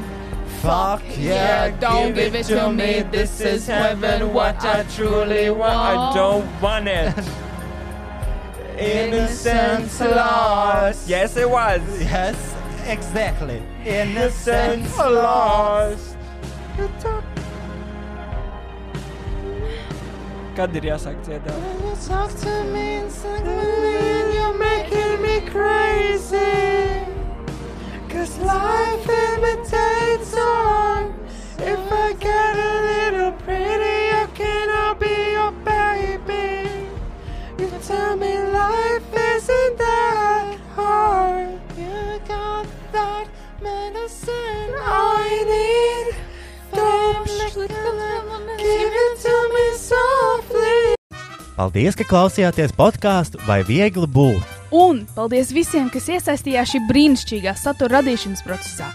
[0.65, 3.03] Fuck Yeah, don't give it to me.
[3.11, 5.75] This is heaven, what I truly want.
[5.75, 7.13] I don't want it.
[8.79, 11.07] Innocence lost.
[11.07, 11.81] Yes, it was.
[12.01, 12.55] Yes,
[12.87, 13.61] exactly.
[13.85, 16.17] Innocence lost.
[20.55, 21.55] Kad ir jāsāk dziedāt?
[22.07, 23.45] Talk to me and sing
[24.33, 27.14] you're making me crazy.
[28.15, 31.11] Cause life imitates art.
[31.59, 36.87] If I get a little prettier, can I be your baby?
[37.59, 41.59] You tell me life isn't that hard.
[41.77, 43.27] You got that
[43.61, 46.15] medicine I need.
[46.71, 47.27] Don't
[48.57, 51.04] give it to me softly.
[51.55, 54.43] Paldies, ka klausījāties podkāstu vai viegli būt.
[54.75, 58.89] Un paldies visiem, kas iesaistījās šī brīnišķīgā satura radīšanas procesā.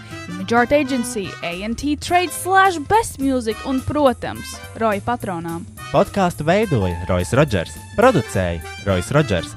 [0.51, 5.65] Art Agency, ANT Trade, Slash Best Music un, protams, Roja patronām.
[5.89, 9.57] Podkāstu veidoja Rois Rodžers, producēja Rois Rodžers,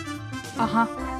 [0.57, 1.10] Aha!